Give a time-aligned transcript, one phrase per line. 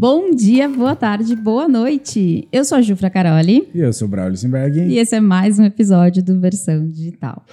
[0.00, 2.46] Bom dia, boa tarde, boa noite.
[2.52, 3.68] Eu sou a Jufra Caroli.
[3.74, 4.78] E eu sou o Braulio Simberg.
[4.78, 7.44] E esse é mais um episódio do Versão Digital.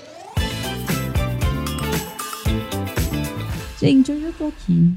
[3.82, 4.94] Gente, hoje eu tô aqui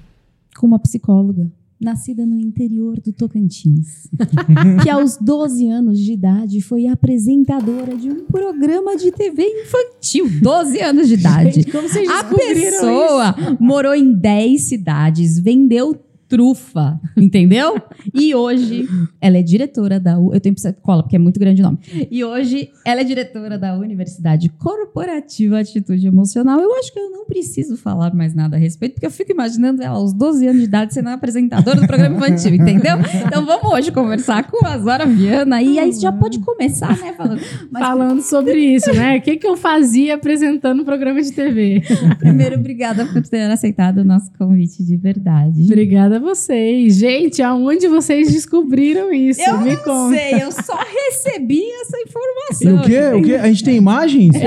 [0.58, 1.50] com uma psicóloga
[1.80, 4.10] nascida no interior do Tocantins,
[4.82, 10.28] que aos 12 anos de idade foi apresentadora de um programa de TV infantil.
[10.42, 11.52] 12 anos de idade.
[11.52, 15.98] Gente, como vocês A pessoa morou em 10 cidades, vendeu
[16.28, 17.80] trufa, entendeu?
[18.14, 18.86] E hoje
[19.20, 21.78] ela é diretora da U, eu tenho que cola porque é muito grande o nome.
[22.10, 26.60] E hoje ela é diretora da Universidade Corporativa Atitude Emocional.
[26.60, 29.82] Eu acho que eu não preciso falar mais nada a respeito, porque eu fico imaginando
[29.82, 32.96] ela aos 12 anos de idade sendo apresentadora do programa infantil, entendeu?
[33.26, 37.40] Então vamos hoje conversar com a Zora Viana e aí já pode começar, né, falando.
[37.70, 39.18] Mas Falando sobre isso, né?
[39.18, 41.82] O que, que eu fazia apresentando um programa de TV?
[42.18, 45.62] primeiro, obrigada por ter aceitado o nosso convite de verdade.
[45.64, 46.94] Obrigada a vocês.
[46.96, 49.40] Gente, aonde vocês descobriram isso?
[49.40, 50.16] Eu Me não conta.
[50.16, 52.76] sei, eu só recebi essa E informação.
[52.76, 53.00] o quê?
[53.16, 53.34] O quê?
[53.36, 54.34] A gente tem imagens?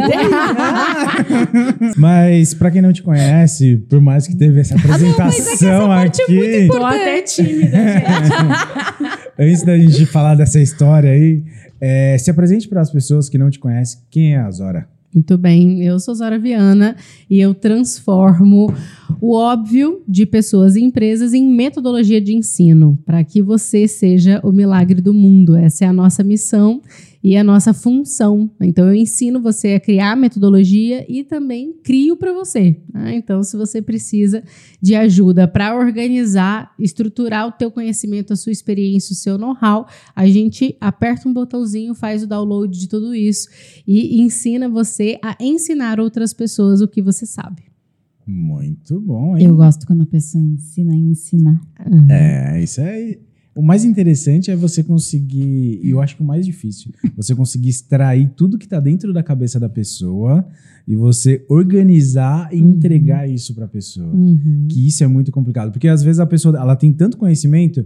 [1.98, 5.24] mas pra quem não te conhece, por mais que teve essa mas é que essa
[5.24, 9.20] apresentação parte é aqui, muito Tô até tímida, gente.
[9.40, 11.44] antes da gente falar dessa história aí,
[11.80, 14.00] é, se apresente para as pessoas que não te conhecem.
[14.10, 14.88] Quem é a Zora?
[15.14, 16.96] Muito bem, eu sou Zora Viana
[17.30, 18.74] e eu transformo
[19.20, 24.54] o óbvio de pessoas e empresas em metodologia de ensino, para que você seja o
[24.54, 25.58] milagre do mundo.
[25.58, 26.82] Essa é a nossa missão
[27.24, 28.50] e a nossa função.
[28.60, 32.82] Então, eu ensino você a criar metodologia e também crio para você.
[32.94, 33.16] né?
[33.16, 34.44] Então, se você precisa
[34.82, 40.28] de ajuda para organizar, estruturar o teu conhecimento, a sua experiência, o seu know-how, a
[40.28, 43.48] gente aperta um botãozinho, faz o download de tudo isso
[43.88, 47.64] e ensina você a ensinar outras pessoas o que você sabe.
[48.26, 49.46] Muito bom, hein?
[49.46, 51.60] Eu gosto quando a pessoa ensina a ensinar.
[52.10, 53.20] É, isso aí.
[53.54, 57.70] O mais interessante é você conseguir, e eu acho que o mais difícil, você conseguir
[57.70, 60.46] extrair tudo que tá dentro da cabeça da pessoa
[60.88, 64.08] e você organizar e entregar isso pra pessoa.
[64.08, 64.68] Uhum.
[64.70, 67.86] Que isso é muito complicado, porque às vezes a pessoa, ela tem tanto conhecimento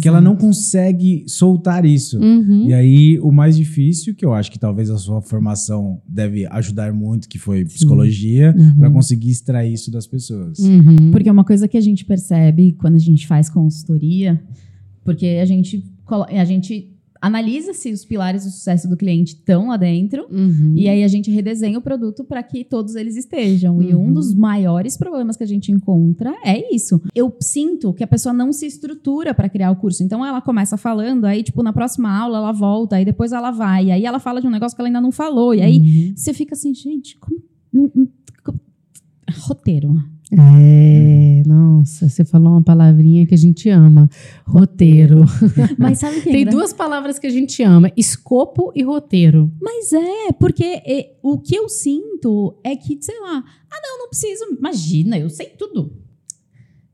[0.00, 2.16] que ela não consegue soltar isso.
[2.20, 2.68] Uhum.
[2.68, 6.92] E aí, o mais difícil, que eu acho que talvez a sua formação deve ajudar
[6.92, 8.76] muito, que foi psicologia, Uhum.
[8.76, 10.58] pra conseguir extrair isso das pessoas.
[10.60, 11.10] Uhum.
[11.10, 14.40] Porque é uma coisa que a gente percebe quando a gente faz consultoria,
[15.14, 15.84] porque a gente,
[16.28, 16.88] a gente
[17.22, 20.26] analisa se os pilares do sucesso do cliente estão lá dentro.
[20.30, 20.72] Uhum.
[20.74, 23.82] E aí a gente redesenha o produto para que todos eles estejam.
[23.82, 24.12] E um Uhum.
[24.14, 26.98] dos maiores problemas que a gente encontra é isso.
[27.14, 30.02] Eu sinto que a pessoa não se estrutura para criar o curso.
[30.02, 33.86] Então ela começa falando, aí tipo na próxima aula ela volta, aí depois ela vai,
[33.88, 35.54] e aí ela fala de um negócio que ela ainda não falou.
[35.54, 36.12] E aí Uhum.
[36.16, 37.38] você fica assim, gente, como
[37.70, 38.08] não- não-
[38.42, 38.60] como-
[39.42, 39.94] roteiro.
[40.32, 44.08] É, nossa, você falou uma palavrinha que a gente ama.
[44.46, 45.24] Roteiro.
[45.76, 48.82] Mas sabe o que é Tem engra- duas palavras que a gente ama: escopo e
[48.82, 49.50] roteiro.
[49.60, 54.08] Mas é, porque é, o que eu sinto é que, sei lá, ah, não, não
[54.08, 54.44] preciso.
[54.56, 55.92] Imagina, eu sei tudo.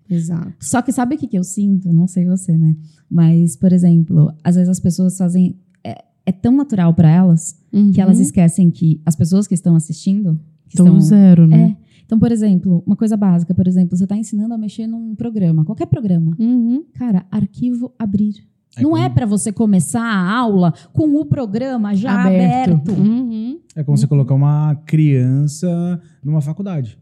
[0.08, 0.54] Exato.
[0.60, 1.92] Só que sabe o que, que eu sinto?
[1.92, 2.74] Não sei você, né?
[3.10, 5.58] Mas, por exemplo, às vezes as pessoas fazem.
[5.84, 7.56] É, é tão natural para elas
[7.92, 10.40] que elas esquecem que as pessoas que estão assistindo.
[10.68, 11.76] Que estão no zero, né?
[11.82, 11.85] É.
[12.06, 15.64] Então, por exemplo, uma coisa básica, por exemplo, você está ensinando a mexer num programa,
[15.64, 16.34] qualquer programa.
[16.38, 16.84] Uhum.
[16.94, 18.46] Cara, arquivo abrir.
[18.76, 22.72] É não como- é para você começar a aula com o programa já Aberto.
[22.72, 22.92] aberto.
[22.92, 23.58] Uhum.
[23.74, 26.98] É como você colocar uma criança numa faculdade.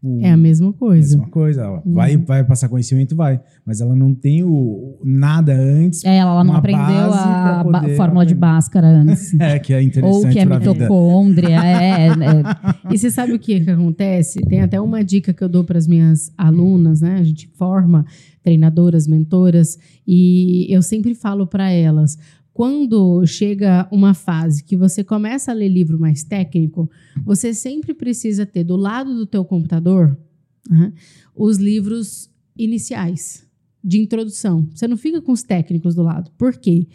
[0.00, 1.16] Tipo, É a mesma coisa.
[1.16, 1.68] mesma coisa.
[1.68, 1.82] ó.
[1.84, 3.40] Vai, vai passar conhecimento, vai.
[3.66, 6.04] Mas ela não tem o, nada antes.
[6.04, 7.64] É, ela não aprendeu a
[7.96, 8.34] fórmula de aprender.
[8.34, 9.34] Bhaskara antes.
[9.40, 11.58] É, que é interessante Ou que é mitocôndria.
[11.68, 12.14] É, é,
[12.92, 14.40] E você sabe o que, que acontece?
[14.42, 17.16] Tem até uma dica que eu dou para as minhas alunas, né?
[17.18, 18.04] A gente forma
[18.42, 22.16] treinadoras, mentoras, e eu sempre falo para elas:
[22.58, 26.90] quando chega uma fase que você começa a ler livro mais técnico,
[27.24, 30.18] você sempre precisa ter do lado do teu computador
[31.36, 33.48] os livros iniciais
[33.82, 34.68] de introdução.
[34.74, 36.32] Você não fica com os técnicos do lado.
[36.36, 36.88] Por quê?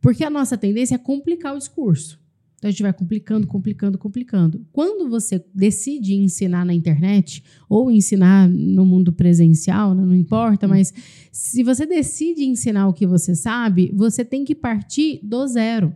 [0.00, 2.20] Porque a nossa tendência é complicar o discurso.
[2.64, 4.66] Então a gente vai complicando, complicando, complicando.
[4.72, 10.90] Quando você decide ensinar na internet ou ensinar no mundo presencial, né, não importa, mas
[11.30, 15.94] se você decide ensinar o que você sabe, você tem que partir do zero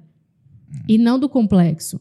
[0.87, 1.99] e não do complexo.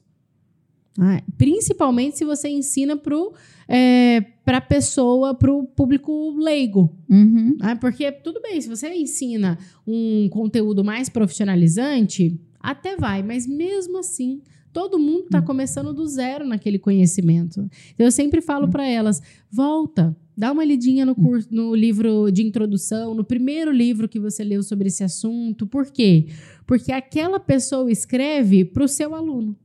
[0.99, 6.93] Ah, principalmente se você ensina para a pessoa, para o público leigo.
[7.07, 7.55] Uhum.
[7.61, 12.37] Ah, porque tudo bem, se você ensina um conteúdo mais profissionalizante,
[12.71, 14.41] até vai, mas mesmo assim,
[14.73, 17.69] todo mundo está começando do zero naquele conhecimento.
[17.93, 22.43] Então, eu sempre falo para elas: volta, Dá uma lidinha no, curso, no livro de
[22.43, 25.65] introdução, no primeiro livro que você leu sobre esse assunto.
[25.65, 26.27] Por quê?
[26.67, 29.57] Porque aquela pessoa escreve para o seu aluno.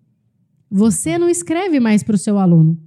[0.70, 2.80] Você não escreve mais para o seu aluno.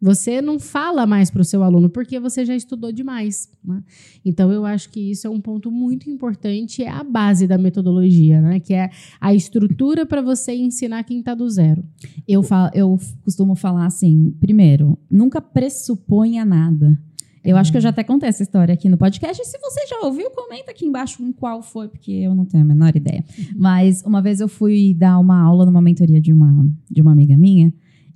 [0.00, 3.48] Você não fala mais para o seu aluno porque você já estudou demais.
[3.64, 3.82] Né?
[4.24, 8.40] Então, eu acho que isso é um ponto muito importante, é a base da metodologia,
[8.40, 8.60] né?
[8.60, 8.90] que é
[9.20, 11.82] a estrutura para você ensinar quem está do zero.
[12.28, 16.98] Eu, falo, eu costumo falar assim: primeiro, nunca pressuponha nada.
[17.42, 19.40] Eu acho que eu já até contei essa história aqui no podcast.
[19.40, 22.64] E se você já ouviu, comenta aqui embaixo em qual foi, porque eu não tenho
[22.64, 23.24] a menor ideia.
[23.54, 27.36] Mas uma vez eu fui dar uma aula numa mentoria de uma, de uma amiga
[27.36, 27.72] minha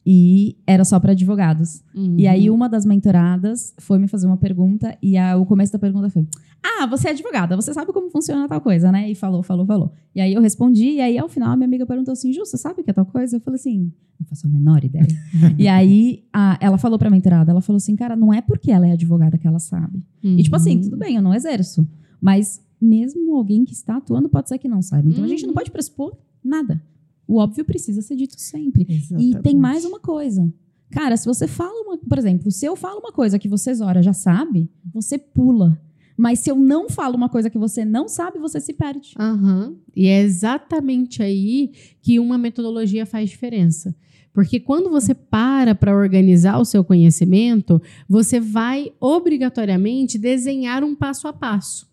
[0.07, 1.83] e era só para advogados.
[1.95, 2.17] Uhum.
[2.19, 5.79] E aí uma das mentoradas foi me fazer uma pergunta e a- o começo da
[5.79, 6.27] pergunta foi:
[6.63, 9.93] "Ah, você é advogada, você sabe como funciona tal coisa, né?" E falou, falou, falou.
[10.15, 12.57] E aí eu respondi e aí ao final a minha amiga perguntou assim: "Ju, você
[12.57, 15.07] sabe o que é tal coisa?" Eu falei assim: "Não faço a menor ideia."
[15.59, 18.87] e aí a- ela falou pra mentorada, ela falou assim: "Cara, não é porque ela
[18.87, 20.83] é advogada que ela sabe." E tipo assim, Uhum.
[20.83, 21.87] tudo bem, eu não exerço,
[22.21, 25.09] mas mesmo alguém que está atuando pode ser que não saiba.
[25.11, 25.55] Então a gente não Uhum.
[25.55, 26.83] pode pressupor nada.
[27.31, 28.85] O óbvio precisa ser dito sempre.
[28.89, 29.43] E Exatamente.
[29.43, 30.53] tem mais uma coisa.
[30.91, 34.03] Cara, se você fala uma, por exemplo, se eu falo uma coisa que você Zora
[34.03, 35.81] já sabe, você pula.
[36.17, 39.15] Mas se eu não falo uma coisa que você não sabe, você se perde.
[39.17, 39.77] Aham.
[39.95, 41.71] E é exatamente aí
[42.03, 43.95] que uma metodologia faz diferença.
[44.33, 51.29] Porque quando você para para organizar o seu conhecimento, você vai obrigatoriamente desenhar um passo
[51.29, 51.90] a passo.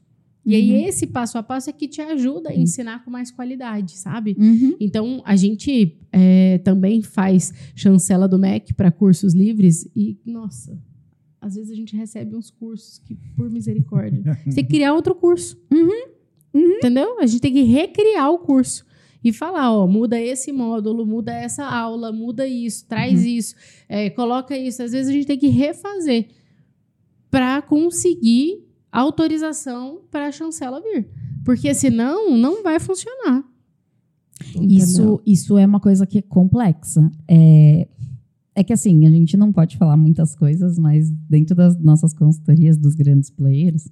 [0.48, 0.88] E aí, Uhum.
[0.88, 4.34] esse passo a passo é que te ajuda a ensinar com mais qualidade, sabe?
[4.40, 4.78] Uhum.
[4.80, 10.82] Então, a gente é, também faz chancela do MEC para cursos livres e, nossa,
[11.42, 15.14] às vezes a gente recebe uns cursos que, por misericórdia, você tem que criar outro
[15.14, 15.58] curso.
[16.54, 17.20] Entendeu?
[17.20, 18.86] A gente tem que recriar o curso.
[19.24, 23.54] E falar, ó, muda esse módulo, muda essa aula, muda isso, traz isso,
[23.90, 24.82] é, coloca isso.
[24.82, 26.28] Às vezes a gente tem que refazer
[27.30, 31.10] para conseguir autorização para a chancela vir.
[31.44, 33.44] Porque senão não vai funcionar.
[34.62, 37.10] Isso, isso é uma coisa que é complexa.
[37.28, 37.88] É,
[38.56, 42.78] é que assim, a gente não pode falar muitas coisas, mas dentro das nossas consultorias
[42.78, 43.88] dos grandes players,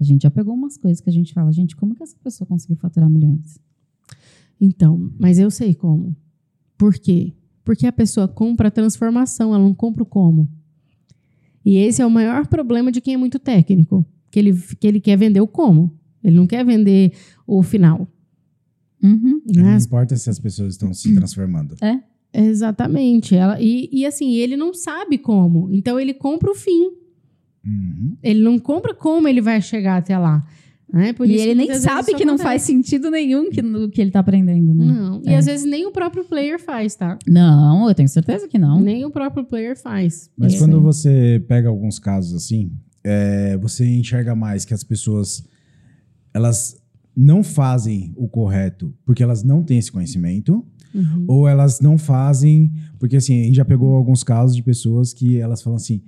[0.00, 2.46] a gente já pegou umas coisas que a gente fala, gente, como que essa pessoa
[2.46, 3.58] conseguiu faturar milhões?
[4.60, 6.16] Então, mas eu sei como.
[6.76, 7.32] Por quê?
[7.64, 10.48] Porque a pessoa compra a transformação, ela não compra o como.
[11.64, 14.98] E esse é o maior problema de quem é muito técnico, que ele, que ele
[15.00, 15.96] quer vender o como.
[16.24, 17.12] Ele não quer vender
[17.46, 18.08] o final.
[19.00, 19.40] Uhum.
[19.54, 19.62] né?
[19.62, 21.76] Não importa se as pessoas estão se transformando.
[22.32, 23.36] Exatamente.
[23.36, 25.68] Ela, e, e assim, ele não sabe como.
[25.72, 26.90] Então ele compra o fim.
[27.64, 28.16] Uhum.
[28.22, 30.44] Ele não compra como ele vai chegar até lá.
[30.92, 31.12] Né?
[31.12, 34.10] Por E isso ele nem sabe que não faz sentido nenhum que, no que ele
[34.10, 34.84] tá aprendendo, né?
[34.84, 35.22] Não.
[35.24, 35.36] E É.
[35.36, 37.18] às vezes nem o próprio player faz, tá?
[37.26, 38.80] Não, eu tenho certeza que não.
[38.80, 40.30] Nem o próprio player faz.
[40.36, 40.58] Mas É.
[40.58, 42.72] quando você pega alguns casos assim,
[43.04, 45.44] é, você enxerga mais que as pessoas
[46.32, 46.76] elas
[47.16, 50.64] não fazem o correto porque elas não têm esse conhecimento,
[50.94, 51.24] Uhum.
[51.26, 55.38] ou elas não fazem porque assim, a gente já pegou alguns casos de pessoas que
[55.38, 56.00] elas falam assim: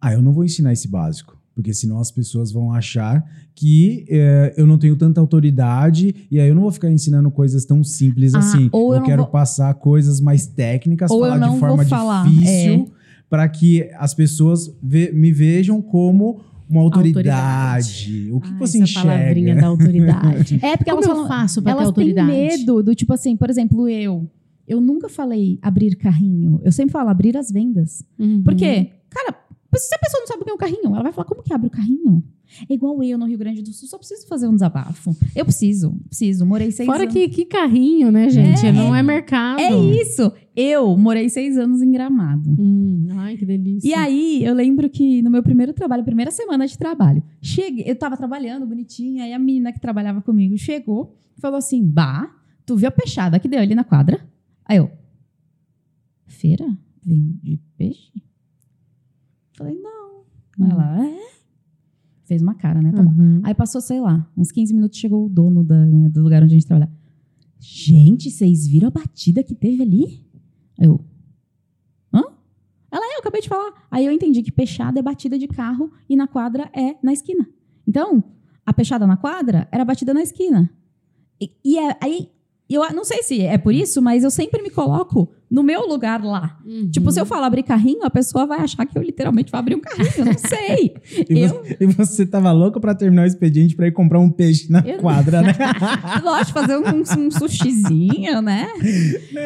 [0.00, 1.36] ah, eu não vou ensinar esse básico.
[1.56, 6.48] Porque senão as pessoas vão achar que é, eu não tenho tanta autoridade e aí
[6.48, 8.68] eu não vou ficar ensinando coisas tão simples Ah, assim.
[8.70, 11.68] ou eu eu quero vou- passar coisas mais técnicas, Ou eu falar não de vou
[11.68, 12.97] forma falar, difícil é.
[13.30, 17.28] Para que as pessoas ve- me vejam como uma autoridade.
[17.28, 18.28] Autoridade.
[18.32, 19.60] O que Ah, você essa palavrinha enxerga?
[19.60, 20.58] da autoridade.
[20.62, 22.28] É porque Como elas eu faço pra ter elas têm autoridade?
[22.30, 24.28] medo do tipo assim, por exemplo, eu.
[24.66, 26.60] Eu nunca falei abrir carrinho.
[26.62, 28.02] Eu sempre falo abrir as vendas.
[28.18, 28.42] Uhum.
[28.42, 28.90] Por quê?
[29.08, 29.34] Cara,
[29.76, 31.54] se a pessoa não sabe o que é um carrinho, ela vai falar como que
[31.54, 32.22] abre o carrinho?
[32.68, 35.16] É igual eu no Rio Grande do Sul, só preciso fazer um desabafo.
[35.34, 36.46] Eu preciso, preciso.
[36.46, 37.12] Morei seis Fora anos.
[37.12, 38.66] que, que carrinho, né, gente?
[38.66, 38.72] É.
[38.72, 39.60] não é mercado.
[39.60, 40.32] É isso.
[40.56, 42.50] Eu morei seis anos em Gramado.
[42.58, 43.88] Hum, ai, que delícia.
[43.88, 47.96] E aí, eu lembro que no meu primeiro trabalho, primeira semana de trabalho, cheguei, eu
[47.96, 52.28] tava trabalhando bonitinha, aí a menina que trabalhava comigo chegou e falou assim: Bah,
[52.66, 54.20] tu viu a peixada que deu ali na quadra?
[54.64, 54.90] Aí eu,
[56.26, 56.66] feira?
[57.02, 58.22] Vende peixe?
[59.56, 60.24] Falei, não.
[60.70, 61.27] Ela, é?
[62.28, 62.92] Fez uma cara, né?
[62.92, 63.10] Tá bom.
[63.10, 63.40] Uhum.
[63.42, 66.52] Aí passou, sei lá, uns 15 minutos chegou o dono da- né, do lugar onde
[66.54, 66.92] a gente trabalha.
[67.58, 70.24] Gente, vocês viram a batida que teve ali?
[70.78, 71.00] Aí eu.
[72.12, 72.22] Hã?
[72.92, 73.72] Ela é, eu acabei de falar.
[73.90, 77.48] Aí eu entendi que peixada é batida de carro e na quadra é na esquina.
[77.86, 78.22] Então,
[78.64, 80.70] a peixada na quadra era batida na esquina.
[81.40, 82.28] E, e é- aí
[82.74, 86.22] eu não sei se é por isso, mas eu sempre me coloco no meu lugar
[86.22, 86.58] lá.
[86.66, 86.90] Uhum.
[86.90, 89.74] Tipo, se eu falar abrir carrinho, a pessoa vai achar que eu literalmente vou abrir
[89.74, 90.10] um carrinho.
[90.18, 90.94] Eu não sei.
[91.30, 94.28] E, eu, você, e você tava louco pra terminar o expediente pra ir comprar um
[94.30, 95.54] peixe na Eu- quadra, né?
[96.22, 98.68] lógico, fazer um, um sushizinho, né?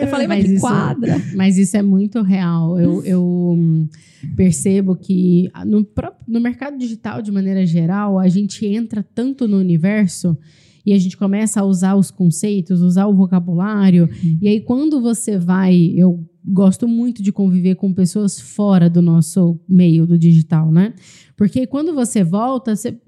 [0.01, 1.23] Eu falei, mas, Mas que isso- quadra.
[1.37, 2.79] Mas isso é muito real.
[2.81, 3.89] Eu, eu hum,
[4.37, 9.47] percebo que ah, no, próprio- no mercado digital, de maneira geral, a gente entra tanto
[9.47, 10.37] no universo
[10.85, 14.09] e a gente começa a usar os conceitos, usar o vocabulário.
[14.41, 15.93] E aí, quando você vai.
[15.97, 20.93] Eu gosto muito de conviver com pessoas fora do nosso meio do digital, né?
[21.37, 22.99] Porque quando você volta, você.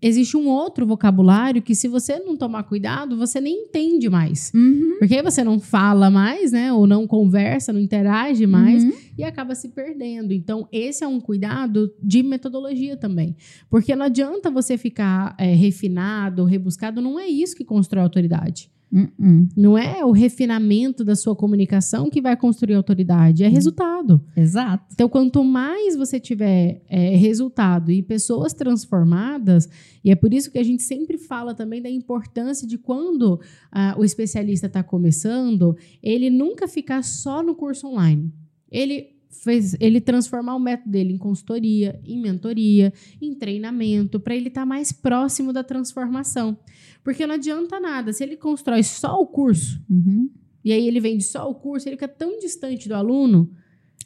[0.00, 4.52] Existe um outro vocabulário que, se você não tomar cuidado, você nem entende mais.
[4.54, 6.72] Uhum, Porque você não fala mais, né?
[6.72, 8.92] Ou não conversa, não interage mais uhum.
[9.18, 10.32] e acaba se perdendo.
[10.32, 13.34] Então, esse é um cuidado de metodologia também.
[13.68, 18.70] Porque não adianta você ficar é, refinado, rebuscado, não é isso que constrói autoridade.
[18.90, 19.48] Uhum.
[19.54, 24.20] Não é o refinamento da sua comunicação que vai construir autoridade, é resultado.
[24.34, 24.86] Exato.
[24.92, 29.68] Então, quanto mais você tiver é, resultado e pessoas transformadas,
[30.02, 33.40] e é por isso que a gente sempre fala também da importância de quando
[33.70, 38.32] ah, o especialista está começando, ele nunca ficar só no curso online.
[38.70, 44.48] Ele fez ele transformar o método dele em consultoria, em mentoria, em treinamento, para ele
[44.48, 46.56] estar mais próximo da transformação.
[47.04, 50.28] Porque não adianta nada, se ele constrói só o curso, Uhum.
[50.64, 53.50] e aí ele vende só o curso, ele fica tão distante do aluno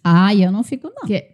[0.05, 1.07] Ai, eu não fico, não.
[1.07, 1.31] que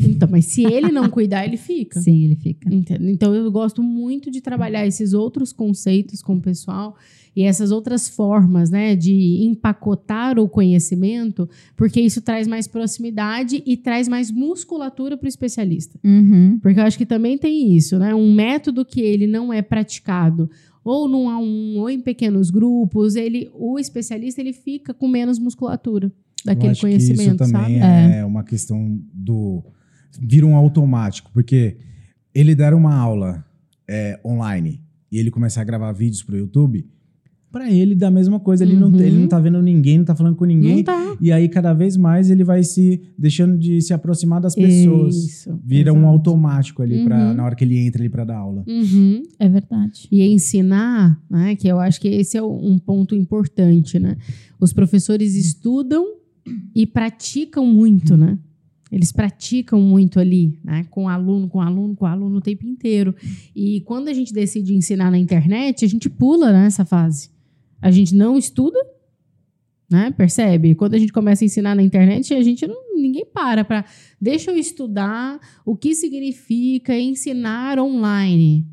[0.00, 1.98] então, mas se ele não cuidar, ele fica.
[2.02, 2.72] Sim, ele fica.
[2.72, 3.10] Entende?
[3.10, 6.96] Então, eu gosto muito de trabalhar esses outros conceitos com o pessoal
[7.38, 13.76] e essas outras formas, né, de empacotar o conhecimento, porque isso traz mais proximidade e
[13.76, 16.00] traz mais musculatura para o especialista.
[16.02, 16.58] Uhum.
[16.60, 18.12] Porque eu acho que também tem isso, né?
[18.12, 20.50] Um método que ele não é praticado
[20.82, 25.38] ou num a um ou em pequenos grupos, ele, o especialista ele fica com menos
[25.38, 26.12] musculatura Eu
[26.44, 27.78] daquele acho que conhecimento, isso sabe?
[27.78, 29.62] também é, uma questão do.
[30.20, 31.76] Vira um automático, porque
[32.34, 33.44] ele der uma aula
[33.88, 36.84] é, online e ele começar a gravar vídeos pro YouTube,
[37.50, 38.64] pra ele dá a mesma coisa.
[38.64, 39.00] Ele, não, Uhum.
[39.00, 40.76] ele não tá vendo ninguém, não tá falando com ninguém.
[40.76, 41.16] Não tá.
[41.20, 45.16] E aí, cada vez mais, ele vai se deixando de se aproximar das pessoas.
[45.16, 47.34] Isso, Vira um automático ali pra, Uhum.
[47.34, 48.64] na hora que ele entra ali pra dar aula.
[48.66, 49.22] Uhum.
[49.38, 50.08] É verdade.
[50.10, 54.16] E ensinar, né, que eu acho que esse é um ponto importante, né?
[54.60, 56.04] Os professores estudam
[56.74, 58.38] e praticam muito, né?
[58.90, 60.86] Eles praticam muito ali, né?
[60.90, 63.14] Com aluno, com aluno, com aluno o tempo inteiro.
[63.54, 67.28] E quando a gente decide ensinar na internet, a gente pula nessa fase.
[67.80, 68.78] A gente não estuda,
[69.90, 70.10] né?
[70.10, 70.74] Percebe?
[70.74, 73.84] Quando a gente começa a ensinar na internet, a gente não, ninguém para para
[74.20, 78.66] deixa eu estudar o que significa ensinar online.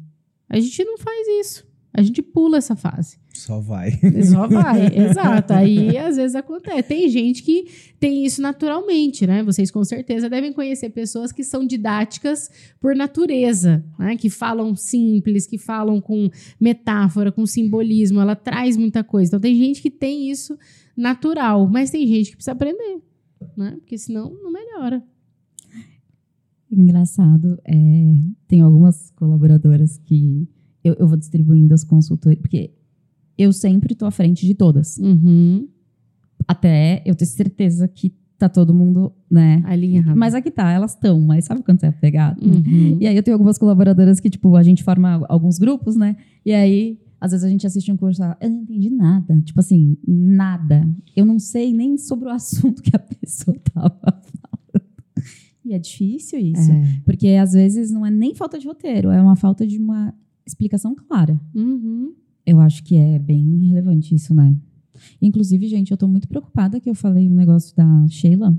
[0.49, 1.65] A gente não faz isso.
[1.93, 3.17] A gente pula essa fase.
[3.35, 3.91] Só vai.
[4.23, 5.53] Só vai, exato.
[5.53, 6.83] Aí às vezes acontece.
[6.83, 7.65] Tem gente que
[7.99, 9.43] tem isso naturalmente, né?
[9.43, 12.49] Vocês com certeza devem conhecer pessoas que são didáticas
[12.79, 14.15] por natureza, né?
[14.15, 18.21] Que falam simples, que falam com metáfora, com simbolismo.
[18.21, 19.29] Ela traz muita coisa.
[19.29, 20.57] Então tem gente que tem isso
[20.95, 23.01] natural, mas tem gente que precisa aprender,
[23.57, 23.75] né?
[23.79, 25.03] Porque senão não melhora.
[26.71, 27.59] Engraçado.
[27.65, 28.15] é,
[28.47, 30.47] tem algumas colaboradoras que
[30.85, 32.74] eu, eu vou distribuindo as consultorias, porque
[33.37, 34.97] eu sempre estou à frente de todas.
[34.97, 35.67] Uhum.
[36.47, 39.63] Até eu ter certeza que tá todo mundo, né?
[39.65, 40.19] A linha rápida.
[40.19, 42.45] Mas aqui tá, elas estão, mas sabe quando você é pegado?
[42.45, 42.57] né?
[42.57, 42.97] Uhum.
[42.99, 46.17] E aí eu tenho algumas colaboradoras que, tipo, a gente forma alguns grupos, né?
[46.45, 49.41] E aí, às vezes a gente assiste um curso, ela, eu não entendi nada.
[49.41, 50.87] Tipo assim, nada.
[51.15, 54.35] Eu não sei nem sobre o assunto que a pessoa tava falando.
[55.63, 56.71] E é difícil isso.
[56.71, 57.01] É.
[57.03, 60.13] Porque às vezes não é nem falta de roteiro, é uma falta de uma
[60.45, 61.41] explicação clara.
[61.55, 62.13] Uhum.
[62.45, 64.55] Eu acho que é bem relevante isso, né?
[65.21, 68.55] Inclusive, gente, eu tô muito preocupada que eu falei um negócio da Sheila,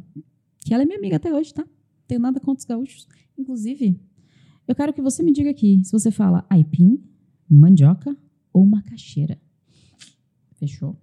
[0.61, 1.64] que ela é minha amiga até hoje, tá?
[2.07, 3.09] Tenho nada contra os gaúchos.
[3.38, 4.00] Inclusive,
[4.66, 7.00] eu quero que você me diga aqui se você fala aipim,
[7.49, 8.16] mandioca
[8.52, 9.38] ou macaxeira.
[10.57, 10.97] Fechou?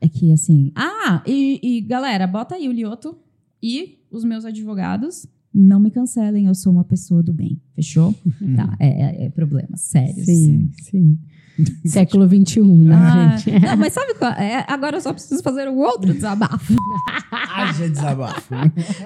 [0.00, 0.72] É que assim.
[0.74, 3.18] Ah, e, e, galera, bota aí o Lioto
[3.62, 5.26] e os meus advogados.
[5.52, 7.60] Não me cancelem, eu sou uma pessoa do bem.
[7.74, 8.14] Fechou?
[8.56, 10.26] tá, é, é, é problemas sérios.
[10.26, 11.18] Sim, sim.
[11.84, 13.60] Século XXI, né, Ah, gente?
[13.60, 14.32] não, mas sabe qual?
[14.32, 16.74] É, agora eu só preciso fazer um outro desabafo.
[17.30, 18.54] Haja desabafo.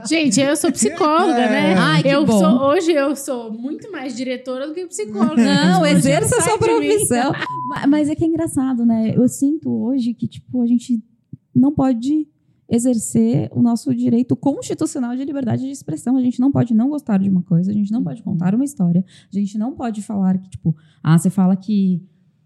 [0.08, 1.72] Gente, eu sou psicóloga, né?
[1.72, 1.74] É.
[1.76, 2.38] Ai, que eu bom.
[2.38, 5.42] sou, hoje eu sou muito mais diretora do que psicóloga.
[5.42, 7.32] Não, exerça sua profissão.
[7.70, 9.12] Ma- Mas é que é engraçado, né?
[9.16, 11.02] Eu sinto hoje que, tipo, a gente
[11.54, 12.28] não pode
[12.68, 16.16] exercer o nosso direito constitucional de liberdade de expressão.
[16.16, 18.64] A gente não pode não gostar de uma coisa, a gente não pode contar uma
[18.64, 22.02] história, a gente não pode falar que, tipo, ah, você fala que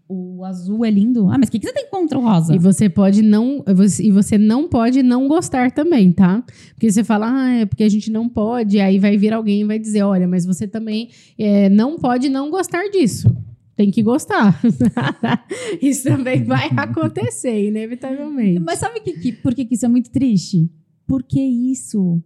[0.09, 1.29] o azul é lindo.
[1.29, 2.55] Ah, mas o que, que você tem contra o rosa?
[2.55, 3.63] E você pode não.
[3.75, 6.43] você- E você não pode não gostar também, tá?
[6.73, 8.79] Porque você fala, ah, é porque a gente não pode.
[8.79, 12.49] Aí vai vir alguém e vai dizer: olha, mas você também é, não pode não
[12.49, 13.31] gostar disso.
[13.75, 14.59] Tem que gostar.
[15.81, 18.59] isso também vai acontecer, inevitavelmente.
[18.59, 20.69] Mas sabe que, que- por que, que isso é muito triste?
[21.07, 22.21] Porque isso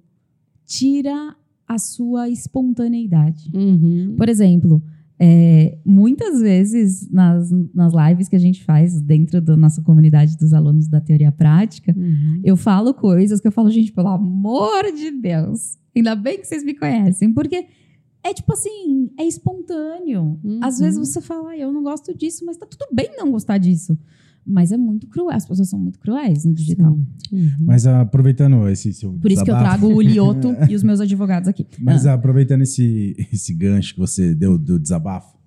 [0.66, 1.36] tira
[1.68, 3.52] a sua espontaneidade.
[3.54, 4.16] Uhum.
[4.18, 4.82] Por exemplo,
[5.20, 10.54] é, muitas vezes nas, nas lives que a gente faz dentro da nossa comunidade dos
[10.54, 12.42] alunos da teoria prática, Uhum.
[12.44, 16.64] eu falo coisas que eu falo, gente, pelo amor de Deus, ainda bem que vocês
[16.64, 17.66] me conhecem, porque
[18.26, 20.40] é tipo assim, é espontâneo.
[20.62, 20.86] Às Uhum.
[20.86, 23.98] vezes você fala, "Ah, eu não gosto disso, mas tá tudo bem não gostar disso.
[24.46, 26.98] Mas é muito cruel, as pessoas são muito cruéis no digital.
[27.32, 27.52] Uhum.
[27.62, 30.84] Mas ah, aproveitando esse seu Por isso que eu desabafo- trago o Lioto e os
[30.84, 31.66] meus advogados aqui.
[31.80, 35.38] Mas Ah, aproveitando esse, esse gancho que você deu do desabafo,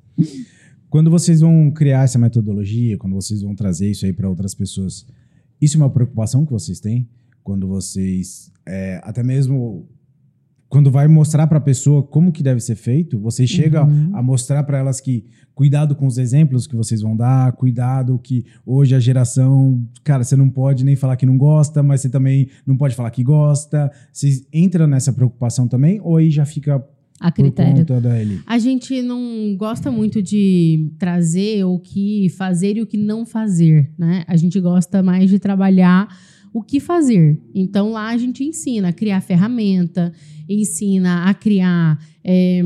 [0.89, 5.07] quando vocês vão criar essa metodologia, quando vocês vão trazer isso aí para outras pessoas,
[5.61, 7.09] isso é uma preocupação que vocês têm?
[7.43, 9.87] Quando vocês, é, até mesmo
[10.69, 14.11] quando vai mostrar para a pessoa como que deve ser feito, vocês chegam Uhum.
[14.17, 18.45] a mostrar para elas que cuidado com os exemplos que vocês vão dar, cuidado que
[18.65, 22.49] hoje a geração, cara, você não pode nem falar que não gosta, mas você também
[22.67, 23.91] não pode falar que gosta.
[24.13, 26.85] Vocês entram nessa preocupação também ou aí já fica
[27.19, 27.73] a critério.
[28.47, 33.91] A gente não gosta muito de trazer o que fazer e o que não fazer,
[33.97, 34.25] né?
[34.27, 36.09] A gente gosta mais de trabalhar
[36.57, 37.39] o que fazer.
[37.55, 40.11] Então lá a gente ensina a criar ferramenta,
[40.49, 42.63] ensina a criar eh,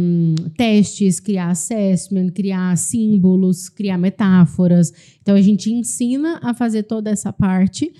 [0.56, 4.92] testes, criar assessment, criar símbolos, criar metáforas.
[5.20, 7.92] Então a gente ensina a fazer toda essa parte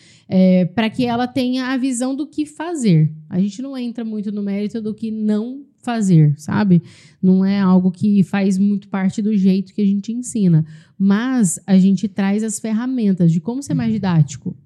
[0.76, 3.12] para que ela tenha a visão do que fazer.
[3.28, 6.80] A gente não entra muito no mérito do que não fazer, sabe?
[7.20, 10.64] Não é algo que faz muito parte do jeito que a gente ensina.
[10.96, 14.56] Mas a gente traz as ferramentas de como ser mais didático.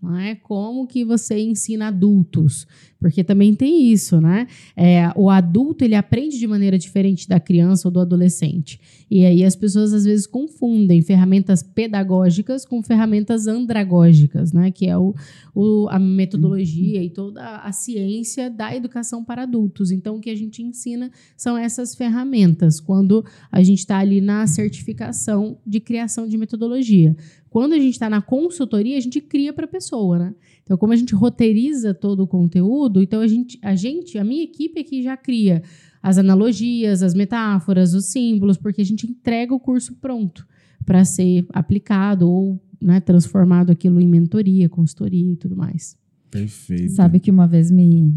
[0.00, 0.34] Não é?
[0.34, 2.66] Como que você ensina adultos?
[3.06, 4.48] Porque também tem isso, né?
[4.76, 8.80] É, o adulto ele aprende de maneira diferente da criança ou do adolescente.
[9.08, 14.72] E aí as pessoas às vezes confundem ferramentas pedagógicas com ferramentas andragógicas, né?
[14.72, 15.14] Que é o,
[15.54, 19.92] o- a metodologia e toda a ciência da educação para adultos.
[19.92, 24.44] Então, o que a gente ensina são essas ferramentas quando a gente está ali na
[24.48, 27.16] certificação de criação de metodologia.
[27.48, 30.34] Quando a gente está na consultoria, a gente cria para a pessoa, né?
[30.66, 34.42] Então, como a gente roteiriza todo o conteúdo, então a gente, a gente, a minha
[34.42, 35.62] equipe aqui já cria
[36.02, 40.44] as analogias, as metáforas, os símbolos, porque a gente entrega o curso pronto
[40.84, 45.96] para ser aplicado ou né, transformado aquilo em mentoria, consultoria e tudo mais.
[46.32, 46.90] Perfeito.
[46.90, 48.12] Sabe que uma vez me,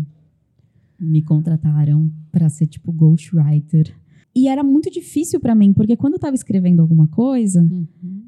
[0.99, 3.95] me contrataram pra ser tipo ghostwriter.
[4.39, 7.67] E era muito difícil pra mim, porque quando eu tava escrevendo alguma coisa,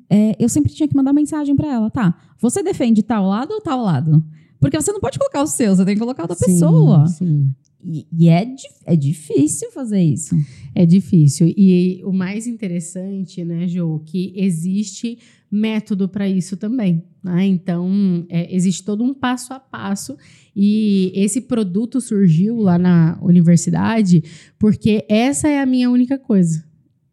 [0.10, 2.18] é, eu sempre tinha que mandar mensagem pra ela, tá?
[2.38, 4.22] Você defende tal lado ou tal lado?
[4.60, 7.08] Porque você não pode colocar o seu, você tem que colocar o da Sim, pessoa.
[7.08, 7.50] Sim.
[7.84, 8.48] E, e é,
[8.86, 10.36] é difícil fazer isso.
[10.76, 11.54] É difícil.
[11.58, 15.18] E o mais interessante, né, Jo, que existe
[15.50, 17.04] método para isso também.
[17.24, 17.46] Né?
[17.48, 20.18] Então, é, existe todo um passo a passo.
[20.56, 24.24] E esse produto surgiu lá na universidade
[24.60, 26.64] porque essa é a minha única coisa.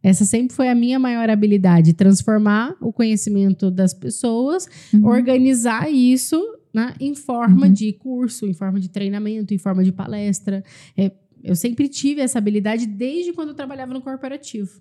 [0.03, 5.07] Essa sempre foi a minha maior habilidade: transformar o conhecimento das pessoas, Uhum.
[5.07, 6.41] organizar isso
[6.79, 7.73] né, em forma Uhum.
[7.73, 10.63] de curso, em forma de treinamento, em forma de palestra.
[10.97, 11.11] É,
[11.43, 14.81] eu sempre tive essa habilidade desde quando eu trabalhava no corporativo.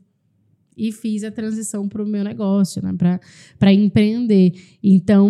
[0.75, 2.93] E fiz a transição para o meu negócio, né,
[3.59, 4.53] para empreender.
[4.83, 5.27] Então,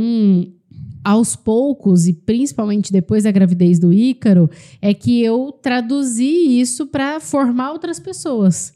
[1.03, 4.49] aos poucos, e principalmente depois da gravidez do Ícaro,
[4.81, 8.73] é que eu traduzi isso para formar outras pessoas.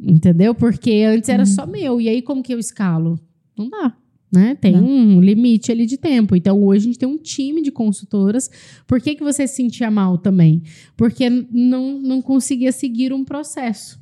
[0.00, 0.54] Entendeu?
[0.54, 1.46] Porque antes era Uhum.
[1.46, 2.00] só meu.
[2.00, 3.18] E aí, como que eu escalo?
[3.56, 3.96] Não dá.
[4.30, 4.54] Né?
[4.54, 4.84] Tem Não.
[4.84, 6.36] um limite ali de tempo.
[6.36, 8.50] Então, hoje a gente tem um time de consultoras.
[8.86, 10.62] Por que, que você se sentia mal também?
[10.96, 13.98] Porque não, não conseguia seguir um processo.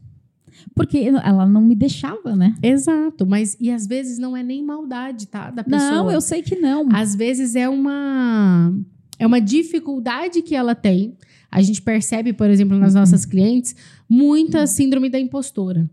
[0.74, 2.54] Porque ela não me deixava, né?
[2.62, 3.24] Exato.
[3.24, 5.50] Mas, e às vezes não é nem maldade, tá?
[5.50, 5.90] Da pessoa.
[5.92, 6.88] Não, eu sei que não.
[6.92, 8.74] Às vezes é uma
[9.18, 11.16] é uma dificuldade que ela tem.
[11.50, 13.76] A gente percebe, por exemplo, nas nossas clientes,
[14.08, 15.88] muita síndrome da impostora.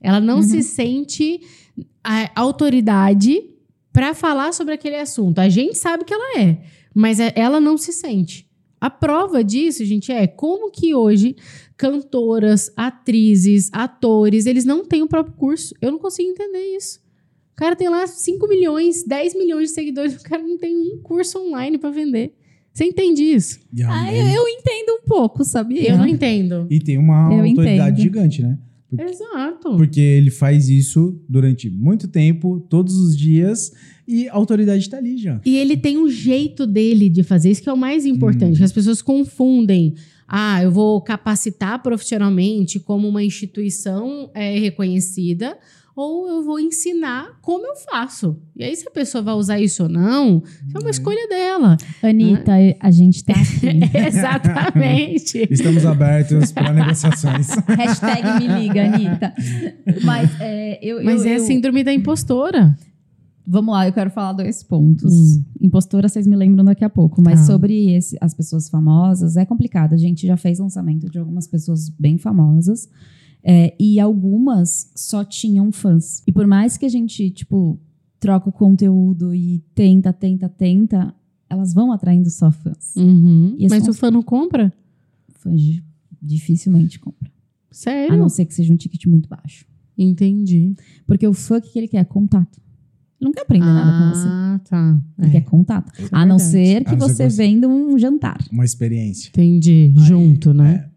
[0.00, 0.42] Ela não Uhum.
[0.42, 1.40] se sente
[2.02, 3.42] a autoridade
[3.96, 5.38] para falar sobre aquele assunto.
[5.38, 6.58] A gente sabe que ela é,
[6.94, 8.46] mas é- ela não se sente.
[8.78, 11.34] A prova disso, gente, é como que hoje
[11.78, 15.74] cantoras, atrizes, atores, eles não têm o próprio curso.
[15.80, 16.98] Eu não consigo entender isso.
[17.52, 20.98] O cara tem lá 5 milhões, 10 milhões de seguidores, o cara não tem um
[21.02, 22.34] curso online para vender.
[22.72, 23.60] Você entende isso?
[23.88, 25.90] Ah, eu, eu entendo um pouco, sabia?
[25.92, 26.66] Eu não entendo.
[26.70, 28.02] e tem uma Eu autoridade entendo.
[28.02, 28.58] gigante, né?
[28.98, 29.76] Exato.
[29.76, 33.72] Porque ele faz isso durante muito tempo, todos os dias,
[34.06, 35.40] e a autoridade está ali já.
[35.44, 38.60] E ele tem um jeito dele de fazer, isso que é o mais importante.
[38.60, 38.64] Hum.
[38.64, 39.94] As pessoas confundem.
[40.28, 45.56] Ah, eu vou capacitar profissionalmente como uma instituição é, reconhecida,
[45.96, 48.36] ou eu vou ensinar como eu faço.
[48.54, 51.76] E aí, se a pessoa vai usar isso ou não, isso é uma escolha dela.
[52.02, 53.80] Anitta, a gente tá aqui.
[53.96, 55.46] Exatamente.
[55.50, 57.48] Estamos abertos para negociações.
[57.66, 59.34] Hashtag me liga, Anitta.
[60.04, 62.76] Mas é, eu, Mas eu, é a eu- síndrome da impostora.
[63.48, 65.12] Vamos lá, eu quero falar dois pontos.
[65.14, 65.44] Hum.
[65.62, 67.22] Impostora, vocês me lembram daqui a pouco.
[67.22, 67.46] Mas Tá.
[67.46, 69.92] sobre esse- as pessoas famosas, é complicado.
[69.94, 72.88] A gente já fez lançamento de algumas pessoas bem famosas.
[73.48, 76.22] É, e algumas só tinham fãs.
[76.26, 77.78] E por mais que a gente, tipo,
[78.18, 81.14] troca o conteúdo e tenta, tenta, tenta,
[81.48, 82.96] elas vão atraindo só fãs.
[82.96, 83.54] Uhum.
[83.58, 84.72] E Mas o fã não compra?
[85.34, 85.84] Fãs di-
[86.20, 87.30] dificilmente compram.
[87.70, 88.14] Sério?
[88.14, 89.64] A não ser que seja um ticket muito baixo.
[89.96, 90.74] Entendi.
[91.06, 92.04] Porque o fã, o que ele quer?
[92.06, 92.58] Contato.
[93.20, 94.26] Ele não quer aprender nada com você.
[94.28, 95.00] Ah, tá.
[95.18, 95.90] Ele É, quer contato.
[96.02, 96.42] é a não verdade.
[96.50, 98.38] ser que A não ser você você- venda um jantar.
[98.50, 99.28] Uma experiência.
[99.28, 99.92] Entendi.
[99.96, 100.90] Junto, né?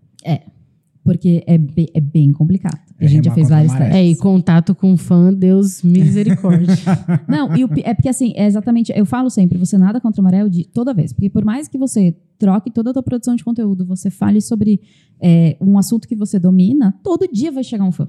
[1.04, 2.80] Porque é, be- é bem complicado.
[3.00, 3.86] É a gente já fez vários maré.
[3.86, 4.22] É, e testes.
[4.22, 6.76] contato com fã, Deus misericórdia.
[7.28, 8.92] Não, e o é porque assim, é exatamente.
[8.96, 11.14] Eu falo sempre, você nada contra o amarelo de toda vez.
[11.14, 14.82] Porque por mais que você troque toda a tua produção de conteúdo, você fale sobre
[15.22, 18.08] é, um assunto que você domina, todo dia vai chegar um fã.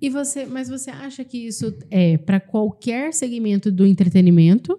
[0.00, 4.78] e você, mas você acha que isso é para qualquer segmento do entretenimento?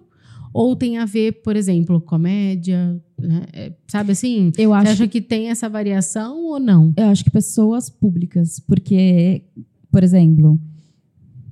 [0.54, 3.02] Ou tem a ver, por exemplo, comédia?
[3.20, 3.42] né?
[3.52, 4.52] É, sabe assim?
[4.56, 6.92] Eu Você acho, acha que tem essa variação ou não?
[6.96, 9.42] eu acho que pessoas públicas, porque,
[9.90, 10.56] por exemplo,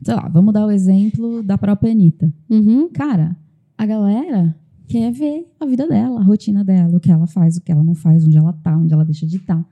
[0.05, 2.33] sei lá, vamos dar o exemplo da própria Anitta.
[2.49, 2.88] Uhum.
[2.91, 3.37] Cara,
[3.77, 4.55] a galera
[4.87, 7.83] quer ver a vida dela, a rotina dela, o que ela faz, o que ela
[7.83, 9.67] não faz, onde ela tá, onde ela deixa de estar.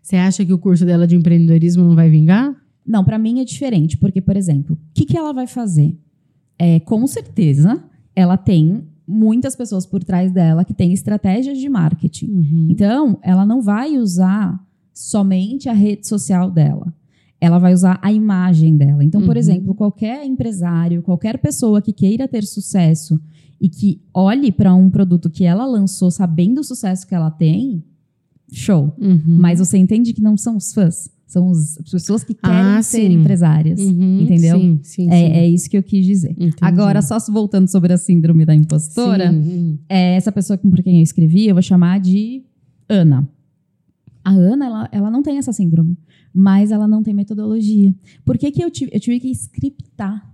[0.00, 2.54] Você acha que o curso dela de empreendedorismo não vai vingar?
[2.86, 5.98] Não, pra mim é diferente, porque, por exemplo, o que, que ela vai fazer?
[6.58, 7.82] É, com certeza,
[8.18, 12.26] ela tem muitas pessoas por trás dela que têm estratégias de marketing.
[12.26, 12.66] Uhum.
[12.68, 14.60] Então, ela não vai usar
[14.92, 16.92] somente a rede social dela.
[17.40, 19.04] Ela vai usar a imagem dela.
[19.04, 19.40] Então, por Uhum.
[19.40, 23.20] exemplo, qualquer empresário, qualquer pessoa que queira ter sucesso
[23.60, 27.84] e que olhe para um produto que ela lançou sabendo o sucesso que ela tem,
[28.50, 28.92] show.
[28.98, 29.20] Uhum.
[29.38, 32.82] Mas você entende que não são os fãs, são os- as pessoas que querem Ah,
[32.82, 33.78] ser empresárias.
[33.78, 34.58] Uhum, entendeu?
[34.58, 35.32] Sim, sim, É, sim.
[35.34, 36.30] é isso que eu quis dizer.
[36.32, 36.56] Entendi.
[36.62, 39.78] Agora, só voltando sobre a síndrome da impostora, Sim, hum.
[39.88, 42.42] é essa pessoa por quem eu escrevi, eu vou chamar de
[42.88, 43.28] Ana.
[44.24, 45.96] A Ana, ela, ela não tem essa síndrome,
[46.34, 47.94] mas ela não tem metodologia.
[48.24, 50.26] Por que, que eu, tive, eu tive que scriptar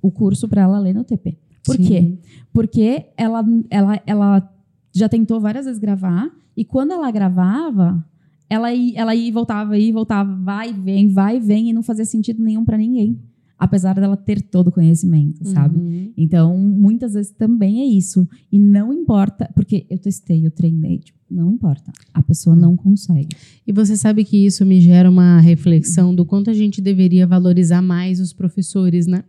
[0.00, 1.36] o curso para ela ler no TP?
[1.64, 1.82] Por Sim.
[1.84, 2.18] quê?
[2.52, 4.54] Porque ela, ela, ela
[4.94, 8.04] já tentou várias vezes gravar, e quando ela gravava,
[8.50, 11.70] ela ia, ela ia e voltava, ia e voltava, vai e vem, vai e vem,
[11.70, 13.18] e não fazia sentido nenhum para ninguém.
[13.58, 15.76] Apesar dela ter todo o conhecimento, sabe?
[15.80, 16.12] Uhum.
[16.16, 18.26] Então, muitas vezes também é isso.
[18.52, 21.90] E não importa, porque eu testei, eu treinei, tipo, não importa.
[22.14, 23.36] A pessoa não consegue.
[23.66, 27.82] E você sabe que isso me gera uma reflexão do quanto a gente deveria valorizar
[27.82, 29.24] mais os professores, né?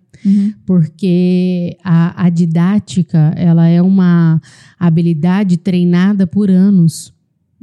[0.63, 4.39] Porque a, a didática, ela é uma
[4.77, 7.11] habilidade treinada por anos.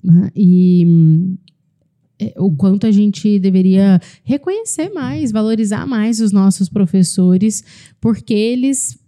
[0.02, 0.30] né?
[0.34, 1.36] E
[2.36, 7.62] o quanto a gente deveria reconhecer mais, valorizar mais os nossos professores,
[8.00, 8.98] porque eles...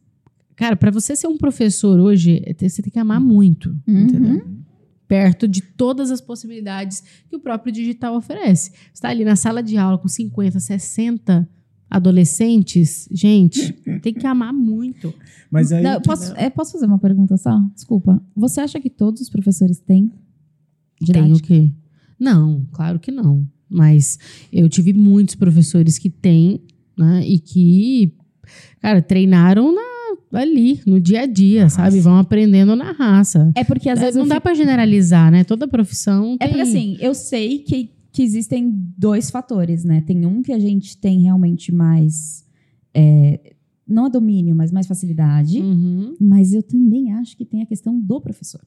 [0.57, 4.01] Cara, para você ser um professor hoje, você tem que amar muito, Uhum.
[4.03, 4.59] entendeu?
[5.07, 8.71] perto de todas as possibilidades que o próprio digital oferece.
[8.73, 11.49] Você está ali na sala de aula com 50, 60
[11.89, 15.15] adolescentes, gente, tem que amar muito.
[15.51, 15.83] Mas aí.
[15.83, 17.59] Não, eu posso, é, posso fazer uma pergunta só?
[17.75, 18.23] Desculpa.
[18.37, 20.13] Você acha que todos os professores têm Tem
[21.01, 21.47] o didática?
[21.49, 21.73] quê?
[22.19, 23.47] Não, claro que não.
[23.69, 24.19] Mas
[24.53, 26.61] eu tive muitos professores que têm,
[26.97, 28.15] né, e que,
[28.81, 31.97] cara, treinaram na- ali, no dia a dia, Na sabe?
[31.97, 32.03] raça.
[32.03, 33.51] Vão aprendendo na raça.
[33.55, 35.45] É porque às É, vezes não eu dá fico- pra generalizar, né?
[35.45, 36.49] Toda profissão É tem...
[36.49, 40.01] porque assim, eu sei que, que existem dois fatores, né?
[40.01, 42.45] Tem um que a gente tem realmente mais.
[42.95, 43.55] é,
[43.87, 45.61] não é domínio, mas mais facilidade.
[45.61, 46.15] Uhum.
[46.21, 48.61] Mas eu também acho que tem a questão do professor.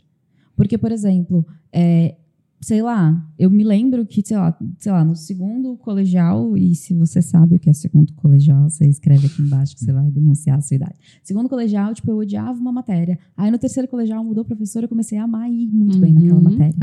[0.55, 2.15] Porque, por exemplo, é,
[2.63, 6.93] sei lá, eu me lembro que, sei lá, sei lá, no segundo colegial, e se
[6.93, 10.59] você sabe o que é segundo colegial, você escreve aqui embaixo que você vai denunciar
[10.59, 10.93] a sua idade.
[11.23, 13.17] Segundo colegial, tipo, eu odiava uma matéria.
[13.35, 16.13] Aí no terceiro colegial mudou o professor, eu comecei a amar e ir muito bem
[16.13, 16.43] naquela Uhum.
[16.43, 16.75] matéria.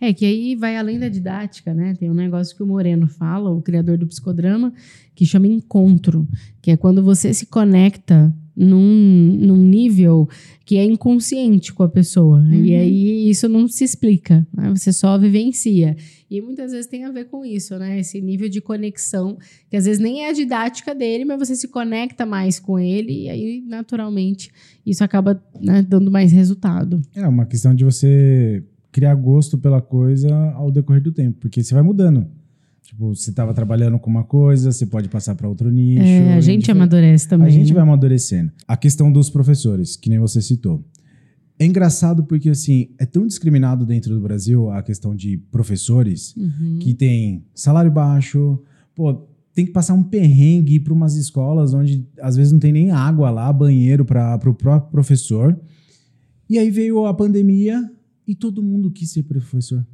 [0.00, 0.08] É.
[0.08, 1.94] É, que aí vai além da didática, né?
[1.94, 4.72] Tem um negócio que o Moreno fala, o criador do psicodrama,
[5.14, 6.28] que chama encontro,
[6.62, 10.28] que é quando você se conecta num, num nível
[10.64, 12.38] que é inconsciente com a pessoa.
[12.38, 12.64] Uhum.
[12.64, 14.70] E aí isso não se explica, né?
[14.70, 15.96] você só vivencia.
[16.30, 18.00] E muitas vezes tem a ver com isso, né?
[18.00, 19.36] Esse nível de conexão,
[19.68, 23.24] que às vezes nem é a didática dele, mas você se conecta mais com ele,
[23.24, 24.50] e aí, naturalmente,
[24.86, 27.02] isso acaba né, dando mais resultado.
[27.14, 31.74] É uma questão de você criar gosto pela coisa ao decorrer do tempo, porque você
[31.74, 32.26] vai mudando.
[32.92, 36.02] Tipo, você estava trabalhando com uma coisa, você pode passar para outro nicho.
[36.02, 37.48] É, a gente difer- amadurece também.
[37.48, 37.74] A gente né?
[37.74, 38.52] vai amadurecendo.
[38.68, 40.84] A questão dos professores, que nem você citou.
[41.58, 46.78] É engraçado porque, assim, é tão discriminado dentro do Brasil a questão de professores Uhum.
[46.80, 48.60] que tem salário baixo,
[48.94, 52.90] pô, tem que passar um perrengue para umas escolas onde às vezes não tem nem
[52.90, 55.58] água lá, banheiro para o próprio professor.
[56.48, 57.82] E aí veio a pandemia
[58.28, 59.86] e todo mundo quis ser professor.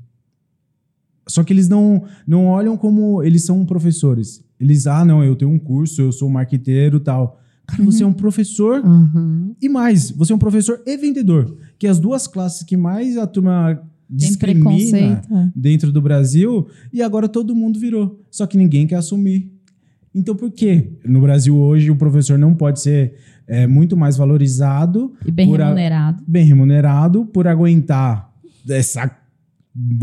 [1.28, 4.42] Só que eles não, não olham como eles são professores.
[4.58, 7.38] Eles, ah, não, eu tenho um curso, eu sou marqueteiro e tal.
[7.66, 9.54] Cara, você é um professor Uhum.
[9.60, 13.16] e mais, você é um professor e vendedor, que é as duas classes que mais
[13.18, 15.48] a turma discrimina é.
[15.54, 18.20] dentro do Brasil e agora todo mundo virou.
[18.30, 19.52] Só que ninguém quer assumir.
[20.14, 20.92] Então por quê?
[21.04, 23.14] No Brasil hoje o professor não pode ser
[23.46, 26.22] é, muito mais valorizado, E bem Por a- remunerado.
[26.26, 28.32] bem remunerado por aguentar
[28.68, 29.10] essa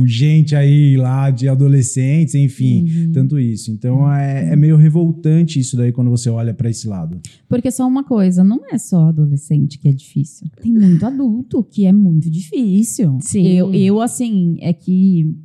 [0.05, 3.11] gente aí lá de adolescentes, enfim, Uhum.
[3.11, 3.71] tanto isso.
[3.71, 7.19] Então é, é meio revoltante isso daí quando você olha para esse lado.
[7.47, 10.47] Porque só uma coisa, não é só adolescente que é difícil.
[10.61, 13.17] Tem muito adulto que é muito difícil.
[13.21, 13.45] Sim.
[13.47, 15.35] Eu, eu assim, é que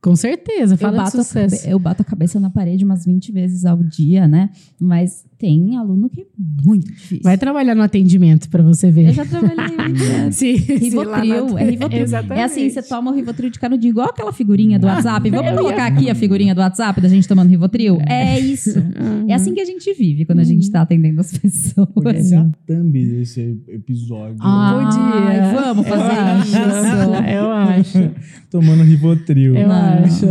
[0.00, 3.32] Com certeza, eu fala de bato, a, eu bato a cabeça na parede umas 20
[3.32, 4.50] vezes ao dia, né?
[4.80, 6.26] Mas tem aluno que é
[6.64, 7.20] muito difícil.
[7.22, 9.08] Vai trabalhar no atendimento para você ver.
[9.08, 9.76] Eu já trabalhei muito.
[9.86, 10.32] tempo.
[10.32, 12.02] Sim, sim, lá Rivotril, é Rivotril.
[12.02, 12.40] Exatamente.
[12.40, 15.28] É assim, você toma o Rivotril de canudinho, igual aquela figurinha do WhatsApp.
[15.30, 17.98] Vamos colocar aqui a figurinha do WhatsApp da gente tomando Rivotril?
[18.06, 18.78] É isso.
[18.78, 19.26] Uhum.
[19.28, 21.88] É assim que a gente vive quando a gente tá atendendo as pessoas.
[21.88, 24.36] Podia ser a thumb desse episódio.
[24.40, 25.62] Ah, Podia.
[25.62, 27.30] vamos Eu fazer acho, isso.
[27.30, 28.10] Eu acho.
[28.50, 29.56] Tomando Rivotril.
[29.56, 30.26] Eu acho.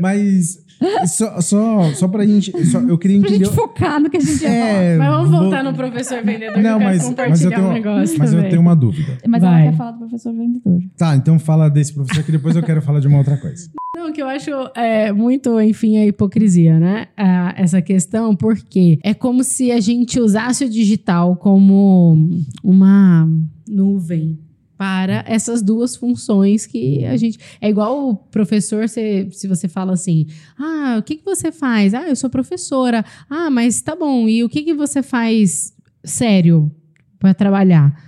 [0.00, 0.67] Mas
[1.06, 2.52] só, só, só pra gente.
[2.66, 3.44] Só, eu queria Pra entender.
[3.46, 4.52] gente focar no que a gente ia falar.
[4.82, 7.42] É, Mas vamos vou- voltar no professor vendedor que Não, eu quero mas, compartilhar mas,
[7.44, 8.50] eu tenho, um negócio mas eu também.
[8.50, 9.18] tenho uma dúvida.
[9.26, 9.62] Mas Vai.
[9.62, 10.80] ela quer falar do professor vendedor.
[10.96, 13.68] Tá, então fala desse professor que depois eu quero falar de uma outra coisa.
[13.96, 17.06] Não, que eu acho é, muito, enfim, a hipocrisia, né?
[17.16, 22.28] Ah, essa questão, porque é como se a gente usasse o digital como
[22.62, 23.28] uma
[23.68, 24.38] nuvem
[24.78, 27.36] para essas duas funções que a gente.
[27.60, 31.92] É igual o professor, se, se você fala assim: ah, o que, que você faz?
[31.92, 33.04] Ah, eu sou professora.
[33.28, 36.70] Ah, mas tá bom, e o que, que você faz sério
[37.18, 38.06] para trabalhar?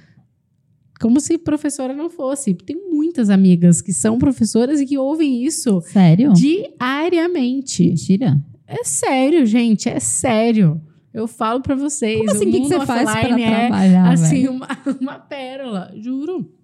[1.00, 2.54] Como se professora não fosse.
[2.54, 6.32] Tem muitas amigas que são professoras e que ouvem isso Sério?
[6.34, 7.88] diariamente.
[7.88, 8.38] Mentira.
[8.66, 10.80] É sério, gente, é sério.
[11.12, 12.18] Eu falo pra vocês.
[12.18, 12.48] Como assim?
[12.48, 14.68] o que, que você faz offline é, trabalhar, assim, uma,
[15.00, 16.59] uma pérola, juro.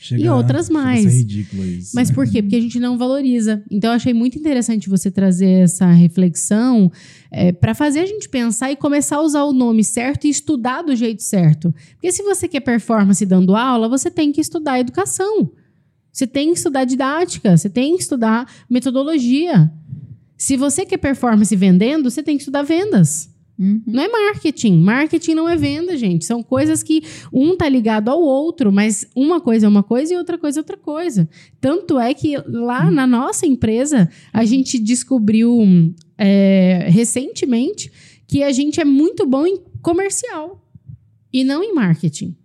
[0.00, 1.02] Chega- E outras chega a mais.
[1.02, 1.90] ser ridículo isso.
[1.92, 2.40] Mas por quê?
[2.40, 3.64] Porque a gente não valoriza.
[3.68, 6.90] Então, eu achei muito interessante você trazer essa reflexão
[7.32, 10.82] é, para fazer a gente pensar e começar a usar o nome certo e estudar
[10.82, 11.74] do jeito certo.
[11.94, 15.50] Porque se você quer performance dando aula, você tem que estudar educação.
[16.12, 19.70] Você tem que estudar didática, você tem que estudar metodologia.
[20.36, 23.28] Se você quer performance vendendo, você tem que estudar vendas.
[23.58, 23.82] Uhum.
[23.86, 24.78] Não é marketing.
[24.78, 26.24] Marketing não é venda, gente.
[26.24, 30.16] São coisas que um tá ligado ao outro, mas uma coisa é uma coisa e
[30.16, 31.28] outra coisa é outra coisa.
[31.60, 35.60] Tanto é que lá na nossa empresa, a gente descobriu
[36.16, 37.90] é, recentemente
[38.28, 40.64] que a gente é muito bom em comercial
[41.32, 42.36] e não em marketing.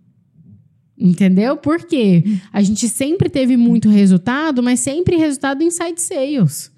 [0.98, 1.56] Entendeu?
[1.56, 2.24] Por quê?
[2.52, 6.73] A gente sempre teve muito resultado, mas sempre resultado em side sales.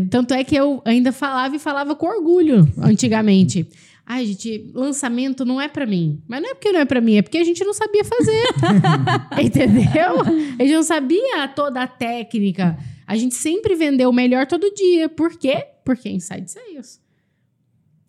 [0.00, 3.68] Tanto é que eu ainda falava e falava com orgulho antigamente.
[4.04, 6.20] Ai, gente, lançamento não é pra mim.
[6.26, 8.42] Mas não é porque não é pra mim, é porque a gente não sabia fazer.
[9.42, 10.20] Entendeu?
[10.58, 12.76] A gente não sabia toda a técnica.
[13.06, 15.08] A gente sempre vendeu o melhor todo dia.
[15.08, 15.66] Por quê?
[15.84, 17.01] Porque é inside sales.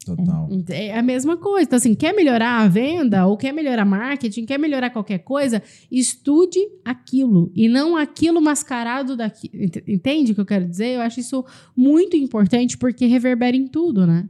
[0.05, 0.49] Total.
[0.69, 1.63] É a mesma coisa.
[1.65, 6.59] Então, assim, quer melhorar a venda ou quer melhorar marketing, quer melhorar qualquer coisa, estude
[6.83, 9.49] aquilo e não aquilo mascarado daqui.
[9.53, 10.95] Ent- Entende o que eu quero dizer?
[10.95, 14.27] Eu acho isso muito importante porque reverbera em tudo, né?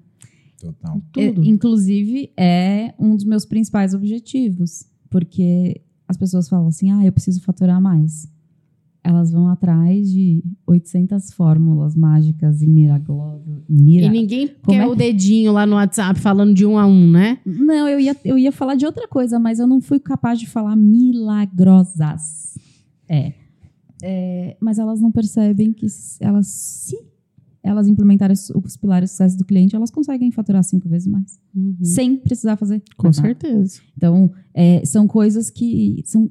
[0.60, 1.02] Total.
[1.12, 1.44] Tudo.
[1.44, 4.86] É, inclusive, é um dos meus principais objetivos.
[5.10, 8.28] Porque as pessoas falam assim, ah, eu preciso faturar mais.
[9.04, 13.63] Elas vão atrás de 800 fórmulas mágicas e miraglosas.
[13.68, 14.06] Mira...
[14.06, 17.12] E ninguém Como quer é o dedinho lá no WhatsApp falando de um a um,
[17.12, 17.39] né?
[17.46, 20.48] Não, eu ia, eu ia falar de outra coisa, mas eu não fui capaz de
[20.48, 22.58] falar milagrosas.
[23.10, 23.34] É.
[24.02, 25.88] É, mas elas não percebem que
[26.22, 26.98] elas se
[27.63, 31.39] elas implementarem os, os pilares de sucesso do cliente, elas conseguem faturar cinco vezes mais.
[31.56, 31.78] Uhum.
[31.82, 32.84] Sem precisar fazer.
[32.98, 33.22] Com nada.
[33.22, 33.82] certeza.
[33.96, 36.30] Então, é, são coisas que são,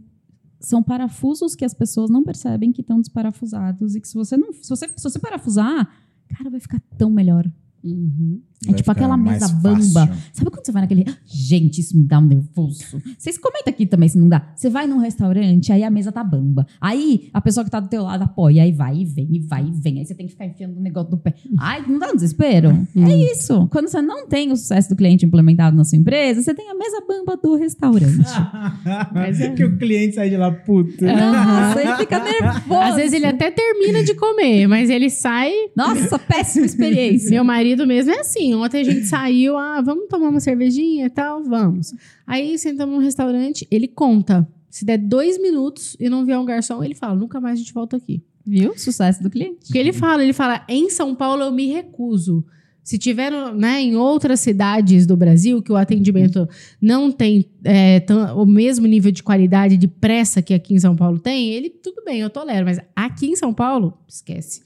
[0.63, 4.53] são parafusos que as pessoas não percebem que estão desparafusados e que se você não,
[4.53, 5.91] se você, se você parafusar,
[6.29, 7.51] cara, vai ficar tão melhor.
[7.83, 8.41] Uhum.
[8.65, 9.59] É Vai tipo aquela mesa fácil.
[9.61, 10.17] bamba.
[10.33, 11.05] Sabe quando você vai naquele.
[11.09, 13.01] "Ah, Gente, isso me dá um nervoso.
[13.19, 14.53] Vocês comentam aqui também se não dá.
[14.55, 16.67] Você vai num restaurante, aí a mesa tá bamba.
[16.81, 19.67] Aí a pessoa que tá do teu lado apoia, aí vai e vem, e vai
[19.67, 19.99] e vem.
[19.99, 21.35] Aí você tem que ficar enfiando o negócio do pé.
[21.59, 22.87] Ai, não dá um desespero?
[22.97, 23.67] É isso.
[23.73, 26.75] Quando você não tem o sucesso do cliente implementado na sua empresa, você tem a
[26.75, 28.23] mesa bamba do restaurante.
[29.13, 29.51] Mas é.
[29.51, 31.07] que o cliente sai de lá, puta.
[31.13, 32.81] Nossa, ele fica nervoso.
[32.81, 35.53] Às vezes ele até termina de comer, mas ele sai.
[35.77, 37.31] Nossa, péssima experiência.
[37.31, 38.52] Meu marido mesmo é assim.
[38.61, 41.95] Ontem a gente saiu, ah, vamos tomar uma cervejinha e tal, vamos.
[42.27, 44.47] Aí sentamos num restaurante, ele conta.
[44.71, 47.75] Se der dois minutos e não vier um garçom, ele fala: nunca mais a gente
[47.75, 48.23] volta aqui.
[48.45, 48.77] Viu?
[48.77, 49.67] Sucesso do cliente.
[49.67, 52.45] Porque ele fala, ele fala, em São Paulo eu me recuso.
[52.83, 56.49] Se tiver né, em outras cidades do Brasil que o atendimento
[56.81, 60.97] não tem é, tão- o mesmo nível de qualidade, de pressa que aqui em São
[60.97, 62.65] Paulo tem, ele, tudo bem, eu tolero.
[62.67, 64.63] Mas aqui em São Paulo, esquece.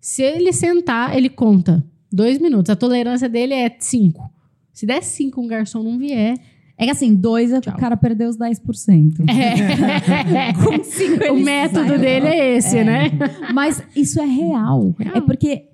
[0.00, 1.84] Se ele sentar, ele conta.
[2.12, 2.70] Dois minutos.
[2.70, 4.30] A tolerância dele é cinco.
[4.72, 6.38] Se der cinco, um garçom não vier.
[6.80, 7.74] É que assim, dois, Tchau.
[7.74, 9.24] o cara perdeu os 10%.
[9.28, 10.52] É.
[10.62, 11.98] Com cinco, o ele método sai.
[11.98, 13.10] dele é esse, né?
[13.52, 14.94] Mas isso é real.
[14.98, 15.16] Real.
[15.16, 15.64] É porque.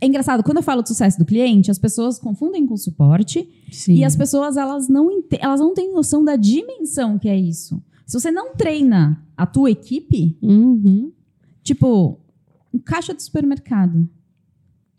[0.00, 3.94] É engraçado, quando eu falo de sucesso do cliente, as pessoas confundem com suporte Sim.
[3.94, 5.08] e as pessoas elas não,
[5.40, 7.82] elas não têm noção da dimensão que é isso.
[8.06, 11.10] Se você não treina a tua equipe, Uhum.
[11.62, 12.20] tipo,
[12.72, 14.06] um caixa de supermercado,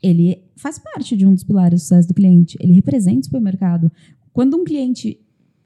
[0.06, 2.58] ele faz parte de um dos pilares do sucesso do cliente.
[2.60, 3.92] Ele representa o supermercado.
[4.32, 5.20] Quando um cliente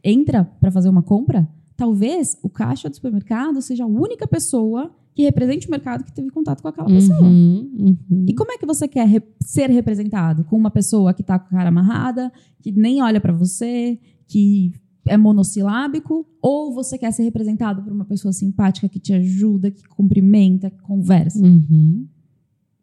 [0.03, 5.23] entra para fazer uma compra, talvez o caixa do supermercado seja a única pessoa que
[5.23, 7.21] represente o mercado que teve contato com aquela pessoa.
[7.21, 8.25] Uhum, uhum.
[8.27, 10.45] E como é que você quer re- ser representado?
[10.45, 14.71] Com uma pessoa que tá com a cara amarrada, que nem olha pra você, que
[15.05, 16.25] é monossilábico?
[16.41, 20.79] Ou você quer ser representado por uma pessoa simpática que te ajuda, que cumprimenta, que
[20.81, 21.43] conversa?
[21.43, 22.07] Uhum.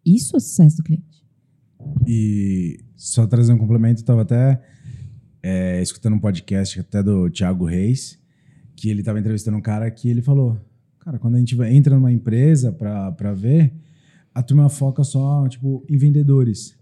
[0.04, 1.15] Isso é sucesso do cliente.
[2.06, 4.60] E só trazer um complemento, eu tava até
[5.42, 8.18] é, escutando um podcast até do Thiago Reis,
[8.74, 10.58] que ele tava entrevistando um cara que ele falou,
[11.00, 13.72] cara, quando a gente entra numa empresa pra ver,
[14.34, 16.76] a turma foca só, tipo, em vendedores.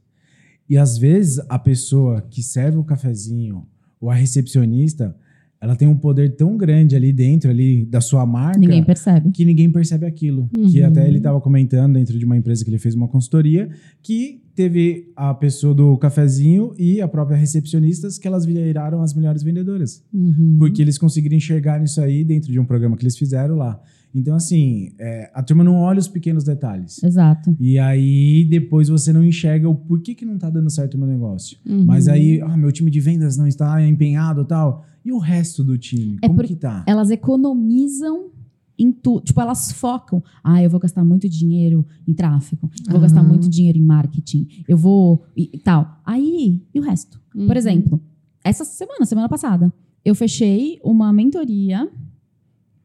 [0.68, 3.66] E às vezes a pessoa que serve o cafezinho
[4.00, 5.16] ou a recepcionista,
[5.64, 9.30] ela tem um poder tão grande ali dentro ali da sua marca Ninguém percebe.
[9.30, 10.48] que ninguém percebe aquilo.
[10.70, 10.86] Que Uhum.
[10.86, 13.68] até ele estava comentando dentro de uma empresa que ele fez uma consultoria,
[14.02, 19.42] que teve a pessoa do cafezinho e a própria recepcionistas que elas viraram as melhores
[19.42, 20.02] vendedoras.
[20.12, 20.56] Uhum.
[20.58, 23.80] Porque eles conseguiram enxergar isso aí dentro de um programa que eles fizeram lá.
[24.14, 27.02] Então, assim, é, a turma não olha os pequenos detalhes.
[27.02, 27.56] Exato.
[27.58, 31.08] E aí, depois você não enxerga o porquê que não tá dando certo o meu
[31.08, 31.58] negócio.
[31.66, 31.84] Uhum.
[31.84, 34.84] Mas aí, ah, meu time de vendas não está empenhado e tal.
[35.04, 36.18] E o resto do time?
[36.22, 36.84] É Como que tá?
[36.86, 38.30] Elas economizam
[38.78, 39.20] em tudo.
[39.22, 40.22] Tipo, elas focam.
[40.42, 42.70] Ah, eu vou gastar muito dinheiro em tráfego.
[42.86, 43.28] Eu vou gastar Aham.
[43.28, 44.48] muito dinheiro em marketing.
[44.66, 45.24] Eu vou.
[45.36, 46.00] E, e tal.
[46.04, 47.20] Aí, e o resto?
[47.34, 47.46] Uhum.
[47.46, 48.00] Por exemplo,
[48.42, 49.72] essa semana, semana passada,
[50.04, 51.88] eu fechei uma mentoria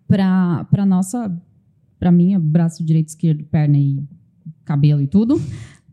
[0.07, 1.31] para para nossa,
[1.99, 4.03] para minha braço direito, esquerdo, perna e
[4.65, 5.41] cabelo e tudo,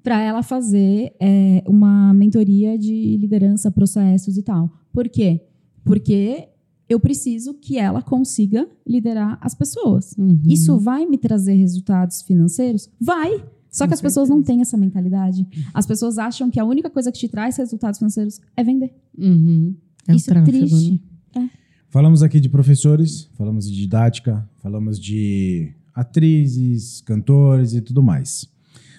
[0.03, 4.71] para ela fazer é, uma mentoria de liderança, processos e tal.
[4.93, 5.43] Por quê?
[5.87, 6.49] Porque
[6.89, 10.15] eu preciso que ela consiga liderar as pessoas.
[10.19, 10.41] Uhum.
[10.47, 12.91] Isso vai me trazer resultados financeiros?
[13.01, 13.45] Vai.
[13.71, 14.53] Só Com que as pessoas não certeza.
[14.53, 15.47] têm essa mentalidade.
[15.73, 18.95] As pessoas acham que a única coisa que te traz resultados financeiros é vender.
[19.17, 19.75] Uhum.
[20.09, 21.03] É Isso é tráfego, triste.
[21.35, 21.51] né?
[21.89, 28.49] Falamos aqui de professores, falamos de didática, falamos de atrizes, cantores e tudo mais.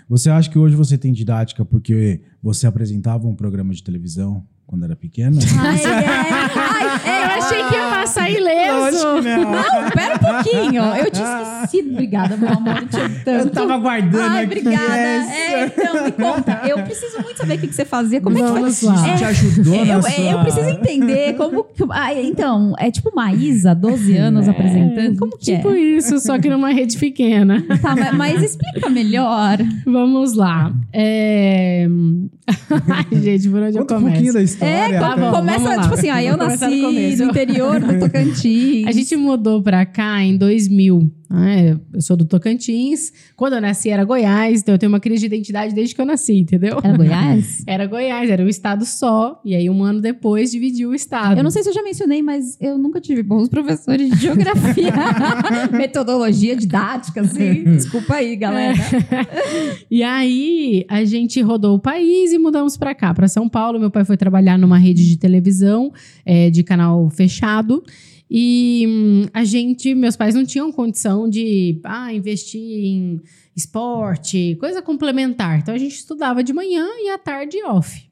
[0.09, 4.83] Você acha que hoje você tem didática porque você apresentava um programa de televisão quando
[4.83, 5.37] era pequena?
[5.59, 6.05] Ai, é.
[6.59, 7.23] Ai, é.
[7.37, 9.05] Eu achei que ia passar ileso.
[9.05, 9.21] não.
[9.21, 10.81] Não, pera um pouquinho.
[10.95, 11.91] Eu tinha esquecido.
[11.91, 12.77] Obrigada, meu amor.
[12.81, 13.47] Eu te amo tanto.
[13.47, 14.59] Eu tava aguardando Ai, aqui.
[14.59, 14.97] obrigada.
[14.97, 16.61] É, então, me conta.
[16.67, 18.19] Eu preciso muito saber o que que você fazia.
[18.19, 18.69] Como é que foi?
[18.69, 20.41] Isso É, te ajudou eu, na eu sua...
[20.43, 21.63] preciso entender como.
[21.63, 25.17] que- ah, então, é tipo Maísa, 12 anos apresentando.
[25.17, 25.79] Como que tipo é?
[25.79, 27.63] isso, só que numa rede pequena.
[27.81, 29.57] Tá, mas, mas explica melhor.
[29.85, 29.96] Vamos
[30.35, 30.73] lá.
[30.93, 31.87] É...
[32.89, 34.33] Ai, gente, por onde Conta eu um pouquinho começo?
[34.33, 34.95] da história.
[34.95, 35.31] É, tá bom.
[35.31, 37.23] começa, vamos tipo assim, aí eu nasci do começo.
[37.23, 38.87] no interior do Tocantins.
[38.87, 41.11] A gente mudou pra cá em 2000.
[41.29, 43.11] Ah, é, eu sou do Tocantins.
[43.35, 46.05] Quando eu nasci era Goiás, então eu tenho uma crise de identidade desde que eu
[46.05, 46.79] nasci, entendeu?
[46.81, 47.63] Era Goiás?
[47.67, 49.41] Era Goiás, era um estado só.
[49.43, 51.37] E aí, um ano depois, dividiu o estado.
[51.37, 54.93] Eu não sei se eu já mencionei, mas eu nunca tive bons professores de geografia.
[55.71, 57.63] Metodologia didática, assim.
[57.63, 58.77] Desculpa aí, galera.
[59.89, 63.79] E aí, a gente rodou o país e mudamos pra cá, pra São Paulo.
[63.79, 65.91] Meu pai foi trabalhar numa rede de televisão,
[66.25, 67.83] é, de canal fechado.
[68.29, 73.21] E hum, a gente, meus pais não tinham condição de ah, investir em
[73.55, 75.59] esporte, coisa complementar.
[75.59, 78.07] Então a gente estudava de manhã e à tarde off.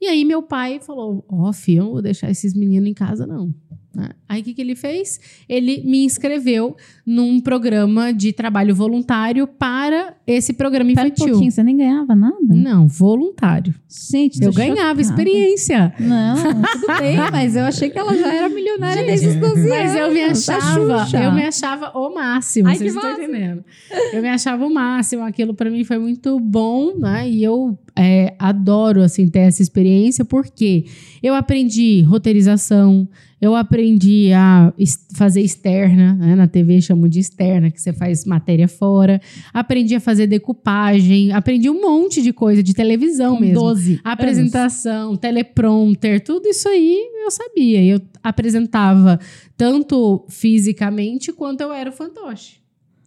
[0.00, 3.54] E aí meu pai falou: off, eu não vou deixar esses meninos em casa, não.
[3.94, 4.10] Né?
[4.28, 5.18] Aí o que, que ele fez?
[5.48, 11.28] Ele me inscreveu num programa de trabalho voluntário para esse programa Pera um infantil.
[11.30, 12.36] pouquinho, você nem ganhava nada?
[12.48, 13.74] não, voluntário.
[14.10, 15.00] Gente, Eu ganhava chocada.
[15.00, 15.92] experiência.
[15.98, 19.70] Não, tudo bem, mas eu achei que ela já era milionária desde os 12 anos.
[19.70, 23.64] Mas eu me da achava, eu me achava o máximo, Ai, vocês estão entendendo?
[24.12, 27.28] Eu me achava o máximo, aquilo pra mim foi muito bom, né?
[27.28, 30.84] E eu é, adoro assim ter essa experiência porque
[31.22, 33.08] eu aprendi roteirização,
[33.40, 34.72] eu aprendi a
[35.14, 36.34] fazer externa, né?
[36.34, 39.20] na TV chamam de externa, que você faz matéria fora.
[39.52, 43.60] Aprendi a fazer decupagem, aprendi um monte de coisa de televisão Com mesmo.
[43.60, 44.02] 12 anos.
[44.04, 47.82] Apresentação, teleprompter, tudo isso aí eu sabia.
[47.82, 49.18] Eu apresentava
[49.56, 52.59] tanto fisicamente quanto eu era o fantoche.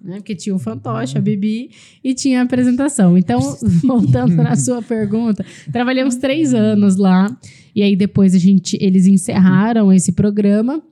[0.04, 0.18] Né?
[0.18, 1.72] Porque tinha o fantoche, a Bibi
[2.04, 3.18] e tinha a apresentação.
[3.18, 3.40] Então,
[3.84, 7.36] voltando na sua pergunta, trabalhei uns três anos lá.
[7.76, 10.84] E aí depois a gente, eles encerraram esse programa.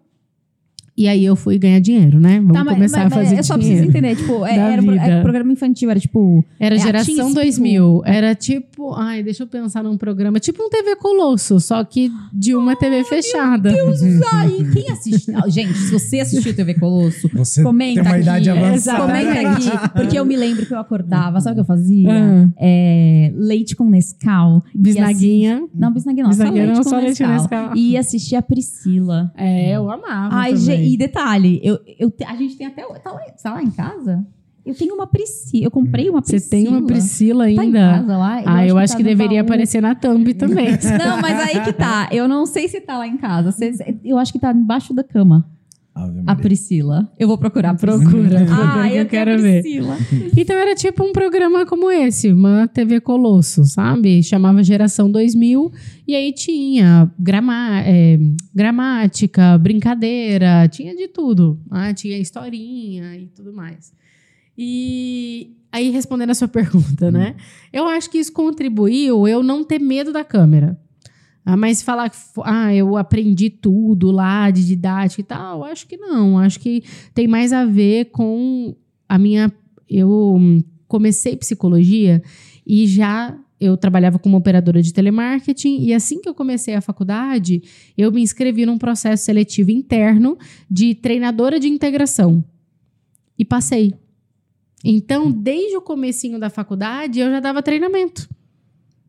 [0.97, 2.37] E aí eu fui ganhar dinheiro, né?
[2.39, 3.97] Vamos Tá, mas- começar mas- a fazer Eu só preciso dinheiro.
[3.97, 6.45] entender, tipo, é- era, pro- era programa infantil, era tipo...
[6.59, 8.01] Era É, geração esse 2000.
[8.05, 8.93] Era tipo.
[8.93, 10.39] Ai, deixa eu pensar num programa.
[10.39, 13.71] Tipo um TV Colosso, só que de uma TV fechada.
[14.33, 15.33] Ai, quem assistiu?
[15.49, 18.21] Gente, se você assistiu TV Colosso, Você comenta tem uma aqui.
[18.21, 19.01] idade avançada.
[19.01, 22.09] Comenta aqui, porque eu me lembro que eu acordava, sabe o que eu fazia?
[22.11, 22.47] Ah.
[22.59, 24.61] É, leite com Nescau.
[24.75, 25.63] E Bisnaguinha.
[25.73, 27.59] Não, bisnaguinha não, Bisnaguinha só leite não, com só leite com Nescau.
[27.61, 27.77] Nescau.
[27.77, 29.31] E assistia a Priscila.
[29.35, 30.35] É, eu amava.
[30.35, 30.65] Ai, também.
[30.65, 32.83] gente, e detalhe, eu, eu, a gente tem até...
[32.99, 34.25] Tá lá, tá lá em casa?
[34.63, 36.49] Eu tenho uma Priscila, eu comprei uma Você Priscila.
[36.63, 37.79] tem uma Priscila Tá em ainda?
[37.79, 38.43] casa lá?
[38.45, 39.47] ah, eu acho tá que deveria baú.
[39.49, 40.67] aparecer na thumb também.
[41.03, 42.07] Não, mas aí que tá.
[42.11, 43.55] Eu não sei se tá lá em casa.
[44.03, 45.49] Eu acho que tá embaixo da cama.
[46.25, 46.35] A.
[46.35, 47.11] Priscila.
[47.19, 47.71] Eu vou procurar.
[47.71, 48.09] a Priscila.
[48.09, 49.61] Procura, Ah, eu eu quero ver.
[49.61, 49.97] Priscila.
[50.37, 54.23] Então era tipo um programa como esse, uma TV Colosso, sabe?
[54.23, 55.71] Chamava Geração 2000
[56.07, 58.17] e aí tinha grama é,
[58.55, 61.59] gramática, brincadeira, tinha de tudo.
[61.69, 63.91] Ah, tinha historinha e tudo mais.
[64.57, 67.35] E aí respondendo a sua pergunta, né?
[67.71, 70.79] Eu acho que isso contribuiu eu não ter medo da câmera.
[71.45, 75.97] Ah, mas falar que ah, eu aprendi tudo lá de didática e tal, acho que
[75.97, 76.37] não.
[76.37, 76.83] Acho que
[77.13, 78.75] tem mais a ver com
[79.09, 79.51] a minha.
[79.89, 80.37] Eu
[80.87, 82.21] comecei psicologia
[82.65, 87.61] e já eu trabalhava como operadora de telemarketing e assim que eu comecei a faculdade,
[87.95, 90.37] eu me inscrevi num processo seletivo interno
[90.69, 92.43] de treinadora de integração
[93.37, 93.93] e passei.
[94.83, 98.27] Então, desde o comecinho da faculdade, eu já dava treinamento.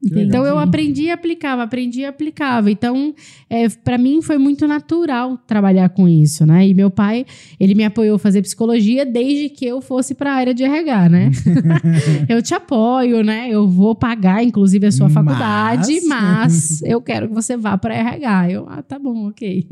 [0.04, 2.70] Então eu aprendi e aplicava, aprendi e aplicava.
[2.70, 3.14] Então,
[3.48, 6.66] é, para mim foi muito natural trabalhar com isso, né?
[6.66, 7.24] E meu pai,
[7.60, 11.08] ele me apoiou a fazer psicologia desde que eu fosse para a área de RH,
[11.08, 11.30] né?
[12.28, 13.48] eu te apoio, né?
[13.48, 17.94] Eu vou pagar, inclusive, a sua Mas- faculdade, mas eu quero que você vá para
[17.94, 18.50] RH.
[18.50, 19.66] Eu, ah, tá bom, ok.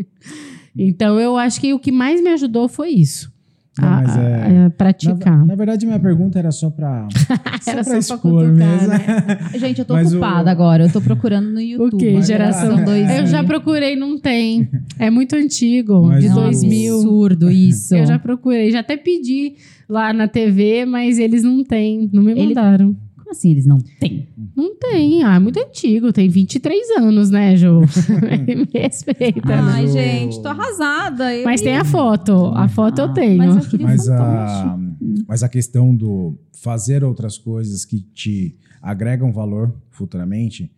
[0.79, 3.33] Então, eu acho que o que mais me ajudou foi isso.
[3.79, 5.39] A- mas a- é- a praticar.
[5.39, 7.07] Na, na verdade, minha pergunta era só pra,
[7.67, 8.89] Era só pra expor cutucar, mesmo.
[8.89, 9.39] né?
[9.59, 10.85] Gente, eu tô Mas o- ocupada agora.
[10.85, 11.95] Eu tô procurando no YouTube.
[11.95, 12.23] O quê?
[12.23, 13.17] Geração Ah, 2000.
[13.17, 14.69] Eu já procurei, não tem.
[14.99, 16.95] É muito antigo, Mas de É um o- 2000.
[16.97, 17.95] absurdo isso.
[17.95, 19.55] Eu já procurei, já até pedi
[19.89, 22.95] lá na TV, mas eles não têm, não me Ele- mandaram.
[23.17, 24.27] Como assim eles não têm?
[24.61, 27.81] Não tem, ah, é muito antigo, tem 23 anos, né, Ju?
[28.47, 29.55] me respeita.
[29.55, 31.35] Ai, gente, tô arrasada.
[31.35, 33.39] Eu- Mas tem a foto, a foto eu Ah, tenho.
[33.39, 34.79] Mas eu Mas a,
[35.27, 40.71] mas a questão do fazer outras coisas que te agregam valor futuramente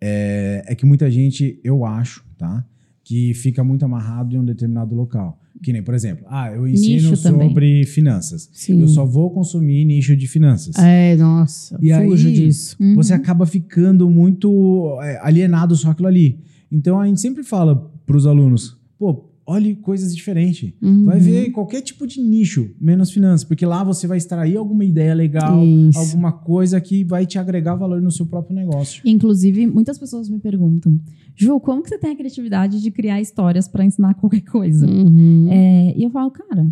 [0.00, 2.64] é, é que muita gente, eu acho, tá?
[3.04, 5.38] Que fica muito amarrado em um determinado local.
[5.62, 7.48] Que nem, por exemplo, ah, eu ensino Nicho também.
[7.48, 8.48] sobre finanças.
[8.52, 8.80] Sim.
[8.80, 10.76] Eu só vou consumir nicho de finanças.
[10.76, 12.76] É, nossa, E fujo aí- disso.
[12.78, 12.94] Uhum.
[12.96, 16.38] Você acaba ficando muito é, alienado só aquilo ali.
[16.70, 20.72] Então a gente sempre fala para os alunos, pô, olhe coisas diferentes.
[20.82, 21.04] Uhum.
[21.04, 25.14] Vai ver qualquer tipo de nicho, menos finanças, porque lá você vai extrair alguma ideia
[25.14, 25.98] legal, Isso.
[25.98, 29.00] alguma coisa que vai te agregar valor no seu próprio negócio.
[29.04, 30.98] Inclusive, muitas pessoas me perguntam,
[31.36, 34.86] Ju, como que você tem a criatividade de criar histórias pra ensinar qualquer coisa?
[34.86, 35.48] Uhum.
[35.50, 36.66] É, e eu falo, cara,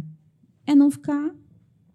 [0.67, 1.35] é não ficar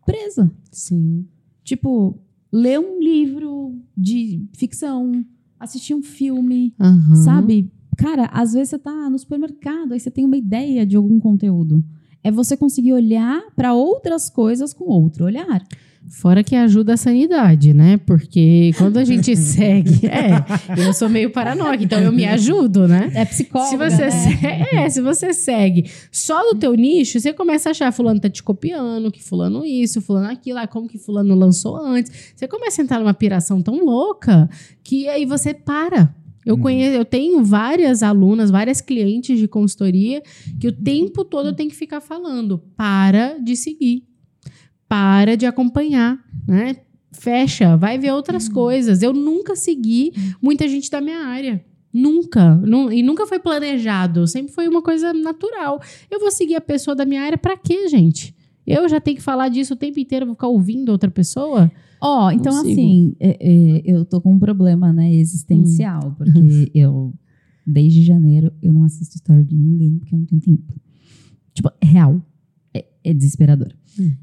[0.05, 0.51] presa.
[0.72, 1.26] Sim.
[1.63, 2.20] Tipo,
[2.51, 5.26] ler um livro de ficção,
[5.59, 7.15] assistir um filme, Aham.
[7.15, 7.72] sabe?
[7.97, 11.84] Cara, às vezes você tá no supermercado, aí você tem uma ideia de algum conteúdo.
[12.24, 15.63] É você conseguir olhar para outras coisas com outro olhar.
[16.08, 17.97] Fora que ajuda a sanidade, né?
[18.04, 20.08] Porque quando a gente segue.
[20.08, 23.12] É, eu sou meio paranoica, então eu me ajudo, né?
[23.14, 24.12] É psicóloga, Se você, né?
[24.12, 28.30] se- é, se você segue só do teu nicho, você começa a achar fulano tá
[28.30, 32.12] te copiando, que fulano isso, fulano aquilo, ah, como que fulano lançou antes.
[32.36, 34.50] Você começa a entrar numa piração tão louca
[34.84, 36.16] que aí você para.
[36.43, 36.62] Eu Uhum.
[36.62, 40.24] conheço, eu tenho várias alunas, várias clientes de consultoria
[40.60, 44.09] que o tempo todo eu tenho que ficar falando, para de seguir.
[44.90, 46.76] Para de acompanhar, né?
[47.14, 48.54] Fecha, vai ver outras Uhum.
[48.54, 49.02] coisas.
[49.02, 50.12] Eu nunca segui
[50.42, 51.64] muita gente da minha área.
[51.94, 52.56] Nunca.
[52.56, 54.28] Nu- e nunca foi planejado.
[54.28, 55.80] Sempre foi uma coisa natural.
[56.10, 58.36] Eu vou seguir a pessoa da minha área pra quê, gente?
[58.66, 61.72] Eu já tenho que falar disso o tempo inteiro, vou ficar ouvindo outra pessoa?
[62.02, 62.72] Ó, então Consigo.
[62.72, 65.14] assim, é, é, eu tô com um problema, né, Hum.
[65.14, 66.30] existencial, porque
[66.74, 67.14] eu,
[67.66, 70.74] desde janeiro, eu não assisto história de ninguém, porque eu não tenho tempo.
[71.54, 72.22] Tipo, é real.
[72.74, 73.74] É, é desesperador.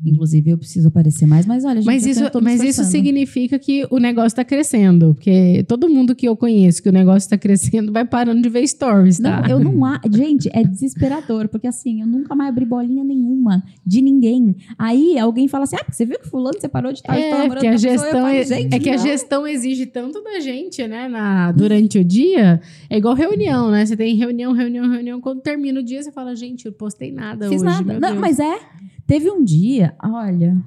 [0.04, 3.86] Inclusive, eu preciso aparecer mais, mas olha, gente, Mas isso, me mas isso significa que
[3.90, 5.14] o negócio tá crescendo.
[5.14, 8.66] Porque todo mundo que eu conheço que o negócio tá crescendo vai parando de ver
[8.66, 9.42] stories, tá?
[9.42, 10.00] Não, eu não há.
[10.10, 14.56] Gente, é desesperador, porque assim, eu nunca mais abri bolinha nenhuma de ninguém.
[14.78, 17.66] Aí alguém fala assim: ah, você viu que fulano você parou de estar É, porque
[17.66, 22.04] a gestão é, é que a gestão exige tanto da gente, né, na, durante o
[22.04, 22.60] dia.
[22.88, 23.84] É igual reunião, né?
[23.84, 25.20] Você tem reunião, reunião, reunião.
[25.20, 27.64] Quando termina o dia, você fala, gente, eu postei nada Fiz hoje.
[27.64, 28.00] nada.
[28.00, 28.20] Não, Deus.
[28.20, 28.58] mas é.
[29.06, 30.62] Teve um dia, olha.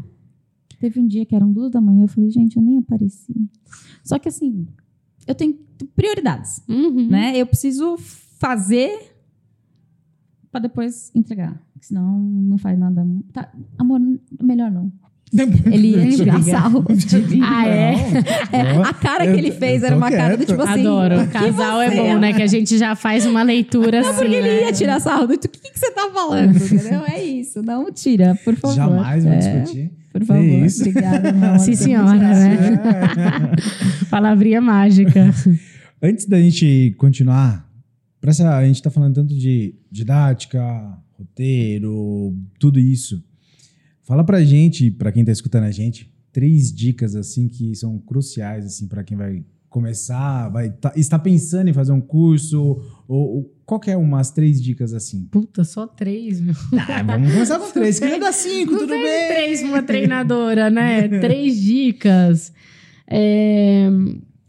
[0.79, 3.35] Teve um dia que eram duas da manhã, eu falei, gente, eu nem apareci.
[4.03, 4.65] Só que assim,
[5.27, 5.53] eu tenho
[5.95, 7.07] prioridades, Uhum.
[7.09, 7.37] né?
[7.37, 9.13] Eu preciso fazer
[10.51, 11.61] pra depois entregar.
[11.81, 13.05] Senão não faz nada.
[13.33, 13.99] Tá, amor,
[14.41, 14.91] melhor não.
[15.71, 17.41] Ele ia sarro mim.
[17.43, 17.93] Ah, é?
[18.51, 20.81] É, a cara que ele fez era uma cara do tipo assim.
[20.81, 21.21] Adoro.
[21.21, 22.33] "O que Casal é bom, né?
[22.33, 24.61] Que a gente já faz uma leitura Não, assim, porque ele né?
[24.63, 25.33] ia tirar sarro do.
[25.35, 26.55] O que, que você tá falando?
[26.55, 27.03] Entendeu?
[27.05, 27.61] É isso.
[27.61, 28.75] Não tira, por favor.
[28.75, 29.91] Jamais vou É, discutir.
[30.11, 30.43] Por favor.
[30.43, 30.81] isso.
[30.81, 31.59] Obrigada, amor.
[31.59, 32.81] Sim, senhora, né?
[34.09, 35.29] Palavrinha mágica.
[36.01, 37.69] Antes da gente continuar,
[38.19, 40.59] pra essa, a gente tá falando tanto de didática,
[41.17, 43.23] roteiro, tudo isso.
[44.09, 48.65] Fala pra gente, pra quem tá escutando a gente, três dicas assim que são cruciais
[48.65, 53.55] assim para quem vai começar, vai tá, está pensando em fazer um curso ou, ou
[53.67, 55.25] qualquer umas três dicas assim.
[55.29, 56.55] Puta, só três, meu.
[56.87, 59.27] Ah, vamos começar com três, que dá cinco, Não tudo bem.
[59.27, 61.07] três uma treinadora, né?
[61.21, 62.51] três dicas.
[63.07, 63.89] É,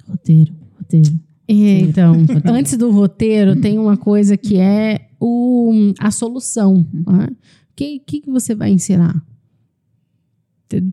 [0.08, 1.20] Roteiro, roteiro.
[1.46, 2.14] É, então,
[2.48, 6.76] antes do roteiro, tem uma coisa que é o, a solução.
[7.06, 7.28] né?
[7.30, 7.36] O
[7.76, 9.22] que, que, que você vai ensinar?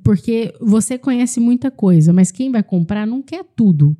[0.04, 3.96] Porque você conhece muita coisa, mas quem vai comprar não quer tudo.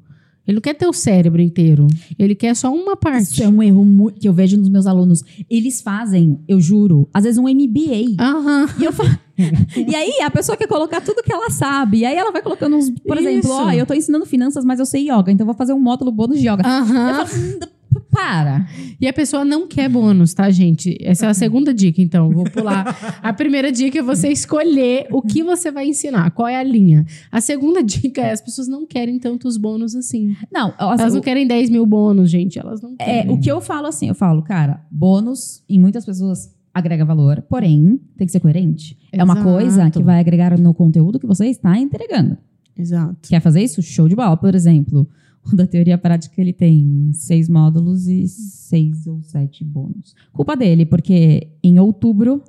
[0.48, 1.88] Ele não quer ter o cérebro inteiro.
[2.18, 3.34] Ele quer só uma parte.
[3.34, 5.22] Isso é um erro que eu vejo nos meus alunos.
[5.50, 8.16] Eles fazem, eu juro, às vezes um MBA.
[8.18, 8.66] Aham.
[8.80, 8.92] E, eu
[9.92, 11.98] e aí a pessoa quer colocar tudo que ela sabe.
[11.98, 12.90] E aí ela vai colocando uns.
[12.90, 13.52] Por exemplo, Isso.
[13.52, 16.14] ó, eu tô ensinando finanças, mas eu sei yoga, então eu vou fazer um módulo
[16.14, 16.64] bônus de yoga.
[16.66, 17.10] Aham.
[17.10, 17.68] Eu falo, "Hum, d-
[18.12, 18.68] para.
[19.00, 20.98] E a pessoa não quer bônus, tá, gente?
[21.02, 22.30] Essa é a segunda dica, então.
[22.30, 23.20] Vou pular.
[23.22, 27.06] A primeira dica é você escolher o que você vai ensinar, qual é a linha.
[27.32, 30.36] A segunda dica é as pessoas não querem tantos bônus assim.
[30.52, 32.60] Não, ó, Elas não querem 10 mil bônus, gente.
[32.60, 33.32] Elas não é, querem.
[33.32, 38.00] o que eu falo assim, eu falo, cara, bônus em muitas pessoas agrega valor, porém,
[38.16, 38.98] tem que ser coerente.
[39.12, 39.50] É uma Exato.
[39.50, 42.38] coisa que vai agregar no conteúdo que você está entregando.
[42.78, 43.28] Exato.
[43.28, 43.82] Quer fazer isso?
[43.82, 44.38] Show de bola.
[44.38, 45.08] Por exemplo,
[45.56, 50.16] da teoria prática ele tem seis módulos e seis ou sete bônus.
[50.34, 52.44] Culpa dele, porque em outubro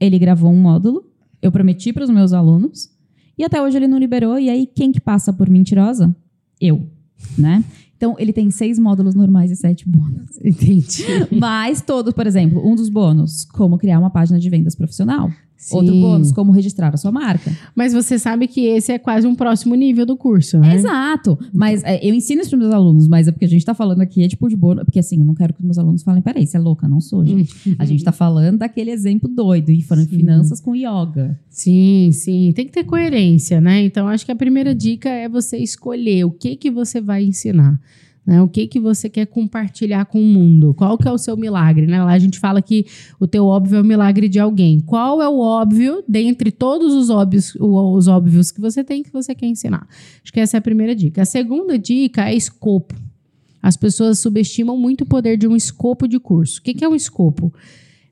[0.00, 1.04] ele gravou um módulo,
[1.42, 2.90] eu prometi para os meus alunos,
[3.36, 6.14] e até hoje ele não liberou, e aí quem que passa por mentirosa?
[6.60, 6.88] Eu,
[7.36, 7.64] né?
[7.96, 10.38] Então, ele tem seis módulos normais e sete bônus.
[10.42, 11.04] Entendi.
[11.36, 15.28] Mas todos, por exemplo, um dos bônus, como criar uma página de vendas profissional.
[15.72, 16.00] Outro Sim.
[16.00, 17.50] bônus, como registrar a sua marca.
[17.74, 20.76] Mas você sabe que esse é quase um próximo nível do curso, né?
[20.76, 21.36] Exato.
[21.52, 24.00] Mas é, eu ensino isso para meus alunos, mas é porque a gente tá falando
[24.00, 24.84] aqui, é tipo de bônus.
[24.84, 27.00] Porque assim, eu não quero que os meus alunos falem, peraí, você é louca, não
[27.00, 27.76] sou, gente.
[27.78, 30.16] A gente tá falando daquele exemplo doido, e falando Sim.
[30.16, 31.38] finanças com yoga.
[31.50, 32.52] Sim, sim.
[32.54, 33.82] Tem que ter coerência, né?
[33.82, 37.78] Então, acho que a primeira dica é você escolher o que que você vai ensinar.
[38.28, 38.42] Né?
[38.42, 40.74] O que que você quer compartilhar com o mundo?
[40.74, 41.86] Qual que é o seu milagre?
[41.86, 42.04] Né?
[42.04, 42.84] Lá a gente fala que
[43.18, 44.80] o teu óbvio é o milagre de alguém.
[44.80, 49.34] Qual é o óbvio, dentre todos os óbvios, os óbvios que você tem, que você
[49.34, 49.88] quer ensinar?
[50.22, 51.22] Acho que essa é a primeira dica.
[51.22, 52.94] A segunda dica é escopo.
[53.62, 56.60] As pessoas subestimam muito o poder de um escopo de curso.
[56.60, 57.50] O que que é um escopo?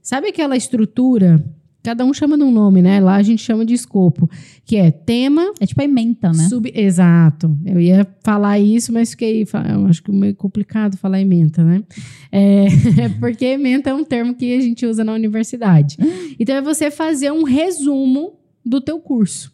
[0.00, 1.44] Sabe aquela estrutura
[1.86, 2.98] cada um chama de um nome, né?
[3.00, 4.28] Lá a gente chama de escopo,
[4.64, 6.48] que é tema, É tipo a ementa, né?
[6.48, 7.56] Sub- Exato.
[7.64, 9.42] Eu ia falar isso, mas fiquei.
[9.42, 11.84] Eu acho que meio complicado falar ementa, né?
[12.32, 12.66] É,
[13.20, 15.96] porque ementa é um termo que a gente usa na universidade.
[16.40, 18.32] Então é você fazer um resumo
[18.64, 19.52] do teu curso.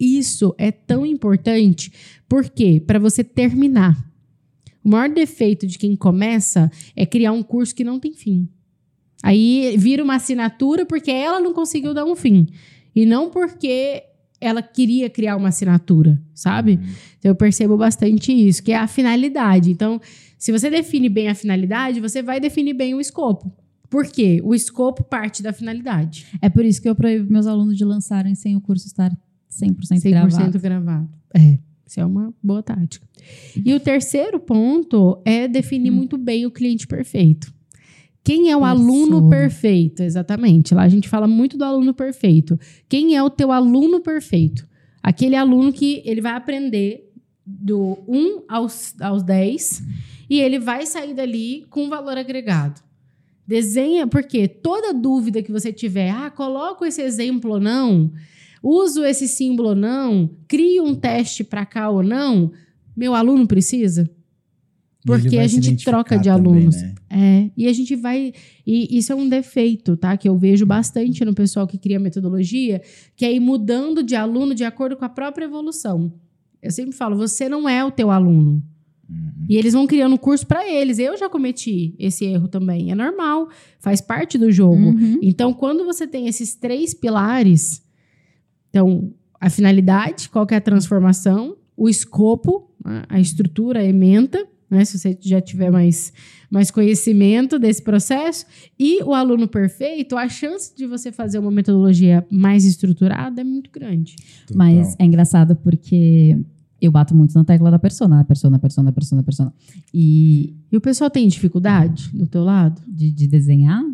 [0.00, 1.92] Isso é tão importante,
[2.28, 3.96] porque para você terminar.
[4.84, 8.48] O maior defeito de quem começa é criar um curso que não tem fim.
[9.22, 12.48] Aí vira uma assinatura porque ela não conseguiu dar um fim.
[12.94, 14.02] E não porque
[14.40, 16.80] ela queria criar uma assinatura, sabe?
[17.18, 19.70] Então eu percebo bastante isso, que é a finalidade.
[19.70, 20.00] Então,
[20.36, 23.52] se você define bem a finalidade, você vai definir bem o escopo.
[23.88, 24.40] Por quê?
[24.42, 26.26] O escopo parte da finalidade.
[26.40, 29.12] É por isso que eu proíbo meus alunos de lançarem sem o curso estar
[29.50, 30.58] 100%, 100% gravado.
[30.58, 31.08] gravado.
[31.34, 33.06] É, isso é uma boa tática.
[33.64, 37.52] E o terceiro ponto é definir muito bem o cliente perfeito.
[38.24, 40.02] Quem é o aluno perfeito?
[40.02, 40.74] Exatamente.
[40.74, 42.58] Lá a gente fala muito do aluno perfeito.
[42.88, 44.66] Quem é o teu aluno perfeito?
[45.02, 47.10] Aquele aluno que ele vai aprender
[47.44, 49.82] do 1 aos, aos 10
[50.30, 52.80] e ele vai sair dali com valor agregado.
[53.44, 58.12] Desenha, porque toda dúvida que você tiver, ah, coloco esse exemplo ou não,
[58.62, 62.52] uso esse símbolo ou não, crio um teste para cá ou não,
[62.96, 64.08] meu aluno precisa?
[65.04, 66.76] Porque a gente troca de identificar também, alunos.
[66.80, 66.94] né?
[67.10, 68.32] É, e a gente vai.
[68.66, 70.16] E isso é um defeito, tá?
[70.16, 72.80] Que eu vejo bastante no pessoal que cria metodologia,
[73.16, 76.12] que é ir mudando de aluno de acordo com a própria evolução.
[76.62, 78.62] Eu sempre falo, você não é o teu aluno.
[79.10, 79.46] Uhum.
[79.50, 80.98] E eles vão criando curso para eles.
[81.00, 82.92] Eu já cometi esse erro também.
[82.92, 83.48] É normal,
[83.80, 84.76] faz parte do jogo.
[84.90, 85.18] Uhum.
[85.20, 87.82] Então, quando você tem esses três pilares,
[88.70, 94.46] então, a finalidade, qual que é a transformação, o escopo, a- a estrutura, a ementa,
[94.72, 96.12] né, se você já tiver mais,
[96.50, 98.46] mais conhecimento desse processo,
[98.78, 103.70] e o aluno perfeito, a chance de você fazer uma metodologia mais estruturada é muito
[103.70, 104.16] grande.
[104.46, 104.56] Total.
[104.56, 106.38] Mas é engraçado porque
[106.80, 109.54] eu bato muito na tecla da persona, persona, persona, persona, persona.
[109.94, 112.80] E E o pessoal tem dificuldade do teu lado?
[112.88, 113.84] de, de desenhar.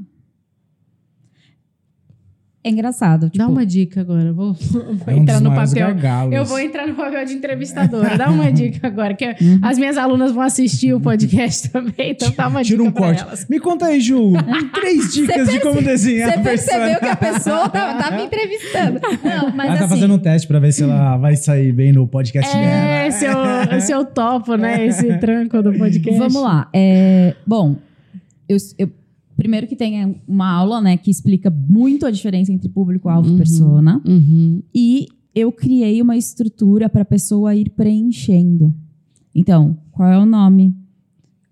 [2.64, 3.26] É engraçado.
[3.30, 5.74] Tipo, Dá uma dica agora, vou, vou É um entrar no papel.
[5.86, 6.34] gargalos.
[6.34, 8.18] Eu vou entrar no papel de entrevistadora.
[8.18, 9.60] Dá uma dica agora, que Uhum.
[9.62, 13.02] as minhas alunas vão assistir o podcast também, então dá uma Tira dica um pra
[13.06, 13.22] corte.
[13.22, 13.46] elas.
[13.48, 14.32] Me conta aí, Ju.
[14.74, 19.00] Três dicas de como desenhar Você percebeu que a pessoa tá, tá me entrevistando.
[19.24, 21.92] Não, mas Ela tá assim, fazendo um teste pra ver se ela vai sair bem
[21.92, 23.10] no podcast É, dela.
[23.12, 26.18] se eu, se eu topo, né, esse tranco do podcast.
[26.18, 26.68] Vamos lá.
[26.74, 27.76] É, bom,
[28.48, 28.90] eu, eu-
[29.38, 33.34] primeiro que tem uma aula, né, que explica muito a diferença entre público-alvo Uhum.
[33.34, 34.02] e persona.
[34.04, 34.60] Uhum.
[34.74, 38.74] E eu criei uma estrutura para a pessoa ir preenchendo.
[39.32, 40.74] Então, qual é o nome?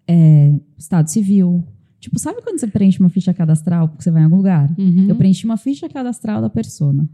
[0.09, 1.63] É, estado civil.
[2.01, 4.69] Tipo, sabe quando você preenche uma ficha cadastral porque você vai em algum lugar?
[4.77, 5.07] Uhum.
[5.09, 7.09] Eu preenchi uma ficha cadastral da persona.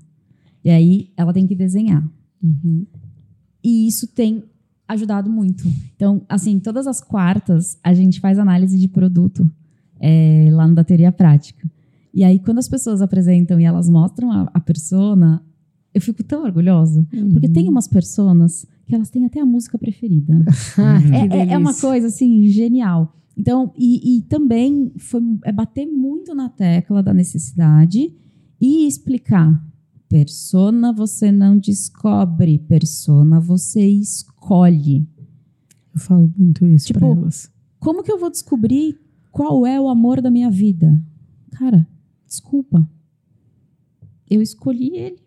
[0.65, 2.03] E aí ela tem que desenhar.
[2.43, 2.87] Uhum.
[3.63, 4.43] E isso tem
[4.89, 5.65] ajudado muito.
[5.95, 9.47] Então, assim, todas as quartas a gente faz análise de produto
[10.03, 11.71] é, lá no da teoria prática.
[12.13, 15.43] E aí, quando as pessoas apresentam e elas mostram a, a persona,
[15.95, 17.07] eu fico tão orgulhosa.
[17.33, 17.53] Porque Uhum.
[17.53, 20.35] tem umas personas que elas têm até a música preferida.
[21.33, 23.15] É, é- é uma coisa, assim, genial.
[23.37, 28.13] Então, e, e também foi, é bater muito na tecla da necessidade
[28.61, 29.65] e explicar.
[30.09, 35.09] Persona você não descobre, persona você escolhe.
[35.95, 37.51] Eu falo muito isso Tipo, pra elas.
[37.81, 38.99] Como que eu vou descobrir
[39.33, 41.01] qual é o amor da minha vida?
[41.53, 41.87] Cara,
[42.27, 42.87] desculpa.
[44.31, 45.23] Eu escolhi ele.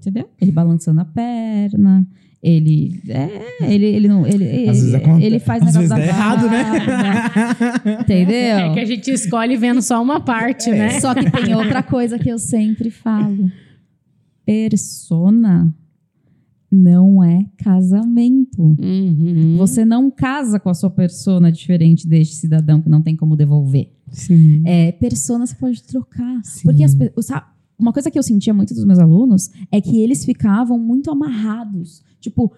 [0.00, 0.30] Entendeu?
[0.40, 2.06] Ele balançando a perna,
[2.42, 3.02] ele.
[3.08, 4.26] É, ele, ele não.
[4.26, 5.26] Ele, ele, Às vezes acontece.
[5.26, 8.00] ele faz Às negócio vezes da dá errado, né?
[8.00, 8.58] Entendeu?
[8.58, 11.00] É que a gente escolhe vendo só uma parte, né?
[11.00, 13.50] Só que tem outra coisa que eu sempre falo.
[14.46, 15.74] Persona
[16.70, 18.76] não é casamento.
[18.80, 19.56] Uhum.
[19.56, 23.92] Você não casa com a sua persona diferente deste cidadão que não tem como devolver.
[24.10, 24.62] Sim.
[24.66, 26.40] É, persona você pode trocar.
[26.44, 26.62] Sim.
[26.64, 27.46] Porque as sabe,
[27.78, 32.02] uma coisa que eu sentia muito dos meus alunos é que eles ficavam muito amarrados.
[32.20, 32.52] Tipo,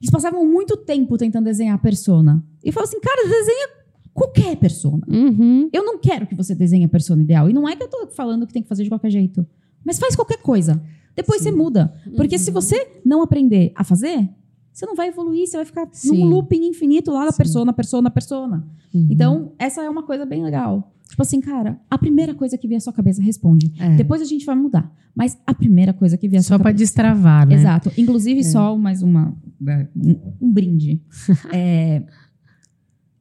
[0.00, 2.44] eles passavam muito tempo tentando desenhar a persona.
[2.64, 3.68] E falavam assim, cara, desenha
[4.12, 5.06] qualquer persona.
[5.08, 5.68] Uhum.
[5.72, 7.48] Eu não quero que você desenhe a persona ideal.
[7.48, 9.46] E não é que eu tô falando que tem que fazer de qualquer jeito.
[9.84, 10.82] Mas faz qualquer coisa.
[11.16, 11.50] Depois Sim.
[11.50, 11.94] você muda.
[12.16, 12.54] Porque se Uhum.
[12.54, 14.28] você não aprender a fazer,
[14.72, 16.18] você não vai evoluir, você vai ficar Sim.
[16.18, 17.36] num looping infinito lá da Sim.
[17.38, 18.66] persona, persona, persona.
[18.94, 19.08] Uhum.
[19.10, 20.92] Então, essa é uma coisa bem legal.
[21.08, 23.72] Tipo assim, cara, a primeira coisa que vier à sua cabeça, responde.
[23.78, 23.94] É.
[23.96, 24.92] Depois a gente vai mudar.
[25.14, 26.78] Mas a primeira coisa que vier à Só sua pra cabeça.
[26.84, 27.54] destravar, né?
[27.54, 27.90] Exato.
[27.96, 29.34] Inclusive, só mais uma.
[29.66, 31.00] é, Um, um brinde.
[31.54, 32.02] É,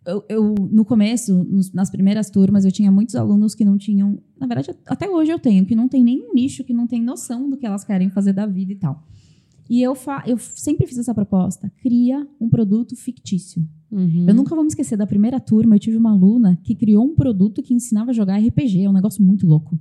[0.06, 4.20] eu, eu, no começo, nos- nas primeiras turmas, eu tinha muitos alunos que não tinham.
[4.40, 7.50] Na verdade, até hoje eu tenho, que não tem nenhum nicho, que não tem noção
[7.50, 9.04] do que elas querem fazer da vida e tal.
[9.70, 13.66] E eu, fa eu sempre fiz essa proposta: cria um produto fictício.
[13.92, 14.26] Uhum.
[14.28, 17.16] Eu nunca vou me esquecer da primeira turma, eu tive uma aluna que criou um
[17.16, 19.80] produto que ensinava a jogar RPG, é um negócio muito louco.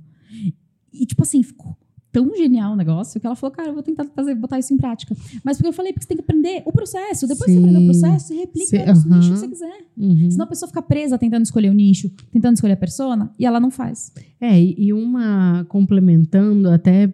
[0.93, 1.77] E, tipo assim, ficou
[2.15, 4.77] tão genial o negócio que ela falou, cara, eu vou tentar fazer, botar isso em
[4.77, 5.13] prática.
[5.43, 7.27] Mas porque eu falei, porque você tem que aprender o processo.
[7.27, 7.99] Depois que você aprender o Sim.
[7.99, 9.15] processo, você replica Sim, nos aham.
[9.17, 9.85] nichos que você quiser.
[9.97, 10.31] Uhum.
[10.31, 13.59] Senão a pessoa fica presa tentando escolher o nicho, tentando escolher a persona, e ela
[13.59, 14.13] não faz.
[14.39, 17.13] É, e uma complementando até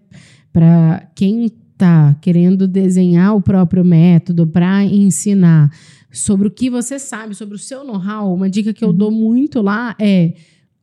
[0.54, 5.72] para quem está querendo desenhar o próprio método para ensinar
[6.12, 9.64] sobre o que você sabe, sobre o seu know-how, uma dica que eu dou muito
[9.64, 10.36] lá é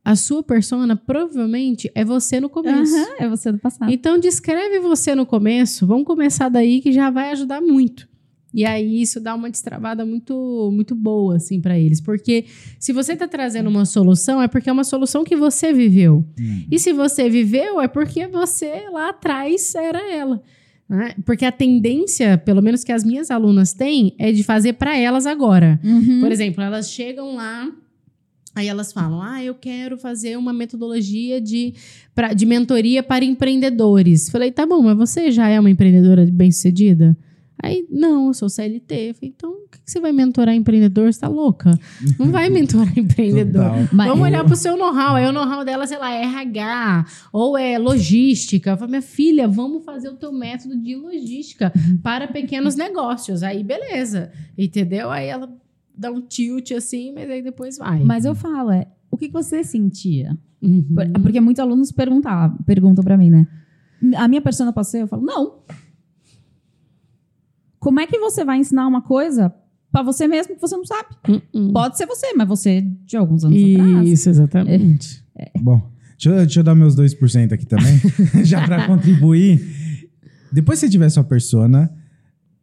[0.03, 2.95] a sua persona provavelmente é você no começo.
[2.95, 3.91] Aham, é você do passado.
[3.91, 8.07] Então descreve você no começo, vamos começar daí que já vai ajudar muito.
[8.51, 12.45] E aí isso dá uma destravada muito muito boa assim para eles, porque
[12.79, 16.25] se você está trazendo uma solução é porque é uma solução que você viveu.
[16.39, 16.63] Hum.
[16.71, 20.41] E se você viveu é porque você lá atrás era ela.
[20.89, 21.13] né?
[21.23, 25.27] Porque a tendência, pelo menos que as minhas alunas têm, é de fazer para elas
[25.27, 25.79] agora.
[25.83, 26.19] Uhum.
[26.19, 27.69] Por exemplo, elas chegam lá,
[28.59, 31.73] aí elas falam: Ah, eu quero fazer uma metodologia de,
[32.13, 34.29] pra, de mentoria para empreendedores.
[34.29, 37.17] Falei, tá bom, mas você já é uma empreendedora bem-sucedida?
[37.61, 39.15] Aí, não, eu sou CLT.
[39.15, 41.11] Falei, então, o que que você vai mentorar empreendedor?
[41.11, 41.77] Você tá louca?
[42.17, 43.71] Não vai mentorar empreendedor.
[43.91, 45.15] Vamos olhar pro seu know-how.
[45.15, 48.69] Aí o know-how dela, sei lá, é RH ou é logística.
[48.69, 53.43] Eu falei, minha filha, vamos fazer o teu método de logística para pequenos negócios.
[53.43, 54.31] Aí, beleza.
[54.57, 55.09] Entendeu?
[55.09, 55.49] Aí ela
[55.99, 58.03] dá um tilt assim, mas aí depois vai.
[58.03, 60.37] Mas eu falo, é, o que você sentia?
[60.61, 60.83] Uhum.
[60.95, 63.47] Por- Porque muitos alunos perguntavam, perguntam pra mim, né?
[64.15, 65.01] A minha persona pode ser?
[65.01, 65.59] Eu falo, não.
[67.79, 69.53] Como é que você vai ensinar uma coisa
[69.91, 71.09] pra você mesmo que você não sabe?
[71.53, 71.71] Uhum.
[71.71, 74.09] Pode ser você, mas você de alguns anos atrás.
[74.09, 75.23] Isso, exatamente.
[75.61, 77.99] Bom, deixa eu, deixa eu dar meus 2% aqui também,
[78.43, 79.59] já para contribuir.
[80.51, 81.89] Depois que você tiver sua persona,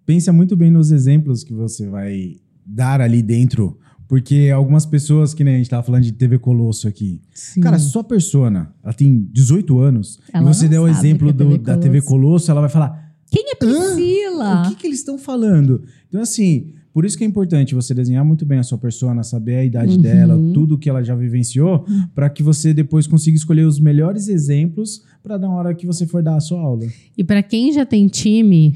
[0.04, 3.78] pensa muito bem nos exemplos que você vai dar ali dentro.
[4.08, 7.20] Porque algumas pessoas, que nem a gente tava falando de TV Colosso aqui.
[7.34, 7.60] Sim.
[7.60, 11.44] Cara, sua persona, ela tem 18 anos, Ela e você der o exemplo é do-
[11.44, 14.62] TV da TV Colosso, ela vai falar: Quem é Priscila?
[14.62, 15.82] o que, que eles estão falando?
[16.08, 19.56] Então, assim, por isso que é importante você desenhar muito bem a sua persona, saber
[19.56, 20.00] a idade Uhum.
[20.00, 21.84] dela, tudo que ela já vivenciou,
[22.14, 26.22] para que você depois consiga escolher os melhores exemplos para na hora que você for
[26.22, 26.86] dar a sua aula.
[27.14, 28.72] E para quem já tem time,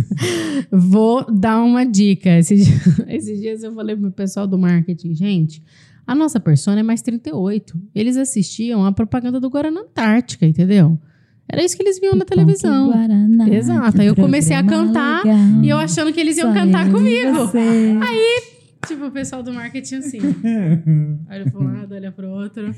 [0.72, 2.30] vou dar uma dica.
[2.38, 2.72] Esses, di-
[3.08, 5.62] esses dias eu falei pro pessoal do marketing, gente,
[6.06, 7.78] a nossa persona é mais 38.
[7.94, 10.98] Eles assistiam a propaganda do Guarana Antártica, entendeu?
[11.52, 12.88] Era isso que eles viam na televisão.
[12.92, 15.38] Guaraná, Exato, aí eu comecei a cantar legal.
[15.64, 17.32] E eu achando que eles iam cantar comigo.
[17.32, 17.98] você.
[18.86, 20.18] Tipo, o pessoal do marketing assim.
[21.30, 22.74] olha para um lado, olha para o outro.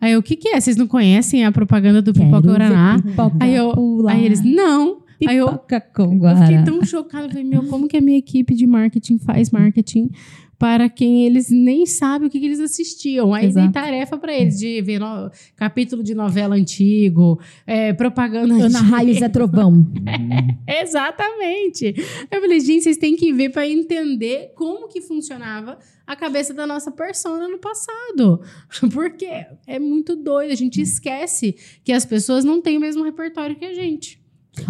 [0.00, 0.60] Aí eu, o que que é?
[0.60, 2.96] Vocês não conhecem a propaganda do Pipoca Quero Guaraná?
[2.96, 4.12] ver pipoca Aí eu- pular.
[4.12, 4.98] Aí eles, não.
[5.26, 6.62] Aí eu, Pipoca com Eu fiquei Guaraná.
[6.64, 7.28] tão chocada.
[7.28, 10.10] Falei, meu, como que a minha equipe de marketing faz marketing
[10.58, 13.32] para quem eles nem sabem o que, que eles assistiam?
[13.32, 13.66] Aí Exato.
[13.70, 18.80] dei tarefa para eles de ver no- capítulo de novela antigo, é, propaganda Ana antiga.
[18.80, 19.86] Raio Zé Trovão.
[20.66, 21.94] Exatamente.
[22.30, 26.66] Eu falei, gente, vocês têm que ver para entender como que funcionava a cabeça da
[26.66, 28.40] nossa persona no passado.
[28.92, 29.28] Porque
[29.66, 30.50] é muito doido.
[30.52, 31.54] A gente esquece
[31.84, 34.20] que as pessoas não têm o mesmo repertório que a gente.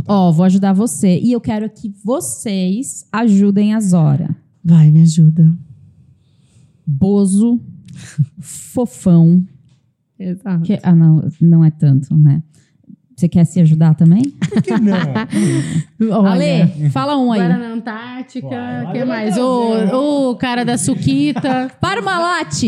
[0.06, 1.18] Ó, vou ajudar você.
[1.18, 4.36] E eu quero que vocês ajudem a Zora.
[4.62, 5.50] Vai, me ajuda.
[6.90, 7.60] Bozo,
[8.40, 9.44] fofão.
[10.18, 10.62] Exato.
[10.62, 12.42] que- ah, não, não é tanto, né?
[13.14, 14.22] Você quer se ajudar também?
[14.48, 14.94] Por que não?
[16.24, 17.40] Ale, fala um aí.
[17.40, 19.36] Guarana Antártica, Uai, que mais?
[19.36, 21.68] O, o cara da Suquita.
[21.82, 22.62] Parmalat.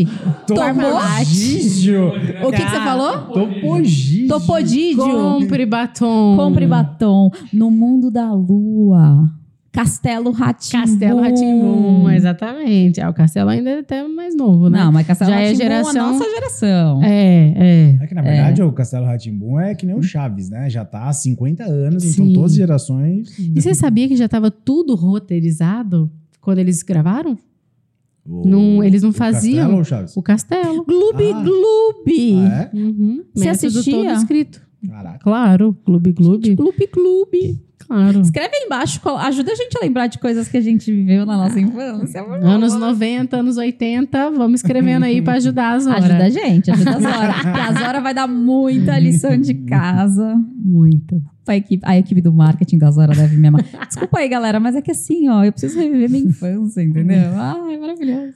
[0.48, 2.08] Topogígio.
[2.42, 3.12] O que, que você falou?
[3.28, 4.26] Topogígio.
[4.28, 5.04] Topodídio.
[5.04, 6.36] Compre batom.
[6.36, 7.30] Compre batom.
[7.52, 9.30] No mundo da lua.
[9.72, 10.82] Castelo Ratimbu.
[10.84, 13.00] Castelo Ratimbum, exatamente.
[13.00, 14.78] Ah, o Castelo ainda é até mais novo, né?
[14.82, 17.04] Não, mas Castelo Já é Rá-Tim-Bum geração- a nossa geração.
[17.04, 17.98] É, é.
[18.02, 20.68] É que, na verdade, o Castelo Ratimbum é que nem o Chaves, né?
[20.68, 22.22] Já tá há 50 anos, Sim.
[22.22, 23.38] então todas as gerações.
[23.38, 26.10] E você sabia que já estava tudo roteirizado
[26.40, 27.38] quando eles gravaram?
[28.28, 29.56] O- Não, eles não o faziam.
[29.58, 30.16] Castelo ou o Chaves?
[30.16, 30.84] O Castelo.
[30.84, 31.42] Gloob Ah.
[31.42, 32.34] Gloob.
[32.50, 32.76] Ah, é?
[32.76, 33.24] Uhum.
[33.34, 33.92] Você assistia?
[33.92, 34.62] todo escrito.
[34.88, 35.18] Caraca.
[35.20, 36.54] Claro, Clube Clube.
[36.56, 37.60] Gloob Gloob.
[37.90, 38.20] Claro.
[38.20, 41.36] Escreve aí embaixo, ajuda a gente a lembrar de coisas que a gente viveu na
[41.36, 42.22] nossa infância.
[42.22, 42.46] por favor.
[42.46, 46.04] Anos 90, anos 80, vamos escrevendo aí pra ajudar as horas.
[46.04, 47.32] Ajuda a gente, ajuda a Zora.
[47.34, 50.36] Porque a Zora vai dar muita lição de casa.
[50.54, 51.20] Muito.
[51.48, 53.64] A equipe, a equipe do marketing da Zora deve me amar.
[53.88, 57.32] Desculpa aí, galera, mas é que assim, ó, eu preciso reviver minha infância, entendeu?
[57.34, 58.34] Ai, maravilhoso.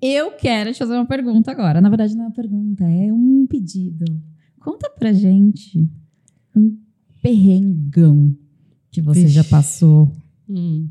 [0.00, 1.80] Eu quero te fazer uma pergunta agora.
[1.80, 4.04] Na verdade, não é uma pergunta, é um pedido.
[4.60, 5.88] Conta pra gente
[6.54, 6.76] um
[7.22, 8.36] perrengão
[8.90, 9.34] que você Vixe.
[9.34, 10.12] já passou.
[10.48, 10.88] Hum.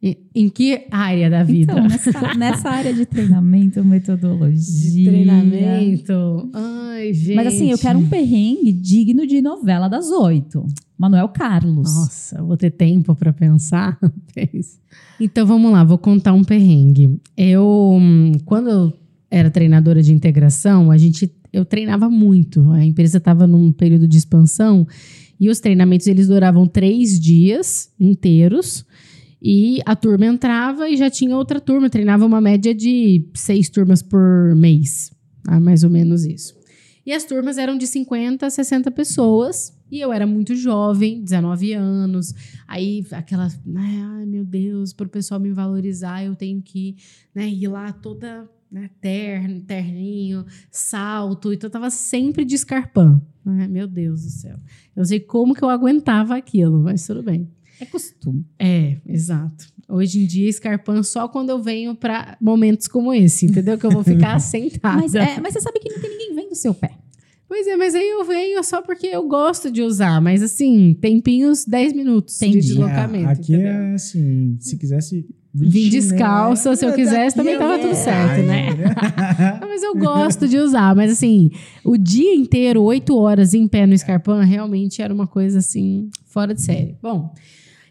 [0.00, 1.72] Em que área da vida?
[1.72, 4.92] Então, nessa, nessa área de treinamento, metodologia.
[4.92, 6.50] de treinamento.
[6.54, 7.34] Ai, gente.
[7.34, 10.64] Mas assim, eu quero um perrengue digno de novela das oito.
[10.96, 11.92] Manuel Carlos.
[11.94, 13.98] Nossa, vou ter tempo para pensar.
[15.18, 17.20] então vamos lá, vou contar um perrengue.
[17.36, 17.98] Eu,
[18.44, 18.92] quando eu
[19.28, 22.70] era treinadora de integração, a gente, eu treinava muito.
[22.70, 24.86] A empresa estava num período de expansão
[25.40, 28.84] e os treinamentos eles duravam três dias inteiros.
[29.40, 31.88] E a turma entrava e já tinha outra turma.
[31.88, 35.12] Treinava uma média de seis turmas por mês.
[35.44, 35.60] tá?
[35.60, 36.58] mais ou menos isso.
[37.06, 39.74] E as turmas eram de 50 a 60 pessoas.
[39.90, 42.34] E eu era muito jovem, 19 anos.
[42.66, 46.96] Aí, aquela, né, ai meu Deus, para o pessoal me valorizar, eu tenho que
[47.34, 51.52] né, ir lá toda né, terno, terninho, salto.
[51.52, 53.22] Então, eu tava sempre de escarpão.
[53.42, 54.58] Meu Deus do céu.
[54.94, 57.48] Eu sei como que eu aguentava aquilo, mas tudo bem.
[57.80, 58.44] É costume.
[58.58, 59.66] É, exato.
[59.88, 63.78] Hoje em dia, escarpão só quando eu venho para momentos como esse, entendeu?
[63.78, 64.96] Que eu vou ficar sentada.
[65.00, 66.90] Mas, é, mas você sabe que não tem ninguém vendo o seu pé.
[67.48, 70.20] Pois é, mas aí eu venho só porque eu gosto de usar.
[70.20, 72.60] Mas assim, tempinhos 10 minutos Entendi.
[72.60, 73.28] de deslocamento.
[73.28, 73.72] É, aqui entendeu?
[73.72, 75.26] é assim, se quisesse.
[75.54, 78.68] Vim descalça, se eu É, quisesse, também eu tava tudo certo, né?
[79.60, 80.94] Ah, mas eu gosto de usar.
[80.94, 81.50] Mas assim,
[81.82, 86.52] o dia inteiro, oito horas em pé no escarpão, realmente era uma coisa assim, fora
[86.52, 86.96] de série.
[87.02, 87.32] Bom.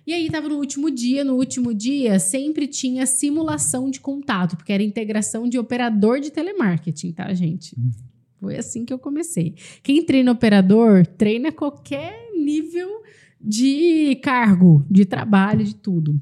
[0.08, 4.72] E aí tava no último dia, no último dia sempre tinha simulação de contato, porque
[4.72, 7.76] era integração de operador de telemarketing, tá, gente?
[8.40, 9.56] Foi assim que eu comecei.
[9.84, 13.04] Quem treina operador, treina qualquer nível
[13.42, 16.22] de cargo, de trabalho, de tudo.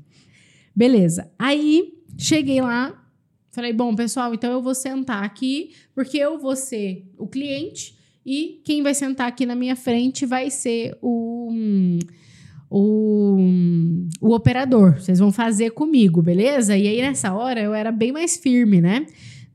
[0.75, 1.31] Beleza.
[1.37, 3.07] Aí cheguei lá,
[3.51, 8.61] falei: bom, pessoal, então eu vou sentar aqui, porque eu vou ser o cliente e
[8.65, 11.51] quem vai sentar aqui na minha frente vai ser o.
[12.77, 13.37] O,
[14.19, 16.75] o operador, vocês vão fazer comigo, beleza?
[16.75, 19.05] E aí nessa hora eu era bem mais firme, né?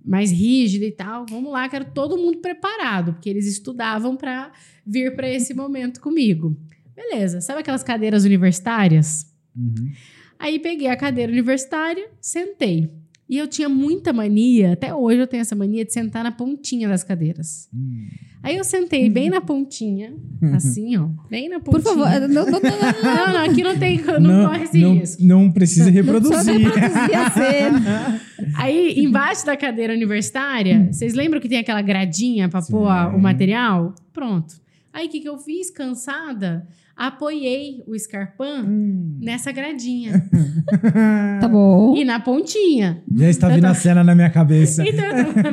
[0.02, 1.26] Mais rígida e tal.
[1.28, 4.50] Vamos lá, quero todo mundo preparado, porque eles estudavam para
[4.86, 6.56] vir para esse momento comigo.
[6.96, 9.30] Beleza, sabe aquelas cadeiras universitárias?
[9.54, 9.92] Uhum.
[10.38, 12.90] Aí peguei a cadeira universitária, sentei.
[13.30, 16.88] E eu tinha muita mania, até hoje eu tenho essa mania de sentar na pontinha
[16.88, 17.68] das cadeiras.
[17.72, 18.08] Hum.
[18.42, 20.12] Aí eu sentei bem na pontinha,
[20.52, 21.94] assim, ó, bem na Por pontinha.
[22.06, 25.22] favor, não, não, não, não, Não, não, aqui não tem, não, corre esse não, risco.
[25.22, 26.58] não precisa Só reproduzir.
[26.58, 28.20] reproduzir a cena.
[28.56, 32.72] Aí, embaixo da cadeira universitária, vocês lembram que tem aquela gradinha pra Sim.
[32.72, 33.94] pôr o material?
[34.12, 34.54] Pronto.
[34.92, 35.70] Aí, o que, que eu fiz?
[35.70, 36.66] Cansada,
[37.00, 39.16] apoiei o escarpão Hum.
[39.20, 40.22] nessa gradinha.
[41.40, 41.96] Tá bom.
[41.96, 43.02] E na pontinha.
[43.16, 44.84] Já está vindo a cena na minha cabeça.
[44.86, 45.02] Então,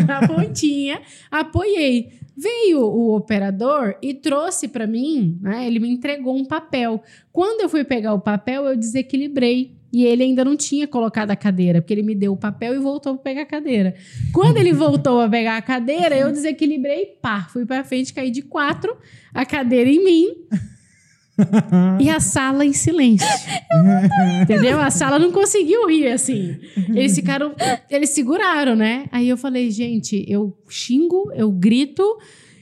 [0.06, 1.00] na pontinha,
[1.32, 2.10] apoiei.
[2.36, 5.66] Veio o operador e trouxe pra mim, né?
[5.66, 7.02] Ele me entregou um papel.
[7.32, 9.76] Quando eu fui pegar o papel, eu desequilibrei.
[9.92, 12.80] E ele ainda não tinha colocado a cadeira, porque ele me deu o papel e
[12.80, 13.96] voltou para pegar a cadeira.
[14.34, 18.42] Quando ele voltou a pegar a cadeira, eu desequilibrei, pá, fui para frente, caí de
[18.42, 18.96] quatro,
[19.34, 20.28] a cadeira em mim
[22.00, 23.28] e a sala em silêncio.
[24.42, 24.80] Entendeu?
[24.80, 26.58] A sala não conseguiu rir assim.
[26.90, 27.54] Eles ficaram,
[27.90, 29.06] eles seguraram, né?
[29.12, 32.04] Aí eu falei, gente, eu xingo, eu grito,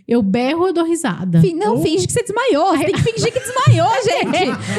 [0.08, 1.42] eu berro, eu dou risada.
[1.56, 2.78] Não, finge que você desmaiou.
[2.78, 4.36] Você tem que fingir que desmaiou, gente.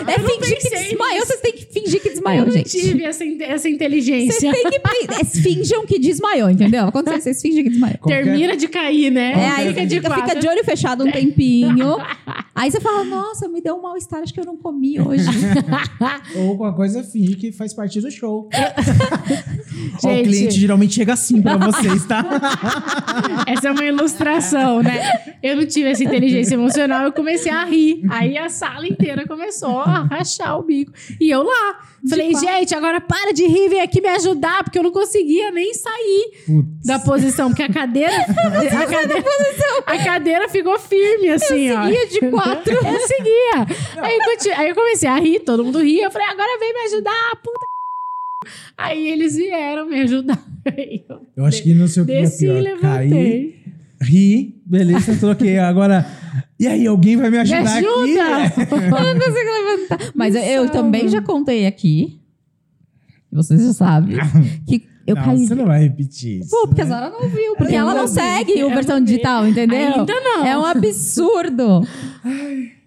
[0.09, 1.27] É Eu não fingir que desmaiou.
[1.27, 2.71] Vocês têm que fingir que desmaiou, eu não gente.
[2.71, 4.53] tive essa, in- essa Vocês inteligência.
[4.53, 4.81] têm que
[5.21, 6.93] é, finjam que desmaiou, entendeu?
[6.93, 7.99] Quando vocês, vocês fingem que desmaiou.
[7.99, 9.33] Qualquer- Termina de cair, né?
[9.33, 11.97] É, aí fica de fica, de olho fechado um tempinho.
[12.57, 15.27] Aí você fala, nossa, me deu um mal-estar, acho que eu não comi hoje.
[16.37, 18.49] Ou qualquer coisa finge que faz parte do show.
[20.03, 20.25] Ó, o Gente.
[20.29, 22.25] cliente geralmente chega assim pra vocês, tá?
[23.47, 25.03] Essa é uma ilustração, né?
[25.43, 28.03] Eu não tive essa inteligência emocional, eu comecei a rir.
[28.11, 30.93] Aí a sala inteira começou a rachar o bico.
[31.21, 31.81] E eu lá.
[32.09, 35.75] Falei, gente, agora para de rir, vem aqui me ajudar, porque eu não conseguia nem
[35.75, 36.87] sair Putz.
[36.87, 38.15] da posição, porque a cadeira.
[38.23, 39.25] a, cadeira
[39.87, 41.85] a cadeira ficou firme, assim, ó.
[41.85, 42.73] Seguia de quatro.
[42.73, 43.67] Eu seguia.
[44.03, 46.05] Aí eu, aí eu comecei a rir, todo mundo ria.
[46.05, 47.67] Eu falei, agora vem me ajudar, puta.
[48.77, 50.39] Aí eles vieram me ajudar.
[50.67, 52.81] Eu Eu acho que não sei o que é desci e pior.
[52.81, 53.66] Cair, levantei.
[54.03, 55.59] Ri, beleza, troquei.
[55.59, 56.07] Agora,
[56.59, 57.87] e aí, alguém vai me Me ajudar aqui?
[57.87, 58.77] ajuda!
[58.87, 60.13] Eu não consigo levantar.
[60.15, 62.21] Mas eu, também já contei aqui,
[63.31, 64.17] vocês já sabem,
[64.67, 65.47] que eu não, caí.
[65.47, 66.51] Você não vai repetir isso.
[66.51, 66.91] Pô, porque a né?
[66.91, 69.79] Zora não viu, porque Eu ela não não segue o versão não digital, entendeu?
[70.01, 70.45] Ainda não.
[70.47, 71.87] É um absurdo.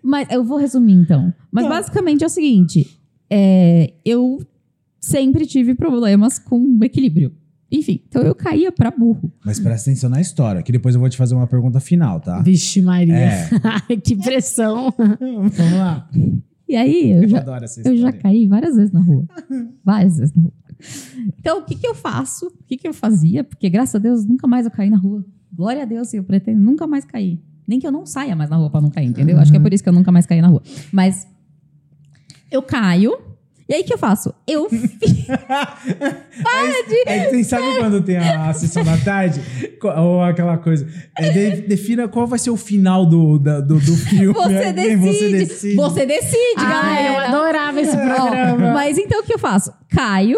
[0.04, 1.34] Mas eu vou resumir então.
[1.52, 1.70] Mas Tá.
[1.70, 3.00] basicamente é o seguinte:
[3.30, 4.40] é, eu
[5.00, 7.32] sempre tive problemas com equilíbrio.
[7.72, 9.32] Enfim, então eu caía pra burro.
[9.46, 12.42] Mas presta atenção na história, que depois eu vou te fazer uma pergunta final, tá?
[12.42, 13.16] Vixe, Maria.
[13.16, 13.50] É.
[14.04, 14.94] que pressão.
[14.98, 16.10] Vamos lá.
[16.68, 19.26] E aí eu Eu já, adoro essa eu já caí várias vezes na rua.
[19.84, 20.54] Várias vezes na rua.
[21.40, 22.48] Então, o que, que eu faço?
[22.48, 23.44] O que, que eu fazia?
[23.44, 25.26] Porque, graças a Deus, nunca mais eu caí na rua.
[25.52, 27.42] Glória a Deus, eu pretendo nunca mais cair.
[27.68, 29.38] Nem que eu não saia mais na rua pra não cair, entendeu?
[29.40, 30.64] Acho que é por isso que eu nunca mais caí na rua.
[30.92, 31.28] Mas
[32.52, 33.18] eu caio.
[33.70, 34.34] E aí, o que eu faço?
[34.48, 34.68] Eu
[37.06, 39.42] É que tem, sabe quando tem a, a sessão da tarde?
[39.98, 40.88] Ou aquela coisa.
[41.18, 44.34] é, de- defina qual vai ser o final do, da- do, do filme.
[44.34, 45.06] Você Aí decide.
[45.06, 45.76] Você decide.
[45.76, 47.28] Você decide, Ah, eu galera.
[47.28, 48.74] adorava esse Ó, programa.
[48.74, 49.72] mas então o que eu faço?
[49.90, 50.38] Caio.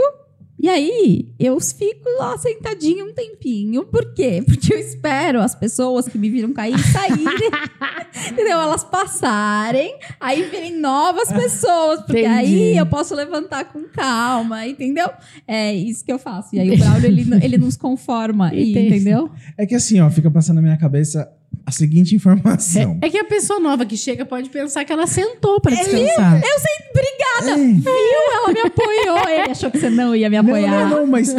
[0.61, 3.83] E aí, eu fico lá sentadinho um tempinho.
[3.83, 4.43] Por quê?
[4.45, 7.25] Porque eu espero as pessoas que me viram cair saírem.
[8.31, 8.59] entendeu?
[8.59, 12.01] Elas passarem, aí virem novas pessoas.
[12.01, 12.35] Porque Entendi.
[12.35, 15.09] aí eu posso levantar com calma, entendeu?
[15.47, 16.55] É isso que eu faço.
[16.55, 18.87] E aí o Braulio, ele, ele nos conforma, Entendi.
[18.87, 19.31] entendeu?
[19.57, 21.27] É que assim, ó, fica passando na minha cabeça
[21.65, 22.97] a seguinte informação.
[23.01, 26.41] É que a pessoa nova que chega pode pensar que ela sentou pra descansar.
[26.41, 27.61] Eu sei, obrigada!
[27.61, 28.33] Ei, Viu?
[28.33, 29.29] Ela me apoiou.
[29.29, 30.89] Ele achou que você não ia me Não, apoiar.
[30.89, 31.33] não, não, mas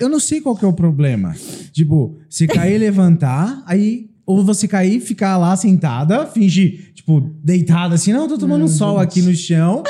[0.00, 1.34] eu não sei qual que é o problema.
[1.72, 4.10] Tipo, você cair e levantar, aí.
[4.24, 8.98] Ou você cair, ficar lá sentada, fingir, tipo, deitada assim, não, tô tomando um sol
[9.00, 9.82] aqui no chão.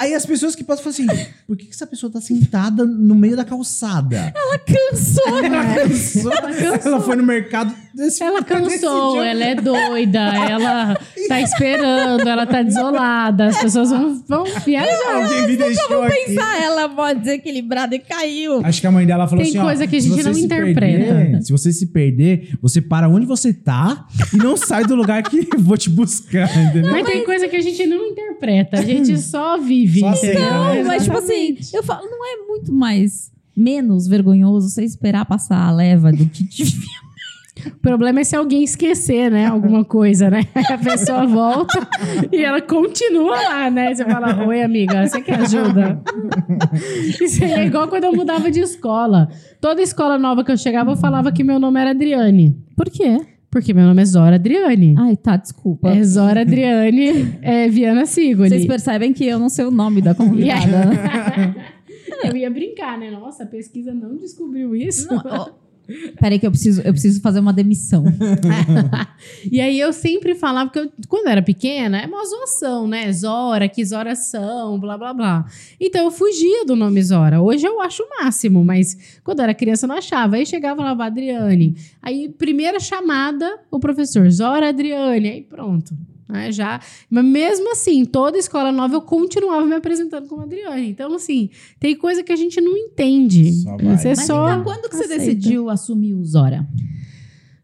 [0.00, 3.14] Aí as pessoas que passam falam assim: por que, que essa pessoa tá sentada no
[3.14, 4.34] meio da calçada?
[4.66, 5.74] Cansou, Ela né?
[5.88, 6.32] cansou.
[6.84, 7.74] Ela foi no mercado.
[7.94, 10.94] desse- Ela cansou, ela é doida, ela
[11.26, 15.22] tá esperando, ela tá desolada, as pessoas vão, vão viajar.
[15.22, 16.26] Alguém me deixou aqui.
[16.26, 18.60] Pensar, ela pode desequilibrada e caiu.
[18.62, 20.44] Acho que a mãe dela falou Tem assim: ó, coisa que a gente não se
[20.44, 20.80] interpreta.
[20.80, 25.22] perder- se você se perder, você para onde você tá e não sai do lugar
[25.22, 26.90] que eu vou te buscar, entendeu?
[26.90, 30.00] Mas tem coisa que a gente não interpreta, a gente só vive.
[30.00, 30.82] Só Não, né?
[30.84, 31.37] mas tipo assim,
[31.72, 36.44] eu falo, não é muito mais menos vergonhoso você esperar passar a leva do que
[36.44, 36.64] te
[37.66, 39.46] O problema é se alguém esquecer, né?
[39.46, 40.46] Alguma coisa, né?
[40.70, 41.88] A pessoa volta
[42.30, 43.94] e ela continua lá, né?
[43.94, 46.00] Você fala, oi, amiga, você quer ajuda?
[47.20, 49.28] Isso aí é igual quando eu mudava de escola.
[49.60, 52.56] Toda escola nova que eu chegava, eu falava que meu nome era Adriane.
[52.76, 53.37] Por quê?
[53.50, 54.94] Porque meu nome é Zora Adriane.
[54.98, 55.88] Ai, tá, desculpa.
[55.90, 58.50] É Zora Adriane é, Viana Sigoli.
[58.50, 60.90] Vocês percebem que eu não sei o nome da convidada.
[62.24, 63.10] eu ia brincar, né?
[63.10, 65.08] Nossa, a pesquisa não descobriu isso.
[65.12, 65.52] Não,
[66.20, 68.04] Peraí que eu preciso, eu preciso fazer uma demissão.
[69.50, 73.10] E aí eu sempre falava que eu, quando eu era pequena, é uma zoação, né?
[73.12, 75.46] Zora, que Zora são, blá blá blá.
[75.80, 77.40] Então eu fugia do nome Zora.
[77.40, 80.36] Hoje eu acho o máximo, mas quando eu era criança eu não achava.
[80.36, 81.76] Aí chegava lá, Adriane.
[82.02, 85.28] Aí, primeira chamada, o professor, Zora Adriane.
[85.28, 85.94] Aí pronto.
[86.28, 90.90] Né, já, mas mesmo assim, toda escola nova eu continuava me apresentando como Adriane.
[90.90, 91.48] Então, assim,
[91.80, 93.50] tem coisa que a gente não entende.
[93.52, 93.96] Só vai.
[93.96, 94.50] Você Mas só.
[94.50, 95.24] então, quando que você aceita.
[95.24, 96.68] decidiu assumir o Zora?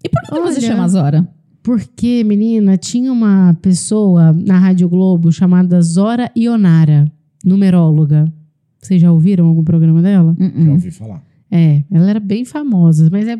[0.03, 1.29] E por que você Olha, chama Zora?
[1.63, 7.11] Porque, menina, tinha uma pessoa na Rádio Globo chamada Zora Ionara,
[7.45, 8.33] numeróloga.
[8.81, 10.35] Vocês já ouviram algum programa dela?
[10.39, 11.23] Já ouvi falar.
[11.51, 13.39] É, ela era bem famosa, mas é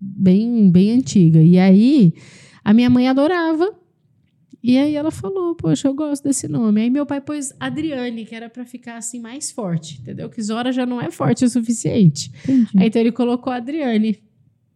[0.00, 1.40] bem, bem antiga.
[1.40, 2.14] E aí,
[2.64, 3.79] a minha mãe adorava.
[4.62, 6.82] E aí ela falou, poxa, eu gosto desse nome.
[6.82, 10.28] Aí meu pai pôs Adriane, que era pra ficar assim mais forte, entendeu?
[10.28, 12.30] Que Zora já não é forte o suficiente.
[12.44, 12.68] Entendi.
[12.76, 14.18] Aí então ele colocou Adriane.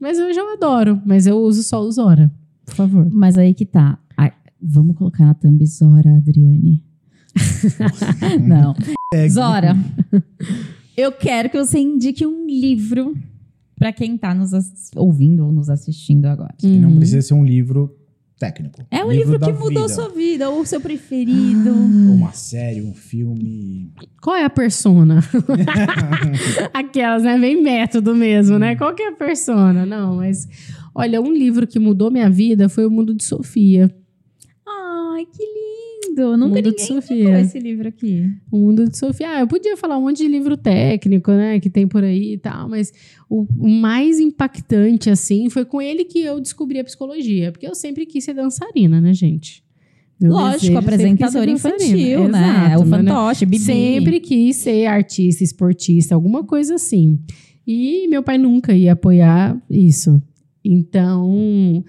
[0.01, 2.33] Mas eu já adoro, mas eu uso só o Zora,
[2.65, 3.09] por favor.
[3.13, 3.99] Mas aí que tá.
[4.17, 6.83] Ai, vamos colocar na thumb Zora, Adriane.
[8.41, 8.75] Não.
[9.29, 9.77] Zora,
[10.97, 13.15] eu quero que você indique um livro
[13.77, 14.51] pra quem tá nos
[14.97, 16.55] ouvindo ou nos assistindo agora.
[16.63, 16.97] E não Uhum.
[16.97, 17.95] precisa ser um livro
[18.39, 18.85] técnico.
[18.91, 19.89] É um livro, da que mudou vida.
[19.89, 21.73] sua vida, ou o seu preferido.
[21.73, 23.93] Uma série, um filme.
[24.21, 25.21] Qual é a persona?
[26.73, 27.39] Aquelas, né?
[27.39, 28.77] Bem método mesmo, né?
[28.77, 29.87] Qual que é a persona?
[29.87, 30.49] Não, mas...
[30.95, 33.93] Olha, um livro que mudou minha vida foi O Mundo de Sofia.
[34.67, 35.54] Ai, que
[36.15, 36.37] lindo!
[36.37, 37.17] Nunca Mundo ninguém Sofia.
[37.17, 38.31] indicou esse livro aqui.
[38.51, 39.29] O Mundo de Sofia.
[39.29, 41.59] Ah, eu podia falar um monte de livro técnico, né?
[41.61, 42.93] Que tem por aí e tal, mas
[43.29, 47.53] o, o mais impactante, assim, foi com ele que eu descobri a psicologia.
[47.53, 49.63] Porque eu sempre quis ser dançarina, né, gente?
[50.21, 52.67] Meu Lógico, apresentador infantil, né?
[52.69, 53.63] Exato, o fantoche, Bibi.
[53.63, 57.19] Sempre quis ser artista, esportista, alguma coisa assim.
[57.67, 60.23] E meu pai nunca ia apoiar isso.
[60.65, 61.85] Então,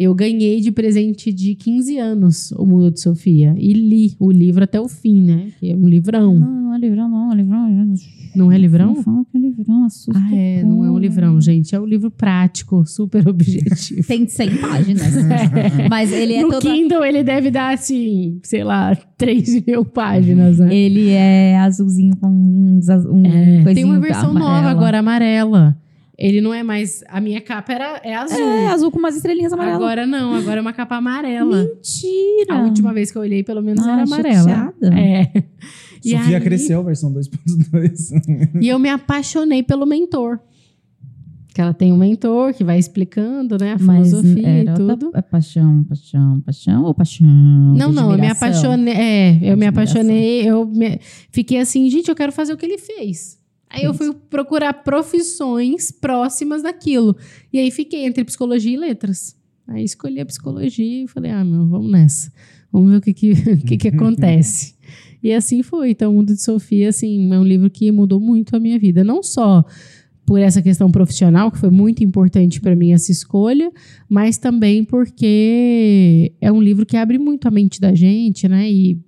[0.00, 3.54] Eu ganhei de presente de 15 anos o Mundo de Sofia.
[3.58, 5.48] E li o livro até o fim, né?
[5.60, 6.34] Que é um livrão.
[6.34, 7.30] Não, não é livrão, não.
[7.30, 7.94] É livrão.
[8.34, 8.94] Não é livrão?
[8.94, 10.18] Não fala que é livrão, assusta.
[10.18, 11.74] Ah, é, não é um livrão, gente.
[11.74, 14.02] É um livro prático, super objetivo.
[14.08, 15.12] Tem 100 páginas.
[15.90, 16.62] Mas ele é no todo.
[16.62, 20.74] Kindle ele deve dar, assim, sei lá, 3 mil páginas, né?
[20.74, 24.70] Ele é azulzinho com uns, um É, Tem uma versão nova amarela.
[24.70, 25.76] agora, amarela.
[26.20, 27.02] Ele não é mais...
[27.08, 28.38] A minha capa era, é azul.
[28.38, 29.76] É, azul com umas estrelinhas amarelas.
[29.80, 31.64] Agora não, agora é uma capa amarela.
[31.64, 32.54] Mentira!
[32.56, 34.48] A última vez que eu olhei, pelo menos, Ah, era amarela.
[34.48, 34.94] chateada.
[34.98, 35.32] É.
[36.02, 38.52] E Sofia aí- cresceu, versão 2.2.
[38.62, 40.38] E eu me apaixonei pelo mentor.
[41.54, 44.96] Que ela tem um mentor que vai explicando, né, a Mas filosofia era e outra-
[44.96, 45.10] tudo.
[45.14, 47.26] é paixão, paixão, paixão ou paixão?
[47.28, 48.94] Não, não, eu me apaixonei.
[48.94, 50.48] É, eu me apaixonei.
[50.48, 50.98] Eu me-
[51.30, 53.38] fiquei assim, gente, eu quero fazer o que ele fez.
[53.70, 57.16] Aí eu fui procurar profissões próximas daquilo.
[57.52, 59.36] E aí fiquei entre psicologia e letras.
[59.68, 62.32] Aí escolhi a psicologia e falei, ah, meu, vamos nessa.
[62.72, 64.74] Vamos ver o que que, o que, que acontece.
[65.22, 65.90] E assim foi.
[65.90, 69.04] Então, O Mundo de Sofia, assim, é um livro que mudou muito a minha vida.
[69.04, 69.64] Não só
[70.26, 73.70] por essa questão profissional, que foi muito importante para mim essa escolha,
[74.08, 78.70] mas também porque é um livro que abre muito a mente da gente, né?
[78.70, 79.00] E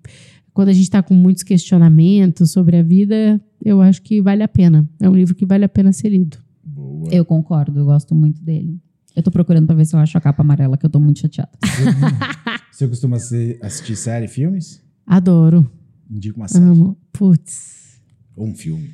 [0.53, 4.49] quando a gente está com muitos questionamentos sobre a vida, eu acho que vale a
[4.49, 4.89] pena.
[5.01, 6.39] É um livro que vale a pena ser lido.
[6.65, 7.09] Boa.
[7.13, 8.79] Eu concordo, eu gosto muito dele.
[9.15, 11.21] Eu tô procurando pra ver se eu acho a capa amarela, que eu tô muito
[11.21, 11.51] chateada.
[12.73, 14.83] Você costuma assistir série, filmes?
[15.07, 15.71] Adoro.
[16.11, 16.65] Indica uma série.
[16.65, 16.97] Amo.
[17.13, 18.01] Putz.
[18.37, 18.91] Ou um filme.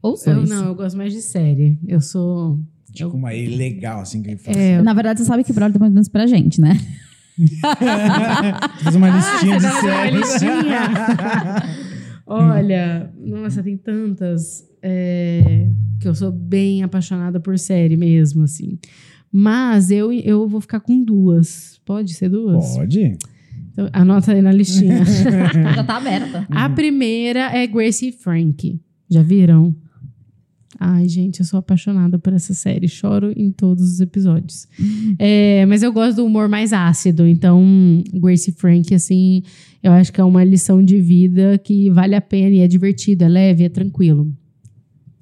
[0.00, 0.48] Ou Eu dois.
[0.50, 1.78] não, eu gosto mais de série.
[1.86, 2.58] Eu sou.
[2.88, 4.56] Indica uma aí legal, assim, que ele faz.
[4.56, 6.78] É, Na verdade, você sabe que o Brother tá mandando isso pra gente, né?
[8.82, 10.42] Faz uma listinha de Ah, tá fazendo uma séries.
[12.26, 15.68] Olha, nossa, tem tantas é,
[16.00, 18.78] que eu sou bem apaixonada por série mesmo, assim.
[19.30, 21.80] Mas eu, eu vou ficar com duas.
[21.84, 22.76] Pode ser duas?
[22.76, 23.16] Pode.
[23.72, 25.02] Então, anota aí na listinha.
[25.74, 26.46] Já tá aberta.
[26.50, 28.78] A primeira é Gracie Frank.
[29.08, 29.74] Já viram?
[30.78, 32.88] Ai, gente, eu sou apaixonada por essa série.
[32.88, 34.66] Choro em todos os episódios.
[35.18, 37.26] É, mas eu gosto do humor mais ácido.
[37.26, 37.62] Então,
[38.14, 39.42] Gracie e Frank, assim,
[39.82, 43.24] eu acho que é uma lição de vida que vale a pena e é divertido,
[43.24, 44.32] é leve, é tranquilo.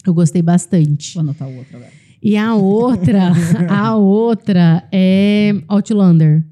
[0.07, 1.15] Eu gostei bastante.
[1.15, 1.93] Vou anotar o outro agora.
[2.23, 3.33] E a outra,
[3.69, 6.45] a outra é Outlander.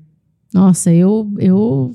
[0.52, 1.94] Nossa, eu, eu,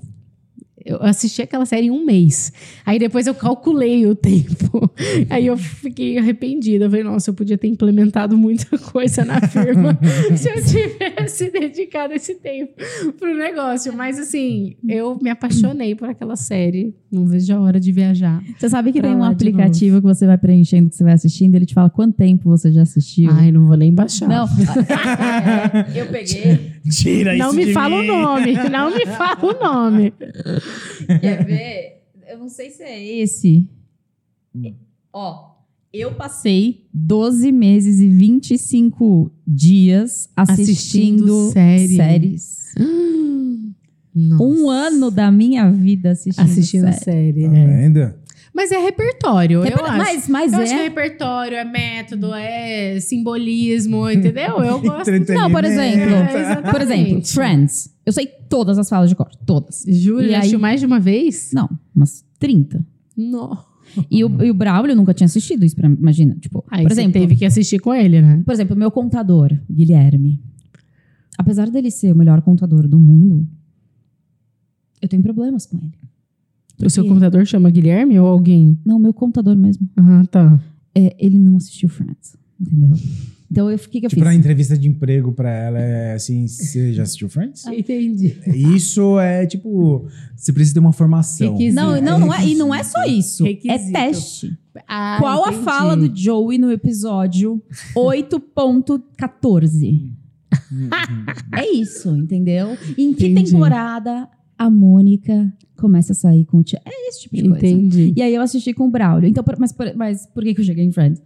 [0.86, 2.52] eu assisti aquela série em um mês.
[2.86, 4.90] Aí depois eu calculei o tempo.
[5.30, 6.86] Aí eu fiquei arrependida.
[6.86, 9.98] Eu falei, nossa, eu podia ter implementado muita coisa na firma
[10.36, 12.74] se eu tivesse dedicado esse tempo
[13.18, 13.94] pro negócio.
[13.94, 16.94] Mas assim, eu me apaixonei por aquela série.
[17.12, 18.42] Não vejo a hora de viajar.
[18.58, 21.66] Você sabe que tem um aplicativo que você vai preenchendo, que você vai assistindo, ele
[21.66, 23.30] te fala quanto tempo você já assistiu.
[23.32, 24.28] Ai, não vou nem baixar.
[24.28, 24.46] Não,
[25.96, 26.74] é, eu peguei.
[26.90, 28.10] Tira Não isso me de fala mim.
[28.10, 30.14] o nome, não me fala o nome.
[31.22, 32.04] Quer ver?
[32.28, 33.68] Eu não sei se é esse.
[35.12, 35.54] Ó,
[35.94, 41.96] eu passei 12 meses e 25 dias assistindo, Assistindo série.
[41.96, 42.74] séries.
[44.16, 44.44] Nossa.
[44.44, 47.44] Um ano da minha vida assistindo, assistindo série.
[47.44, 47.50] série.
[47.50, 47.66] Tá é.
[47.68, 48.14] vendo?
[48.54, 49.98] Mas é repertório, Reper- eu acho.
[49.98, 50.88] Mas, mas eu acho que é é.
[50.88, 54.60] repertório, é método, é simbolismo, entendeu?
[54.64, 55.10] Eu gosto.
[55.34, 57.92] Não, por exemplo, É, por exemplo, Friends.
[58.06, 59.86] Eu sei todas as falas de cor, todas.
[59.88, 61.52] E já aí- assistiu mais de uma vez?
[61.54, 62.86] Não, umas 30.
[63.18, 63.58] Não.
[64.10, 66.36] E o, e o Braulio nunca tinha assistido isso, pra, imagina.
[66.40, 68.42] Tipo, Aí por você exemplo, teve que assistir com ele, né?
[68.46, 70.40] Por exemplo, meu contador, Guilherme.
[71.38, 73.48] Apesar dele ser o melhor contador do mundo,
[75.02, 75.94] eu tenho problemas com ele.
[76.82, 78.78] O seu computador chama Guilherme ou alguém?
[78.86, 79.88] Não, meu contador mesmo.
[79.98, 80.60] Ah, tá.
[80.96, 82.96] É, ele não assistiu Friends, entendeu?
[83.52, 84.40] Então, eu- o que, eu Tipo, pra fiz?
[84.40, 87.66] entrevista de emprego pra ela é assim, você já assistiu Friends?
[87.68, 88.36] Entendi.
[88.48, 91.52] Isso é tipo, você precisa ter uma formação.
[91.52, 91.76] Requisito.
[91.76, 93.44] Não, não, não é, e não é só isso.
[93.44, 93.74] Requisito.
[93.74, 94.58] É teste.
[94.88, 95.64] Ah, Qual a entendi.
[95.66, 97.62] fala do Joey no episódio
[97.96, 100.12] 8.14?
[101.54, 102.78] é isso, entendeu?
[102.98, 103.52] Em que Entendi.
[103.52, 105.52] temporada a Mônica
[105.84, 106.82] começa a sair com o tia?
[106.86, 107.58] É esse tipo de coisa.
[107.68, 108.14] Entendi.
[108.16, 109.28] E aí eu assisti com o Braulio.
[109.30, 111.22] Então, por- mas, por- mas por que, que eu cheguei em Friends?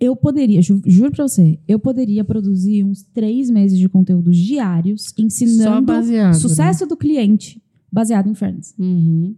[0.00, 5.12] Eu poderia, ju- juro pra você, eu poderia produzir uns três meses de conteúdos diários
[5.18, 6.32] ensinando baseado.
[6.34, 6.38] né?
[6.38, 8.74] sucesso do cliente baseado em Friends.
[8.78, 9.34] Uhum.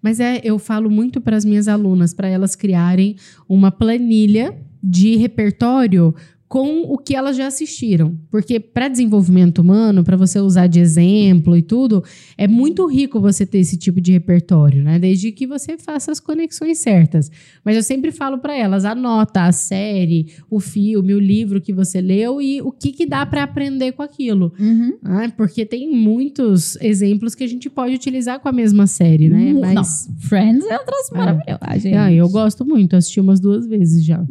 [0.00, 3.16] Mas é, eu falo muito para as minhas alunas, para elas criarem
[3.48, 6.14] uma planilha de repertório
[6.48, 8.18] com o que elas já assistiram.
[8.30, 12.02] Porque para desenvolvimento humano, para você usar de exemplo e tudo,
[12.38, 14.98] é muito rico você ter esse tipo de repertório, né?
[14.98, 17.30] Desde que você faça as conexões certas.
[17.62, 22.00] Mas eu sempre falo para elas, anota a série, o filme, o livro que você
[22.00, 24.50] leu e o que, que dá para aprender com aquilo.
[24.58, 24.94] Uhum.
[25.02, 25.30] né?
[25.36, 29.52] Porque tem muitos exemplos que a gente pode utilizar com a mesma série, né?
[29.52, 29.74] Mu- Mas
[30.08, 31.58] Não, Friends é um troço maravilhoso.
[31.60, 31.94] Ah, gente.
[31.94, 34.24] ah, eu gosto muito, assisti umas duas vezes já.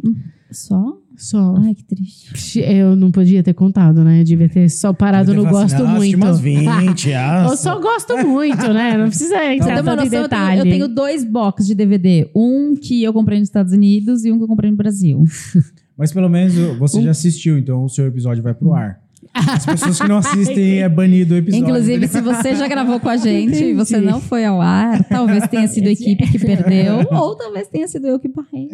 [0.50, 0.98] Só?
[1.18, 1.56] Só.
[1.58, 2.60] Ai, que triste.
[2.60, 4.20] Eu não podia ter contado, né?
[4.20, 6.24] Eu devia ter só parado no gosto assim, muito.
[6.24, 8.96] "Ah, assisti umas 20, ah, eu só gosto muito, né?
[8.96, 10.58] Não precisa entrar uma tanto em noção, eu tenho, detalhe.
[10.60, 12.30] eu tenho dois boxes de DVD.
[12.34, 15.24] Um que eu comprei nos Estados Unidos e um que eu comprei no Brasil.
[15.98, 19.00] Mas pelo menos você já assistiu, então o seu episódio vai pro ar.
[19.34, 21.64] As pessoas que não assistem é banido o episódio.
[21.64, 25.46] Inclusive, se você já gravou com a gente e você não foi ao ar, talvez
[25.48, 28.68] tenha sido a equipe que perdeu, ou talvez tenha sido eu que barrei.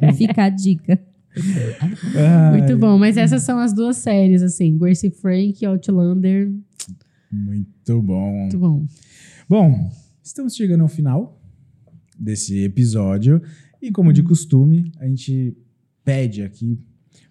[0.00, 0.12] É.
[0.12, 0.98] Fica a dica.
[2.52, 6.52] Muito bom, mas essas são as duas séries, assim, Gracie Frank e Outlander.
[7.30, 8.40] Muito bom.
[8.40, 8.86] Muito bom.
[9.48, 9.90] Bom,
[10.22, 11.40] estamos chegando ao final
[12.18, 13.42] desse episódio.
[13.82, 15.56] E como de costume, a gente
[16.04, 16.78] pede aqui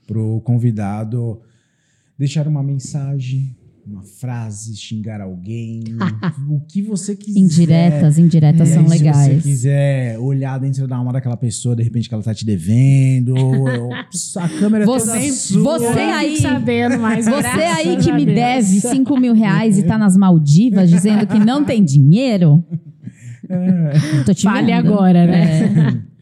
[0.05, 1.41] pro convidado
[2.17, 3.55] deixar uma mensagem,
[3.85, 5.83] uma frase, xingar alguém,
[6.49, 7.37] o que você quiser.
[7.39, 9.27] Indiretas, indiretas E são aí, Se legais.
[9.35, 13.35] você quiser olhar dentro da alma daquela pessoa, de repente que ela tá te devendo,
[13.35, 13.93] ou- ou-
[14.37, 15.79] a câmera é Você- toda sua.
[15.79, 17.25] você aí- sabendo mais.
[17.25, 18.35] Você aí que me Deus.
[18.37, 22.63] deve 5 mil reais e tá nas Maldivas dizendo que não tem dinheiro.
[24.25, 24.87] Tô te Fale vendo.
[24.93, 25.63] agora, né?
[26.09, 26.13] É.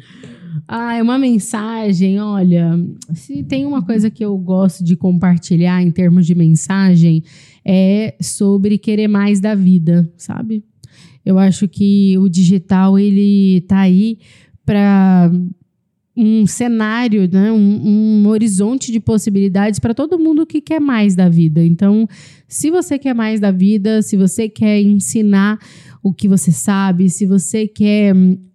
[0.67, 2.19] Ah, é uma mensagem.
[2.19, 2.71] Olha,
[3.13, 7.23] se tem uma coisa que eu gosto de compartilhar em termos de mensagem,
[7.65, 10.63] é sobre querer mais da vida, sabe?
[11.25, 14.17] Eu acho que o digital ele tá aí
[14.65, 15.31] para
[16.15, 17.51] um cenário, né?
[17.51, 21.63] um, um horizonte de possibilidades para todo mundo que quer mais da vida.
[21.63, 22.07] Então,
[22.47, 25.57] se você quer mais da vida, se você quer ensinar
[26.03, 28.13] o que você sabe, se você quer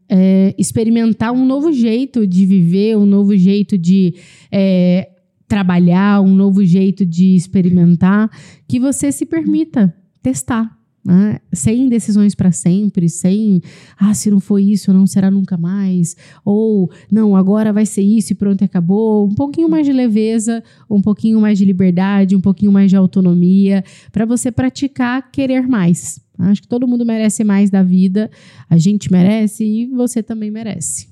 [0.08, 4.14] é, experimentar um novo jeito de viver, um novo jeito de
[4.52, 5.08] é,
[5.48, 8.30] trabalhar, um novo jeito de experimentar,
[8.66, 10.76] que você se permita testar.
[11.04, 11.38] né?
[11.52, 13.60] Sem decisões para sempre, sem,
[13.96, 18.32] ah, se não for isso, não será nunca mais, ou não, agora vai ser isso
[18.32, 19.24] e pronto, acabou.
[19.24, 23.84] Um pouquinho mais de leveza, um pouquinho mais de liberdade, um pouquinho mais de autonomia,
[24.10, 26.20] para você praticar querer mais.
[26.38, 28.28] Acho que todo mundo merece mais da vida,
[28.68, 31.08] a gente merece e você também merece.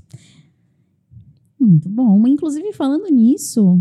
[1.58, 2.26] Muito bom.
[2.26, 3.78] Inclusive, falando nisso,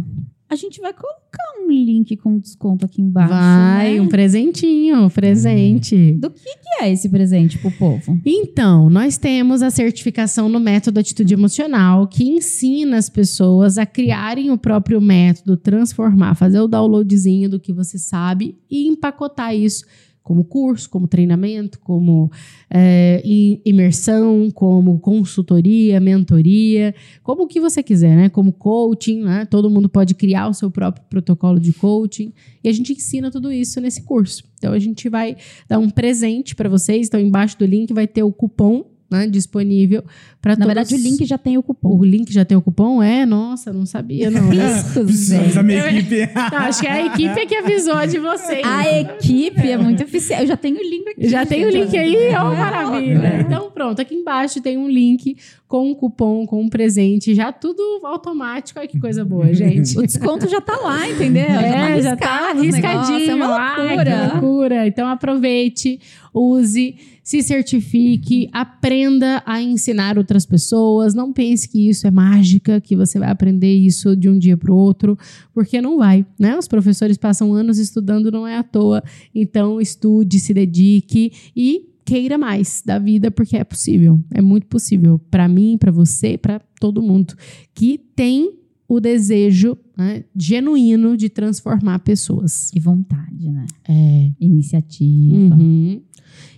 [0.50, 3.34] a gente vai colocar um link com desconto aqui embaixo.
[3.34, 4.02] Vai, né?
[4.02, 6.14] um presentinho, um presente.
[6.14, 8.20] Do que, que é esse presente pro povo?
[8.26, 14.52] Então, nós temos a certificação no método Atitude Emocional, que ensina as pessoas a criarem
[14.52, 19.86] o próprio método, transformar, fazer o downloadzinho do que você sabe e empacotar isso
[20.24, 22.32] como curso, como treinamento, como
[22.70, 28.30] é, im- imersão, como consultoria, mentoria, como o que você quiser, né?
[28.30, 29.46] Como coaching, né?
[29.46, 32.32] Todo mundo pode criar o seu próprio protocolo de coaching
[32.64, 34.44] e a gente ensina tudo isso nesse curso.
[34.58, 35.36] Então a gente vai
[35.68, 37.08] dar um presente para vocês.
[37.08, 40.04] Então embaixo do link vai ter o cupom né, disponível
[40.42, 41.98] para Na verdade, o link já tem o cupom.
[41.98, 43.02] o link já tem o cupom?
[43.02, 44.48] É, nossa, não sabia não.
[44.52, 44.84] né?
[44.94, 46.30] Precisa da minha equipe.
[46.52, 48.66] Não, acho que é a equipe é que avisou de vocês.
[48.66, 50.42] A equipe é muito eficiente.
[50.42, 51.30] Eu já tenho o link aqui.
[51.30, 53.40] Já tem o link aí, é uma maravilha.
[53.40, 55.38] Então, pronto, aqui embaixo tem um link
[55.68, 58.80] com um cupom, com um presente, já tudo automático.
[58.80, 59.98] Olha que coisa boa, gente.
[59.98, 61.46] O desconto já tá lá, entendeu?
[61.46, 63.32] É, já tá negócios, arriscadinho.
[63.32, 64.32] É uma Ai, que loucura.
[64.34, 64.88] loucura.
[64.88, 66.00] Então aproveite,
[66.34, 71.14] use, se certifique, aprenda a ensinar outras pessoas.
[71.14, 74.72] Não pense que isso é mágica, que você vai aprender isso de um dia para
[74.72, 75.18] o outro,
[75.54, 76.58] porque não vai, né?
[76.58, 79.04] Os professores passam anos estudando, não é à toa.
[79.34, 84.20] Então estude, se dedique e queira mais da vida, porque é possível.
[84.32, 87.36] É muito possível para mim, para você, para todo mundo
[87.74, 88.52] que tem
[88.88, 92.72] o desejo né, genuíno de transformar pessoas.
[92.76, 93.66] E vontade, né?
[93.88, 94.32] É.
[94.40, 95.56] Iniciativa.
[95.56, 96.02] Uhum.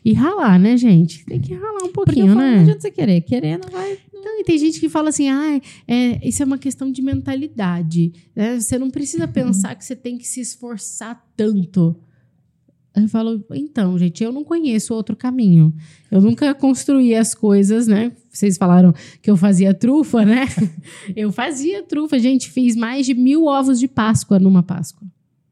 [0.05, 1.25] E ralar, né, gente?
[1.25, 2.61] Tem que ralar um Porque pouquinho, eu falo, não né?
[2.61, 3.21] adianta você querer.
[3.21, 3.97] Querer não vai...
[4.13, 8.13] Então, e tem gente que fala assim, ah, é, isso é uma questão de mentalidade.
[8.35, 8.59] né?
[8.59, 11.95] Você não precisa pensar que você tem que se esforçar tanto.
[12.95, 15.73] Eu falo, então, gente, eu não conheço outro caminho.
[16.09, 18.11] Eu nunca construí as coisas, né?
[18.29, 20.45] Vocês falaram que eu fazia trufa, né?
[21.15, 22.49] Eu fazia trufa, gente.
[22.49, 25.05] Fiz mais de mil ovos de Páscoa numa Páscoa.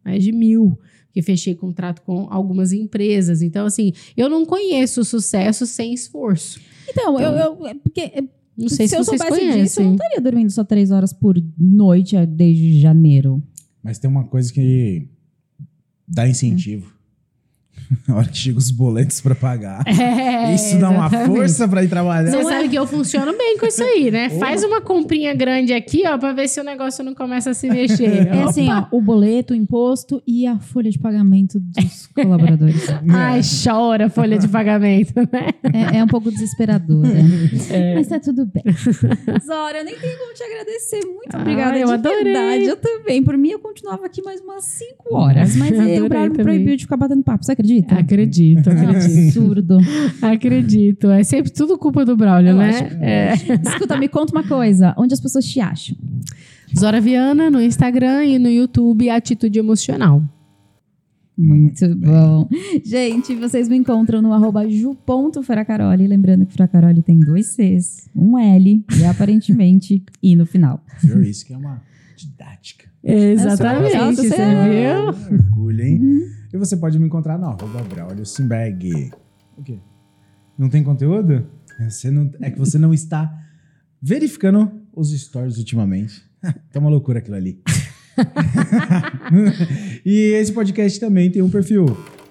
[0.06, 0.80] Mais de mil.
[1.14, 3.42] Que fechei contrato com algumas empresas.
[3.42, 6.60] Então, assim, eu não conheço o sucesso sem esforço.
[6.90, 7.32] Então, eu...
[7.32, 8.24] eu é porque é,
[8.58, 9.86] Não sei se, eu vocês soubesse disso, eu conhecem.
[9.86, 13.42] não estaria dormindo só três horas por noite desde janeiro.
[13.84, 15.08] Mas tem uma coisa que
[16.08, 16.93] dá incentivo.
[18.08, 19.84] Na hora que chegam os boletos pra pagar.
[20.14, 21.36] É, Isso dá uma exatamente.
[21.38, 22.30] força pra ir trabalhar.
[22.32, 24.30] Você sabe que eu funciono bem com isso aí, né?
[24.40, 27.70] Faz uma comprinha grande aqui, ó, pra ver se o negócio não começa a se
[27.70, 28.28] mexer.
[28.28, 32.86] É assim, ó, o boleto, o imposto e a folha de pagamento dos colaboradores.
[33.10, 35.50] Ai, chora a folha de pagamento, né?
[35.94, 37.10] É, é um pouco desesperadora.
[37.70, 37.96] É.
[37.96, 38.64] Mas tá tudo bem.
[39.46, 41.06] Zora, eu nem tenho como te agradecer.
[41.06, 41.78] Muito Ah, obrigada.
[41.78, 42.24] eu de adorei.
[42.24, 42.64] verdade.
[42.66, 43.24] Eu também.
[43.24, 45.56] Por mim, eu continuava aqui mais umas 5 horas.
[45.56, 47.44] Mas Adorei o Braulio me proibiu de ficar batendo papo.
[47.46, 47.73] Você acredita?
[47.80, 48.70] Acredito, acredito.
[48.70, 49.78] Absurdo.
[50.22, 51.10] acredito.
[51.10, 52.72] É sempre tudo culpa do Braulio, né?
[52.82, 53.04] Lógico.
[53.04, 53.34] É.
[53.66, 54.94] Escuta, me conta uma coisa.
[54.98, 55.96] Onde as pessoas te acham?
[56.78, 60.24] Zora Viana no Instagram e no YouTube Atitude Emocional.
[61.38, 62.48] Muito bom.
[62.86, 66.06] Gente, vocês me encontram no arroba ju.fracaroli.
[66.08, 70.84] Lembrando que Fracaroli tem dois Cs, um L e aparentemente I no final.
[71.02, 71.24] Viu?
[71.24, 71.82] Isso que é uma
[72.16, 72.86] didática.
[73.04, 75.38] Exatamente, legal, você você- viu?
[75.40, 76.02] Orgulho, hein?
[76.54, 79.12] E você pode me encontrar no arroba Braulio Simberg.
[79.58, 79.80] O quê?
[80.56, 81.48] Não tem conteúdo?
[81.80, 83.36] Você não, é que você não está
[84.00, 86.22] verificando os stories ultimamente.
[86.72, 87.60] tá uma loucura aquilo ali.
[90.06, 91.86] e esse podcast também tem um perfil.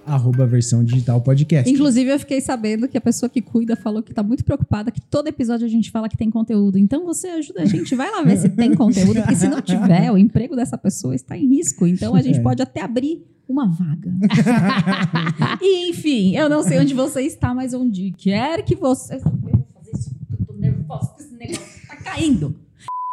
[0.05, 1.71] Arroba versão digital podcast.
[1.71, 4.99] Inclusive, eu fiquei sabendo que a pessoa que cuida falou que tá muito preocupada que
[5.01, 6.77] todo episódio a gente fala que tem conteúdo.
[6.77, 10.11] Então você ajuda a gente, vai lá ver se tem conteúdo, porque se não tiver,
[10.11, 11.87] o emprego dessa pessoa está em risco.
[11.87, 12.41] Então a gente É.
[12.41, 14.11] pode até abrir uma vaga.
[15.61, 19.15] e enfim, eu não sei onde você está, mas onde quer que você.
[19.15, 22.55] Eu vou fazer isso, eu tô nervosa com esse negócio, tá caindo.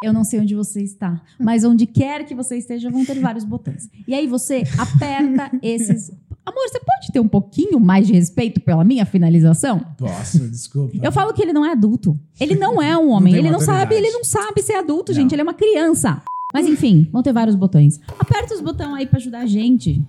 [0.03, 3.45] Eu não sei onde você está, mas onde quer que você esteja, vão ter vários
[3.45, 3.87] botões.
[4.09, 6.11] E aí você aperta esses.
[6.45, 9.85] Amor, você pode ter um pouquinho mais de respeito pela minha finalização?
[10.01, 10.97] Nossa, desculpa.
[11.01, 12.19] Eu falo que ele não é adulto.
[12.41, 13.33] Ele não é um homem.
[13.35, 15.21] tem ele não sabe, ele não sabe ser adulto, Não.
[15.21, 15.33] gente.
[15.33, 16.23] Ele é uma criança.
[16.53, 18.01] Mas enfim, vão ter vários botões.
[18.19, 20.03] Aperta os botões aí pra ajudar a gente.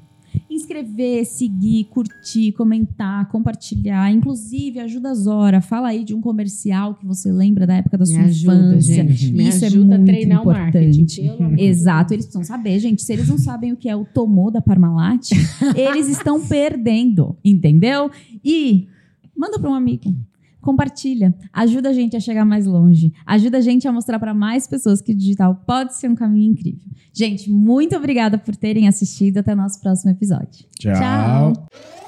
[0.49, 4.12] Inscrever, seguir, curtir, comentar, compartilhar.
[4.12, 5.62] Inclusive, ajuda a Zora.
[5.62, 8.95] Fala aí de um comercial que você lembra da época da Me sua ajuda, infância.
[9.08, 9.32] gente.
[9.34, 11.02] Me Isso é ajuda a muito treinar o marketing.
[11.02, 11.22] importante.
[11.38, 13.02] pelo Exato, eles precisam saber, gente.
[13.02, 15.30] Se eles não sabem o que é o tomô da Parmalat,
[15.76, 18.12] eles estão perdendo, entendeu?
[18.44, 18.88] E
[19.36, 20.14] manda para um amigo.
[20.61, 24.67] Compartilha, ajuda a gente a chegar mais longe, ajuda a gente a mostrar para mais
[24.67, 26.91] pessoas que o digital pode ser um caminho incrível.
[27.13, 29.38] Gente, muito obrigada por terem assistido.
[29.38, 30.65] Até o nosso próximo episódio.
[30.79, 30.93] Tchau.
[30.93, 32.01] Tchau.